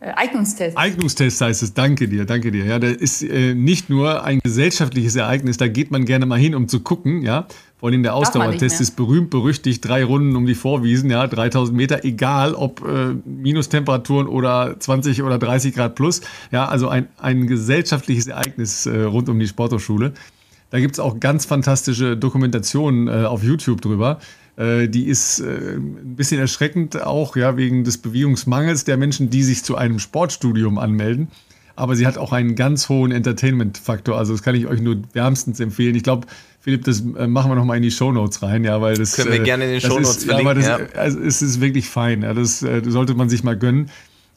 [0.00, 0.78] äh, Eignungstest.
[0.78, 1.74] Eignungstest heißt es.
[1.74, 2.64] Danke dir, danke dir.
[2.64, 6.54] Ja, das ist äh, nicht nur ein gesellschaftliches Ereignis, da geht man gerne mal hin,
[6.54, 7.46] um zu gucken, ja.
[7.80, 12.04] Vor allem der Ausdauertest ist berühmt, berüchtigt, drei Runden um die Vorwiesen, ja, 3000 Meter,
[12.04, 16.20] egal ob äh, Minustemperaturen oder 20 oder 30 Grad plus.
[16.52, 20.12] Ja, also ein, ein gesellschaftliches Ereignis äh, rund um die Sporthochschule.
[20.68, 24.20] Da gibt es auch ganz fantastische Dokumentationen äh, auf YouTube drüber.
[24.56, 29.42] Äh, die ist äh, ein bisschen erschreckend auch, ja, wegen des Bewegungsmangels der Menschen, die
[29.42, 31.28] sich zu einem Sportstudium anmelden.
[31.76, 34.18] Aber sie hat auch einen ganz hohen Entertainment-Faktor.
[34.18, 35.94] Also das kann ich euch nur wärmstens empfehlen.
[35.94, 36.26] Ich glaube,
[36.60, 39.32] Philipp, das äh, machen wir noch mal in die Shownotes rein, ja, weil das können
[39.32, 40.62] wir gerne in den Shownotes verlinken.
[40.62, 41.00] Ja, aber das, ja.
[41.00, 42.22] also, es ist wirklich fein.
[42.22, 43.90] Ja, das sollte man sich mal gönnen.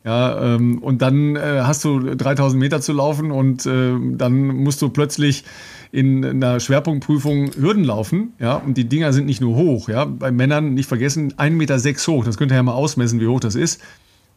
[0.06, 5.46] Ja, ähm, und dann hast du 3000 Meter zu laufen und dann musst du plötzlich
[5.94, 10.32] in einer Schwerpunktprüfung Hürden laufen, ja, und die Dinger sind nicht nur hoch, ja, bei
[10.32, 13.40] Männern nicht vergessen, 1,6 Meter sechs hoch, das könnt ihr ja mal ausmessen, wie hoch
[13.40, 13.80] das ist.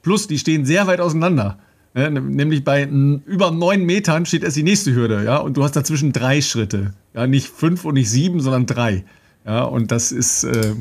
[0.03, 1.59] Plus, die stehen sehr weit auseinander.
[1.97, 5.77] Ja, nämlich bei über neun Metern steht erst die nächste Hürde, ja, und du hast
[5.77, 6.93] dazwischen drei Schritte.
[7.15, 9.05] Ja, nicht fünf und nicht sieben, sondern drei.
[9.47, 10.75] Ja, und das ist, äh,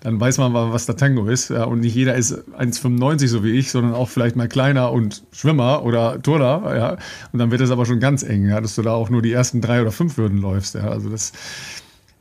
[0.00, 1.50] dann weiß man, was der Tango ist.
[1.50, 5.22] Ja, und nicht jeder ist 1,95 so wie ich, sondern auch vielleicht mal kleiner und
[5.30, 6.76] Schwimmer oder Turner.
[6.76, 6.96] Ja,
[7.32, 9.32] und dann wird es aber schon ganz eng, ja, dass du da auch nur die
[9.32, 10.74] ersten drei oder fünf Hürden läufst.
[10.74, 11.30] Ja, also das,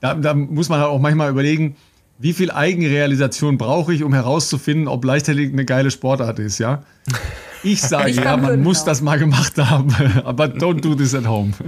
[0.02, 1.78] da, da muss man halt auch manchmal überlegen,
[2.18, 6.84] wie viel Eigenrealisation brauche ich, um herauszufinden, ob Leichtathletik eine geile Sportart ist, ja?
[7.64, 9.94] Ich sage ich ja, man muss das mal gemacht haben,
[10.24, 11.52] aber don't do this at home.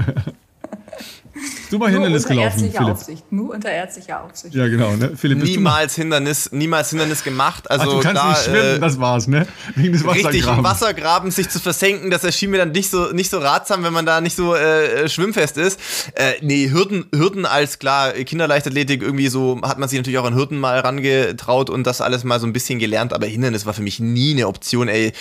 [1.70, 2.82] Du mal Hindernis gelaufen, Philipp.
[2.82, 3.32] Aufsicht.
[3.32, 4.55] Nur unter ärztlicher Aufsicht.
[4.55, 4.95] Ja, genau.
[4.95, 5.11] Ne?
[5.15, 7.70] Philipp, niemals Hindernis, niemals Hindernis gemacht.
[7.70, 9.47] Also Ach, du kannst da, nicht schwimmen, äh, das war's, ne?
[9.76, 10.34] Wegen des Wassergrabens.
[10.34, 13.84] Richtig, im Wassergraben sich zu versenken, das erschien mir dann nicht so, nicht so ratsam,
[13.84, 15.80] wenn man da nicht so äh, schwimmfest ist.
[16.15, 20.36] Äh, nee, Hürden, Hürden als klar, Kinderleichtathletik irgendwie so, hat man sich natürlich auch an
[20.36, 23.82] Hürden mal rangetraut und das alles mal so ein bisschen gelernt, aber Hindernis war für
[23.82, 25.11] mich nie eine Option, ey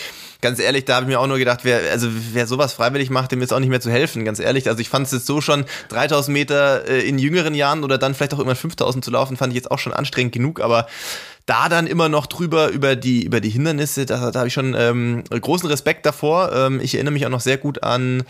[0.41, 3.33] ganz ehrlich, da habe ich mir auch nur gedacht, wer, also wer sowas freiwillig macht,
[3.33, 4.69] dem ist auch nicht mehr zu helfen, ganz ehrlich.
[4.69, 8.15] Also ich fand es jetzt so schon, 3000 Meter äh, in jüngeren Jahren oder dann
[8.15, 10.87] vielleicht auch immer 5000 zu laufen, fand ich jetzt auch schon anstrengend genug, aber
[11.47, 14.75] da dann immer noch drüber über die über die Hindernisse, da, da habe ich schon
[14.77, 16.53] ähm, großen Respekt davor.
[16.53, 18.25] Ähm, ich erinnere mich auch noch sehr gut an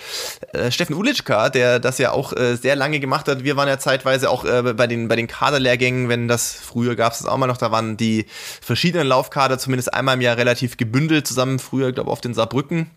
[0.53, 3.43] äh, Steffen Ulitschka, der das ja auch äh, sehr lange gemacht hat.
[3.43, 7.15] Wir waren ja zeitweise auch äh, bei den bei den Kaderlehrgängen, wenn das früher gab
[7.15, 8.27] es das auch mal noch, da waren die
[8.61, 11.59] verschiedenen Laufkader zumindest einmal im Jahr relativ gebündelt zusammen.
[11.59, 12.91] Früher, glaube auf den Saarbrücken.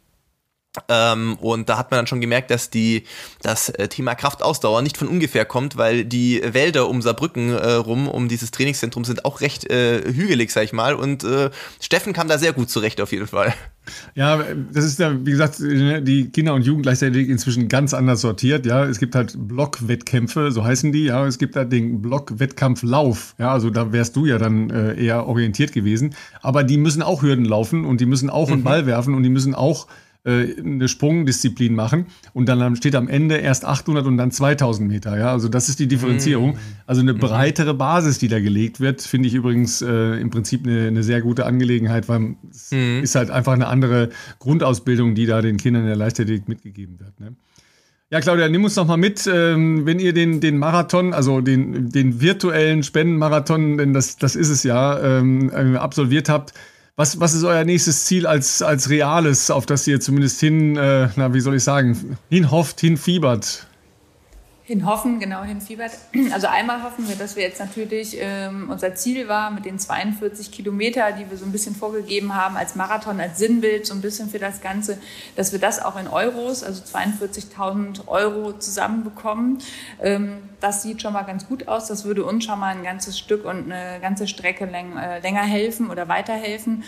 [0.88, 3.04] Ähm, und da hat man dann schon gemerkt, dass die,
[3.42, 8.08] das äh, Thema Kraftausdauer nicht von ungefähr kommt, weil die Wälder um Saarbrücken äh, rum,
[8.08, 10.94] um dieses Trainingszentrum sind auch recht äh, hügelig, sag ich mal.
[10.94, 11.50] Und äh,
[11.80, 13.54] Steffen kam da sehr gut zurecht auf jeden Fall.
[14.14, 18.68] Ja, das ist ja, wie gesagt, die Kinder- und Jugendleichtathletik inzwischen ganz anders sortiert.
[18.68, 21.06] Ja, es gibt halt Blockwettkämpfe, so heißen die.
[21.06, 23.34] Ja, es gibt halt den Blockwettkampflauf.
[23.40, 26.14] Ja, also da wärst du ja dann äh, eher orientiert gewesen.
[26.44, 28.66] Aber die müssen auch Hürden laufen und die müssen auch einen mhm.
[28.66, 29.88] Ball werfen und die müssen auch
[30.26, 35.18] eine Sprungdisziplin machen und dann steht am Ende erst 800 und dann 2000 Meter.
[35.18, 36.52] Ja, also das ist die Differenzierung.
[36.52, 36.58] Mhm.
[36.86, 37.20] Also eine mhm.
[37.20, 41.22] breitere Basis, die da gelegt wird, finde ich übrigens äh, im Prinzip eine, eine, sehr
[41.22, 43.02] gute Angelegenheit, weil es mhm.
[43.02, 44.10] ist halt einfach eine andere
[44.40, 47.18] Grundausbildung, die da den Kindern in der Leichtathletik mitgegeben wird.
[47.20, 47.36] Ne?
[48.12, 51.90] Ja, Claudia, nimm uns noch mal mit, ähm, wenn ihr den, den Marathon, also den,
[51.92, 56.54] den virtuellen Spendenmarathon, denn das, das ist es ja, ähm, äh, absolviert habt.
[57.00, 61.08] Was, was ist euer nächstes Ziel als, als reales, auf das ihr zumindest hin, äh,
[61.16, 63.69] na, wie soll ich sagen, hinhofft, hinfiebert?
[64.70, 65.94] Hinhoffen, genau, hinfiebert.
[66.32, 70.52] Also einmal hoffen wir, dass wir jetzt natürlich, ähm, unser Ziel war mit den 42
[70.52, 74.30] Kilometer, die wir so ein bisschen vorgegeben haben als Marathon, als Sinnbild so ein bisschen
[74.30, 75.00] für das Ganze,
[75.36, 79.58] dass wir das auch in Euros, also 42.000 Euro zusammenbekommen.
[80.04, 81.88] Ähm, das sieht schon mal ganz gut aus.
[81.88, 85.42] Das würde uns schon mal ein ganzes Stück und eine ganze Strecke läng, äh, länger
[85.42, 86.84] helfen oder weiterhelfen.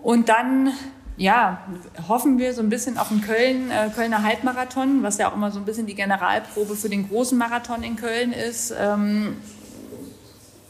[0.00, 0.72] Und dann
[1.18, 1.58] ja,
[2.06, 5.50] hoffen wir so ein bisschen auf den Köln, äh, Kölner Halbmarathon, was ja auch immer
[5.50, 8.72] so ein bisschen die Generalprobe für den großen Marathon in Köln ist.
[8.78, 9.36] Ähm,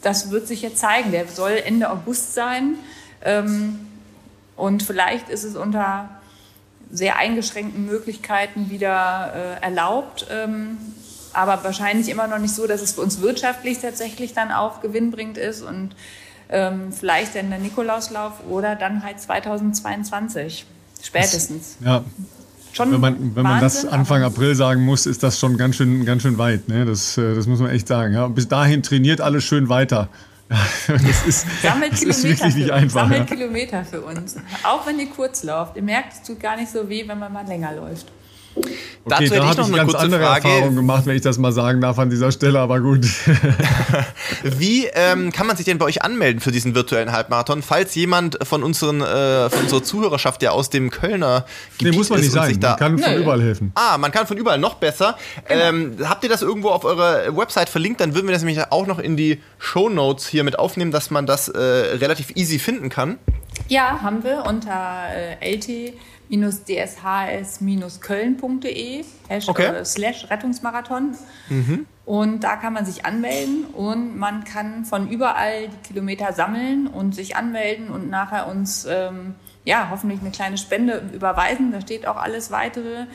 [0.01, 1.11] das wird sich jetzt zeigen.
[1.11, 2.75] Der soll Ende August sein.
[3.23, 3.87] Ähm,
[4.55, 6.09] und vielleicht ist es unter
[6.91, 10.25] sehr eingeschränkten Möglichkeiten wieder äh, erlaubt.
[10.31, 10.77] Ähm,
[11.31, 15.37] aber wahrscheinlich immer noch nicht so, dass es für uns wirtschaftlich tatsächlich dann auch gewinnbringend
[15.37, 15.61] ist.
[15.61, 15.95] Und
[16.49, 20.65] ähm, vielleicht dann der Nikolauslauf oder dann halt 2022.
[21.01, 21.77] Spätestens.
[21.79, 22.03] Das, ja.
[22.71, 26.05] Schon wenn man, wenn man das Anfang April sagen muss, ist das schon ganz schön,
[26.05, 26.67] ganz schön weit.
[26.67, 26.85] Ne?
[26.85, 28.13] Das, äh, das muss man echt sagen.
[28.13, 28.27] Ja.
[28.27, 30.09] Bis dahin trainiert alles schön weiter.
[30.87, 33.01] das ist, Sammelt das ist wirklich nicht einfach.
[33.01, 33.35] Sammelt ja.
[33.35, 34.35] Kilometer für uns.
[34.63, 35.75] Auch wenn ihr kurz lauft.
[35.75, 38.07] Ihr merkt, es tut gar nicht so weh, wenn man mal länger läuft.
[38.55, 40.47] Okay, Dazu da habe ich, ich ganz andere Frage.
[40.47, 43.05] Erfahrungen gemacht, wenn ich das mal sagen darf an dieser Stelle, aber gut.
[44.43, 48.37] Wie ähm, kann man sich denn bei euch anmelden für diesen virtuellen Halbmarathon, falls jemand
[48.43, 51.45] von, unseren, äh, von unserer Zuhörerschaft, der aus dem Kölner
[51.77, 52.57] Gebiet nee, muss man nicht sein.
[52.61, 53.21] man kann von nee.
[53.21, 53.71] überall helfen.
[53.75, 55.17] Ah, man kann von überall noch besser.
[55.47, 55.61] Genau.
[55.61, 58.01] Ähm, habt ihr das irgendwo auf eurer Website verlinkt?
[58.01, 61.09] Dann würden wir das nämlich auch noch in die Show Notes hier mit aufnehmen, dass
[61.09, 63.17] man das äh, relativ easy finden kann.
[63.67, 65.07] Ja, haben wir unter
[65.41, 65.93] äh, LT
[66.29, 69.05] dshs-köln.de
[69.47, 69.85] okay.
[69.85, 71.15] Slash Rettungsmarathon.
[71.49, 71.85] Mhm.
[72.05, 77.13] Und da kann man sich anmelden und man kann von überall die Kilometer sammeln und
[77.13, 81.71] sich anmelden und nachher uns ähm, ja, hoffentlich eine kleine Spende überweisen.
[81.71, 83.05] Da steht auch alles weitere.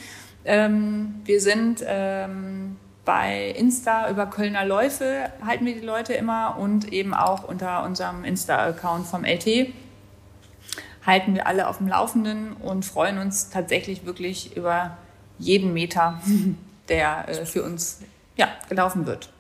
[0.45, 6.93] Ähm, wir sind ähm, bei Insta über Kölner Läufe halten wir die Leute immer und
[6.93, 9.73] eben auch unter unserem Insta-Account vom LT
[11.07, 14.97] halten wir alle auf dem Laufenden und freuen uns tatsächlich wirklich über
[15.39, 16.21] jeden Meter,
[16.89, 18.01] der äh, für uns
[18.37, 19.31] ja, gelaufen wird.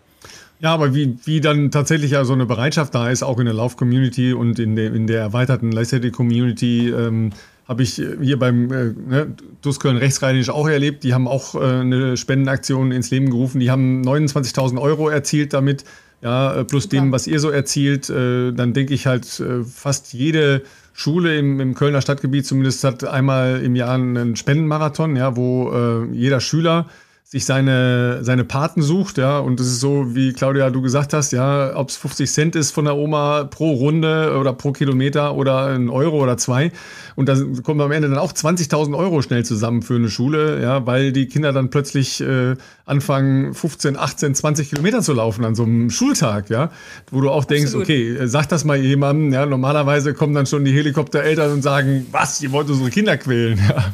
[0.60, 3.54] Ja, aber wie, wie dann tatsächlich ja so eine Bereitschaft da ist, auch in der
[3.54, 7.32] Lauf-Community und in der, in der erweiterten Leichtathletik-Community, ähm,
[7.66, 11.02] habe ich hier beim äh, ne, Dusköln Rechtsrheinisch auch erlebt.
[11.02, 13.58] Die haben auch äh, eine Spendenaktion ins Leben gerufen.
[13.58, 15.84] Die haben 29.000 Euro erzielt damit,
[16.22, 16.96] ja, äh, plus Super.
[16.96, 18.10] dem, was ihr so erzielt.
[18.10, 20.62] Äh, dann denke ich halt, äh, fast jede
[20.94, 26.06] Schule im, im Kölner Stadtgebiet zumindest hat einmal im Jahr einen Spendenmarathon, ja, wo äh,
[26.12, 26.86] jeder Schüler
[27.34, 31.32] sich seine, seine Paten sucht, ja, und das ist so, wie Claudia, du gesagt hast,
[31.32, 35.66] ja, ob es 50 Cent ist von der Oma pro Runde oder pro Kilometer oder
[35.66, 36.70] ein Euro oder zwei.
[37.16, 40.86] Und da kommen am Ende dann auch 20.000 Euro schnell zusammen für eine Schule, ja,
[40.86, 42.54] weil die Kinder dann plötzlich äh,
[42.84, 46.70] anfangen, 15, 18, 20 Kilometer zu laufen an so einem Schultag, ja,
[47.10, 47.86] wo du auch denkst, Absolut.
[47.86, 52.40] okay, sag das mal jemandem, ja, normalerweise kommen dann schon die Helikoptereltern und sagen, was,
[52.42, 53.92] ihr wollt unsere Kinder quälen, ja.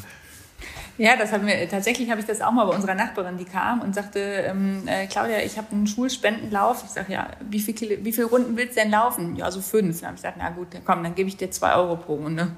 [1.00, 3.80] Ja, das haben wir tatsächlich habe ich das auch mal bei unserer Nachbarin, die kam
[3.80, 6.82] und sagte, ähm, äh, Claudia, ich habe einen Schulspendenlauf.
[6.84, 9.34] Ich sage, ja, wie viele, wie viele Runden willst du denn laufen?
[9.34, 10.00] Ja, so fünf.
[10.00, 12.48] Dann habe ich gesagt, na gut, komm, dann gebe ich dir zwei Euro pro Runde.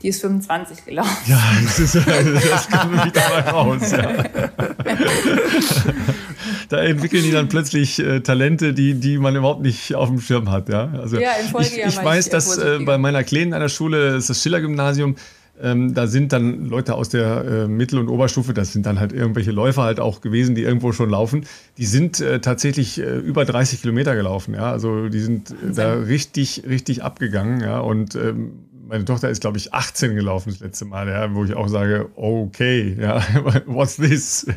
[0.00, 1.14] Die ist 25 gelaufen.
[1.26, 1.94] Ja, das, ist,
[2.50, 3.92] das kommt wieder mal raus.
[3.92, 4.24] Ja.
[6.70, 10.50] da entwickeln die dann plötzlich äh, Talente, die, die man überhaupt nicht auf dem Schirm
[10.50, 10.70] hat.
[10.70, 13.68] Ja, also ja, im Folgejahr ich, ich weiß, dass äh, bei meiner Kleinen an der
[13.68, 15.16] Schule, das ist das Schiller-Gymnasium,
[15.62, 19.12] ähm, da sind dann Leute aus der äh, Mittel- und Oberstufe, das sind dann halt
[19.12, 21.46] irgendwelche Läufer halt auch gewesen, die irgendwo schon laufen.
[21.78, 24.70] Die sind äh, tatsächlich äh, über 30 Kilometer gelaufen, ja.
[24.70, 27.80] Also die sind äh, da richtig, richtig abgegangen, ja.
[27.80, 28.52] Und ähm,
[28.90, 32.10] meine Tochter ist, glaube ich, 18 gelaufen das letzte Mal, ja, wo ich auch sage,
[32.16, 33.22] okay, ja,
[33.66, 34.46] what's this?
[34.48, 34.54] Ja.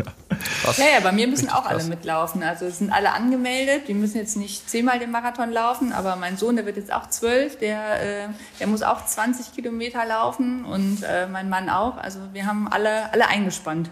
[0.78, 2.42] ja, ja, bei mir müssen auch alle mitlaufen.
[2.42, 3.88] Also es sind alle angemeldet.
[3.88, 7.08] Die müssen jetzt nicht zehnmal den Marathon laufen, aber mein Sohn, der wird jetzt auch
[7.10, 8.28] zwölf, der, äh,
[8.60, 11.98] der muss auch 20 Kilometer laufen und äh, mein Mann auch.
[11.98, 13.92] Also wir haben alle, alle eingespannt.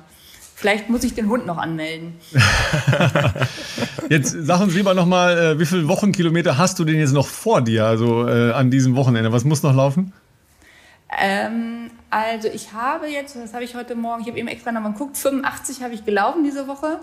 [0.55, 2.13] Vielleicht muss ich den Hund noch anmelden.
[4.09, 7.61] jetzt sag uns lieber nochmal, äh, wie viele Wochenkilometer hast du denn jetzt noch vor
[7.61, 9.31] dir, also äh, an diesem Wochenende?
[9.31, 10.13] Was muss noch laufen?
[11.17, 14.93] Ähm, also ich habe jetzt, das habe ich heute Morgen, ich habe eben extra nochmal
[14.93, 16.99] geguckt, 85 habe ich gelaufen diese Woche.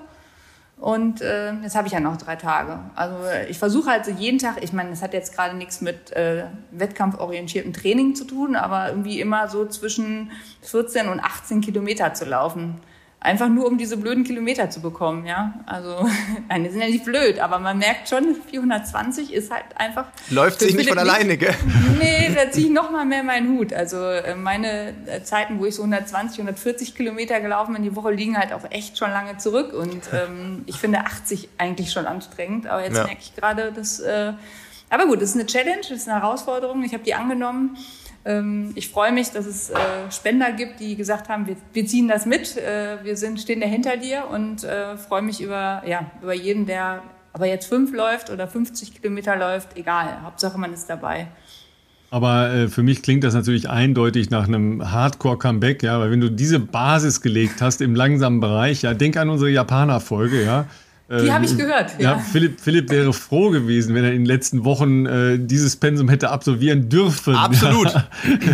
[0.81, 2.79] Und äh, jetzt habe ich ja noch drei Tage.
[2.95, 3.17] Also
[3.49, 6.45] ich versuche halt so jeden Tag, ich meine, das hat jetzt gerade nichts mit äh,
[6.71, 10.31] wettkampforientiertem Training zu tun, aber irgendwie immer so zwischen
[10.63, 12.81] 14 und 18 Kilometer zu laufen.
[13.21, 15.55] Einfach nur, um diese blöden Kilometer zu bekommen, ja.
[15.67, 16.09] Also,
[16.49, 20.07] nein, die sind ja nicht blöd, aber man merkt schon, 420 ist halt einfach.
[20.31, 21.53] Läuft sich nicht von alleine, gell?
[21.99, 23.73] Nee, da ziehe ich noch mal mehr meinen Hut.
[23.73, 28.13] Also, äh, meine äh, Zeiten, wo ich so 120, 140 Kilometer gelaufen bin, die Woche
[28.13, 29.73] liegen halt auch echt schon lange zurück.
[29.73, 32.69] Und ähm, ich finde 80 eigentlich schon anstrengend.
[32.69, 33.05] Aber jetzt ja.
[33.05, 33.99] merke ich gerade, dass.
[33.99, 34.35] Äh,
[34.91, 36.85] aber gut, das ist eine Challenge, das ist eine Herausforderung.
[36.85, 37.77] Ich habe die angenommen.
[38.25, 39.77] Ähm, ich freue mich, dass es äh,
[40.11, 43.67] Spender gibt, die gesagt haben, wir, wir ziehen das mit, äh, wir sind, stehen da
[43.67, 48.31] hinter dir und äh, freue mich über, ja, über jeden, der aber jetzt fünf läuft
[48.31, 50.23] oder 50 Kilometer läuft, egal.
[50.23, 51.29] Hauptsache man ist dabei.
[52.11, 56.31] Aber äh, für mich klingt das natürlich eindeutig nach einem Hardcore-Comeback, ja, weil wenn du
[56.31, 60.67] diese Basis gelegt hast im langsamen Bereich, ja, denk an unsere Japaner-Folge, ja,
[61.11, 61.93] die habe ich gehört.
[61.99, 65.77] Ja, ja Philipp, Philipp wäre froh gewesen, wenn er in den letzten Wochen äh, dieses
[65.77, 67.35] Pensum hätte absolvieren dürfen.
[67.35, 67.95] Absolut.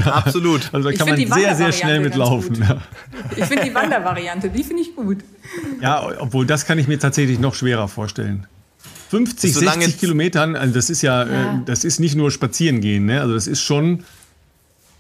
[0.05, 0.13] Ja.
[0.13, 0.71] Absolut.
[0.73, 2.57] Also da kann man sehr, sehr schnell mitlaufen.
[2.57, 2.79] Ja.
[3.37, 5.19] Ich finde die Wandervariante, die finde ich gut.
[5.81, 8.47] Ja, obwohl das kann ich mir tatsächlich noch schwerer vorstellen.
[9.11, 11.55] 50, Solange 60 Kilometern, also das ist ja, ja.
[11.55, 13.21] Äh, das ist nicht nur spazieren gehen, ne?
[13.21, 14.05] Also das ist schon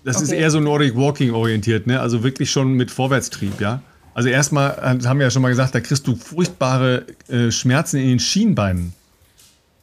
[0.05, 0.25] Das okay.
[0.25, 2.01] ist eher so Nordic Walking orientiert, ne?
[2.01, 3.83] Also wirklich schon mit Vorwärtstrieb, ja.
[4.15, 7.99] Also erstmal äh, haben wir ja schon mal gesagt, da kriegst du furchtbare äh, Schmerzen
[7.99, 8.95] in den Schienbeinen.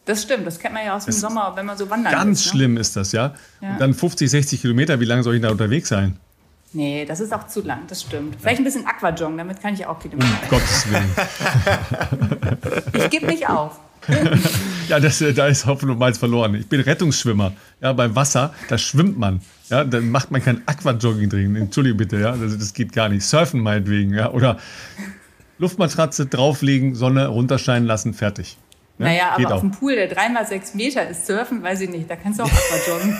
[0.05, 2.13] Das stimmt, das kennt man ja aus dem Sommer, wenn man so wandert.
[2.13, 2.51] Ganz ist, ne?
[2.51, 3.35] schlimm ist das, ja?
[3.61, 3.73] ja.
[3.73, 6.17] Und dann 50, 60 Kilometer, wie lange soll ich da unterwegs sein?
[6.73, 8.37] Nee, das ist auch zu lang, das stimmt.
[8.39, 10.29] Vielleicht ein bisschen Aquajong, damit kann ich auch Kilometer.
[10.43, 11.09] Um Gottes Willen.
[12.93, 13.79] ich gebe nicht auf.
[14.89, 16.55] ja, das, äh, da ist Hopfen und Malz verloren.
[16.55, 17.53] Ich bin Rettungsschwimmer.
[17.81, 19.41] Ja, beim Wasser, da schwimmt man.
[19.69, 21.55] Ja, dann macht man kein Aquajogging drin.
[21.55, 22.31] Entschuldigung bitte, ja.
[22.31, 23.23] Also das geht gar nicht.
[23.23, 24.31] Surfen meinetwegen, ja.
[24.31, 24.57] Oder
[25.59, 28.57] Luftmatratze drauflegen, Sonne runterscheinen lassen, fertig.
[28.97, 29.59] Ja, naja, aber auf auch.
[29.61, 32.09] dem Pool, der dreimal sechs Meter ist, surfen, weiß ich nicht.
[32.09, 33.17] Da kannst du auch Aquajoggen.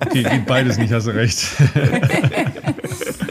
[0.06, 1.46] okay, geht beides nicht, hast du recht.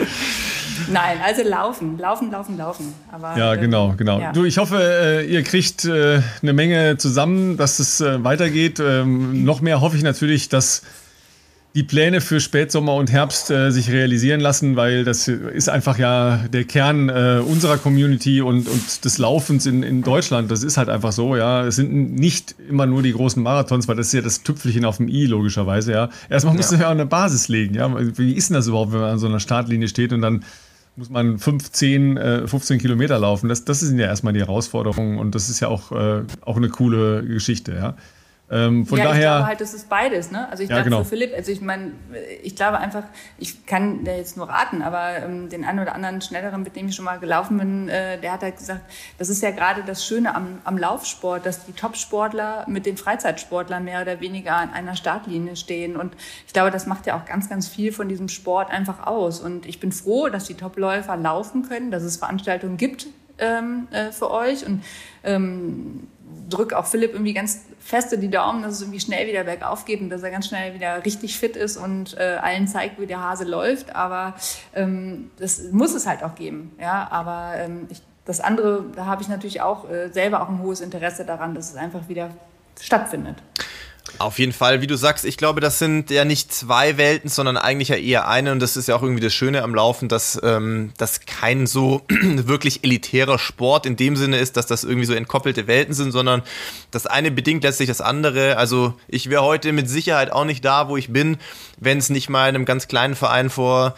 [0.91, 2.93] Nein, also laufen, laufen, laufen, laufen.
[3.11, 4.19] Aber, ja, genau, genau.
[4.19, 4.31] Ja.
[4.31, 8.79] Du, ich hoffe, äh, ihr kriegt äh, eine Menge zusammen, dass es äh, weitergeht.
[8.79, 10.81] Ähm, noch mehr hoffe ich natürlich, dass
[11.73, 16.37] die Pläne für Spätsommer und Herbst äh, sich realisieren lassen, weil das ist einfach ja
[16.51, 20.51] der Kern äh, unserer Community und, und des Laufens in, in Deutschland.
[20.51, 21.65] Das ist halt einfach so, ja.
[21.65, 24.97] Es sind nicht immer nur die großen Marathons, weil das ist ja das Tüpfelchen auf
[24.97, 26.09] dem I, logischerweise, ja.
[26.29, 26.77] Erstmal muss ja.
[26.77, 27.89] man ja eine Basis legen, ja.
[28.17, 30.43] Wie ist denn das überhaupt, wenn man an so einer Startlinie steht und dann
[30.95, 33.49] muss man 15, äh, 15 Kilometer laufen.
[33.49, 36.69] Das, das sind ja erstmal die Herausforderungen und das ist ja auch, äh, auch eine
[36.69, 37.95] coole Geschichte, ja.
[38.51, 40.29] Ähm, von ja, daher, ich glaube halt, das ist beides.
[40.29, 40.49] Ne?
[40.49, 41.03] Also ich ja, glaube genau.
[41.03, 41.93] für Philipp, also ich meine,
[42.43, 43.03] ich glaube einfach,
[43.37, 46.89] ich kann da jetzt nur raten, aber ähm, den einen oder anderen Schnelleren, mit dem
[46.89, 48.81] ich schon mal gelaufen bin, äh, der hat halt gesagt,
[49.17, 53.85] das ist ja gerade das Schöne am, am Laufsport, dass die Topsportler mit den Freizeitsportlern
[53.85, 55.95] mehr oder weniger an einer Startlinie stehen.
[55.95, 56.13] Und
[56.45, 59.39] ich glaube, das macht ja auch ganz, ganz viel von diesem Sport einfach aus.
[59.39, 63.07] Und ich bin froh, dass die Topläufer laufen können, dass es Veranstaltungen gibt
[63.37, 64.65] ähm, äh, für euch.
[64.65, 64.83] Und
[65.23, 66.07] ähm,
[66.49, 70.01] drücke auch Philipp irgendwie ganz feste die Daumen, dass es irgendwie schnell wieder bergauf geht
[70.01, 73.21] und dass er ganz schnell wieder richtig fit ist und äh, allen zeigt, wie der
[73.21, 73.95] Hase läuft.
[73.95, 74.35] Aber
[74.73, 76.73] ähm, das muss es halt auch geben.
[76.79, 80.59] Ja, aber ähm, ich, das andere, da habe ich natürlich auch äh, selber auch ein
[80.59, 82.29] hohes Interesse daran, dass es einfach wieder
[82.79, 83.37] stattfindet.
[84.17, 87.57] Auf jeden Fall, wie du sagst, ich glaube, das sind ja nicht zwei Welten, sondern
[87.57, 88.51] eigentlich ja eher eine.
[88.51, 92.01] Und das ist ja auch irgendwie das Schöne am Laufen, dass ähm, das kein so
[92.09, 96.43] wirklich elitärer Sport in dem Sinne ist, dass das irgendwie so entkoppelte Welten sind, sondern
[96.91, 98.57] das eine bedingt letztlich das andere.
[98.57, 101.37] Also ich wäre heute mit Sicherheit auch nicht da, wo ich bin,
[101.77, 103.95] wenn es nicht mal in einem ganz kleinen Verein vor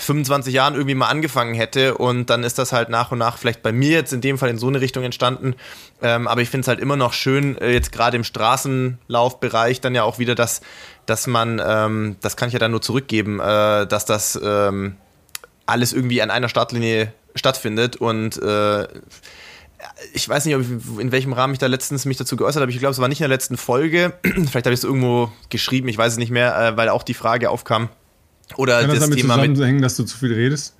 [0.00, 3.62] 25 Jahren irgendwie mal angefangen hätte und dann ist das halt nach und nach vielleicht
[3.62, 5.54] bei mir jetzt in dem Fall in so eine Richtung entstanden.
[6.02, 9.94] Ähm, aber ich finde es halt immer noch schön, äh, jetzt gerade im Straßenlaufbereich dann
[9.94, 10.60] ja auch wieder, dass,
[11.06, 14.96] dass man, ähm, das kann ich ja dann nur zurückgeben, äh, dass das ähm,
[15.66, 18.86] alles irgendwie an einer Startlinie stattfindet und äh,
[20.12, 22.72] ich weiß nicht, in welchem Rahmen ich da letztens mich dazu geäußert habe.
[22.72, 24.14] Ich glaube, es war nicht in der letzten Folge.
[24.22, 27.14] Vielleicht habe ich es irgendwo geschrieben, ich weiß es nicht mehr, äh, weil auch die
[27.14, 27.88] Frage aufkam,
[28.56, 30.74] oder Kann das, das damit Thema zusammenhängen, dass du zu viel redest?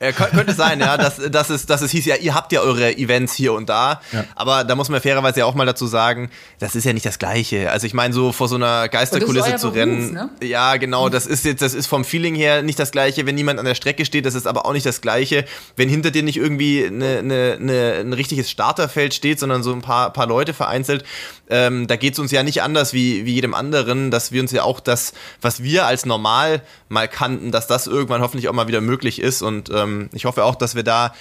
[0.00, 2.96] Ja, könnte sein, ja, dass, dass, es, dass es hieß, ja, ihr habt ja eure
[2.96, 4.24] Events hier und da, ja.
[4.36, 6.30] aber da muss man fairerweise ja auch mal dazu sagen,
[6.60, 7.72] das ist ja nicht das Gleiche.
[7.72, 10.30] Also ich meine, so vor so einer Geisterkulisse zu rennen, ne?
[10.40, 13.58] ja, genau, das ist jetzt, das ist vom Feeling her nicht das Gleiche, wenn niemand
[13.58, 15.44] an der Strecke steht, das ist aber auch nicht das Gleiche,
[15.74, 19.82] wenn hinter dir nicht irgendwie eine, eine, eine, ein richtiges Starterfeld steht, sondern so ein
[19.82, 21.02] paar, paar Leute vereinzelt.
[21.50, 24.52] Ähm, da geht es uns ja nicht anders wie, wie jedem anderen, dass wir uns
[24.52, 28.68] ja auch das, was wir als normal mal kannten, dass das irgendwann hoffentlich auch mal
[28.68, 31.12] wieder möglich ist und ähm, ähm, ich hoffe auch, dass wir da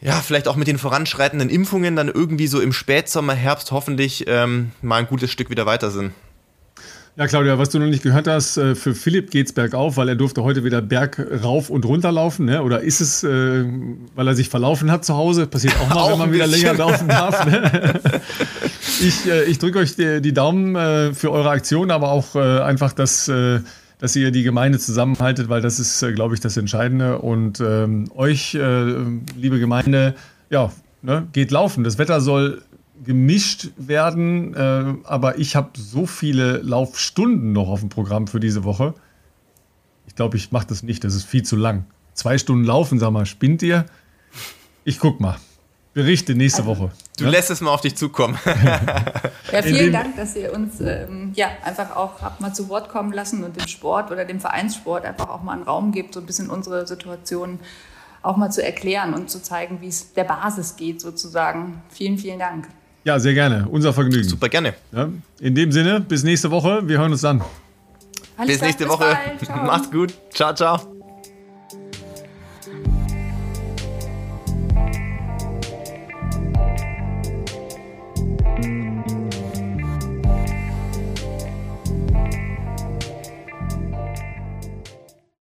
[0.00, 4.72] ja, vielleicht auch mit den voranschreitenden Impfungen dann irgendwie so im Spätsommer, Herbst hoffentlich ähm,
[4.82, 6.12] mal ein gutes Stück wieder weiter sind.
[7.16, 10.08] Ja, Claudia, was du noch nicht gehört hast, äh, für Philipp geht es bergauf, weil
[10.08, 12.46] er durfte heute wieder Berg rauf und runter laufen.
[12.46, 12.60] Ne?
[12.60, 13.64] Oder ist es, äh,
[14.16, 15.46] weil er sich verlaufen hat zu Hause?
[15.46, 17.46] Passiert auch mal, auch wenn man wieder länger laufen darf.
[17.46, 18.00] Ne?
[19.00, 22.60] ich äh, ich drücke euch die, die Daumen äh, für eure Aktion, aber auch äh,
[22.60, 23.60] einfach, dass äh,
[23.98, 27.18] dass ihr die Gemeinde zusammenhaltet, weil das ist, äh, glaube ich, das Entscheidende.
[27.18, 28.94] Und ähm, euch, äh,
[29.36, 30.14] liebe Gemeinde,
[30.50, 30.72] ja,
[31.02, 31.84] ne, geht laufen.
[31.84, 32.62] Das Wetter soll
[33.04, 38.64] gemischt werden, äh, aber ich habe so viele Laufstunden noch auf dem Programm für diese
[38.64, 38.94] Woche.
[40.06, 41.04] Ich glaube, ich mache das nicht.
[41.04, 41.84] Das ist viel zu lang.
[42.14, 43.86] Zwei Stunden laufen, sag mal, spinnt ihr?
[44.84, 45.36] Ich guck mal.
[45.94, 46.90] Berichte nächste also, Woche.
[47.16, 47.30] Du ja?
[47.30, 48.36] lässt es mal auf dich zukommen.
[49.52, 53.12] ja, vielen Dank, dass ihr uns ähm, ja, einfach auch habt mal zu Wort kommen
[53.12, 56.26] lassen und dem Sport oder dem Vereinssport einfach auch mal einen Raum gibt, so ein
[56.26, 57.60] bisschen unsere Situation
[58.22, 61.82] auch mal zu erklären und zu zeigen, wie es der Basis geht sozusagen.
[61.90, 62.68] Vielen, vielen Dank.
[63.04, 63.68] Ja, sehr gerne.
[63.70, 64.28] Unser Vergnügen.
[64.28, 64.74] Super gerne.
[64.90, 65.08] Ja,
[65.40, 66.82] in dem Sinne, bis nächste Woche.
[66.88, 67.42] Wir hören uns dann.
[68.36, 69.16] Alles bis nächste bis Woche.
[69.48, 70.14] Macht's gut.
[70.32, 70.93] Ciao, ciao.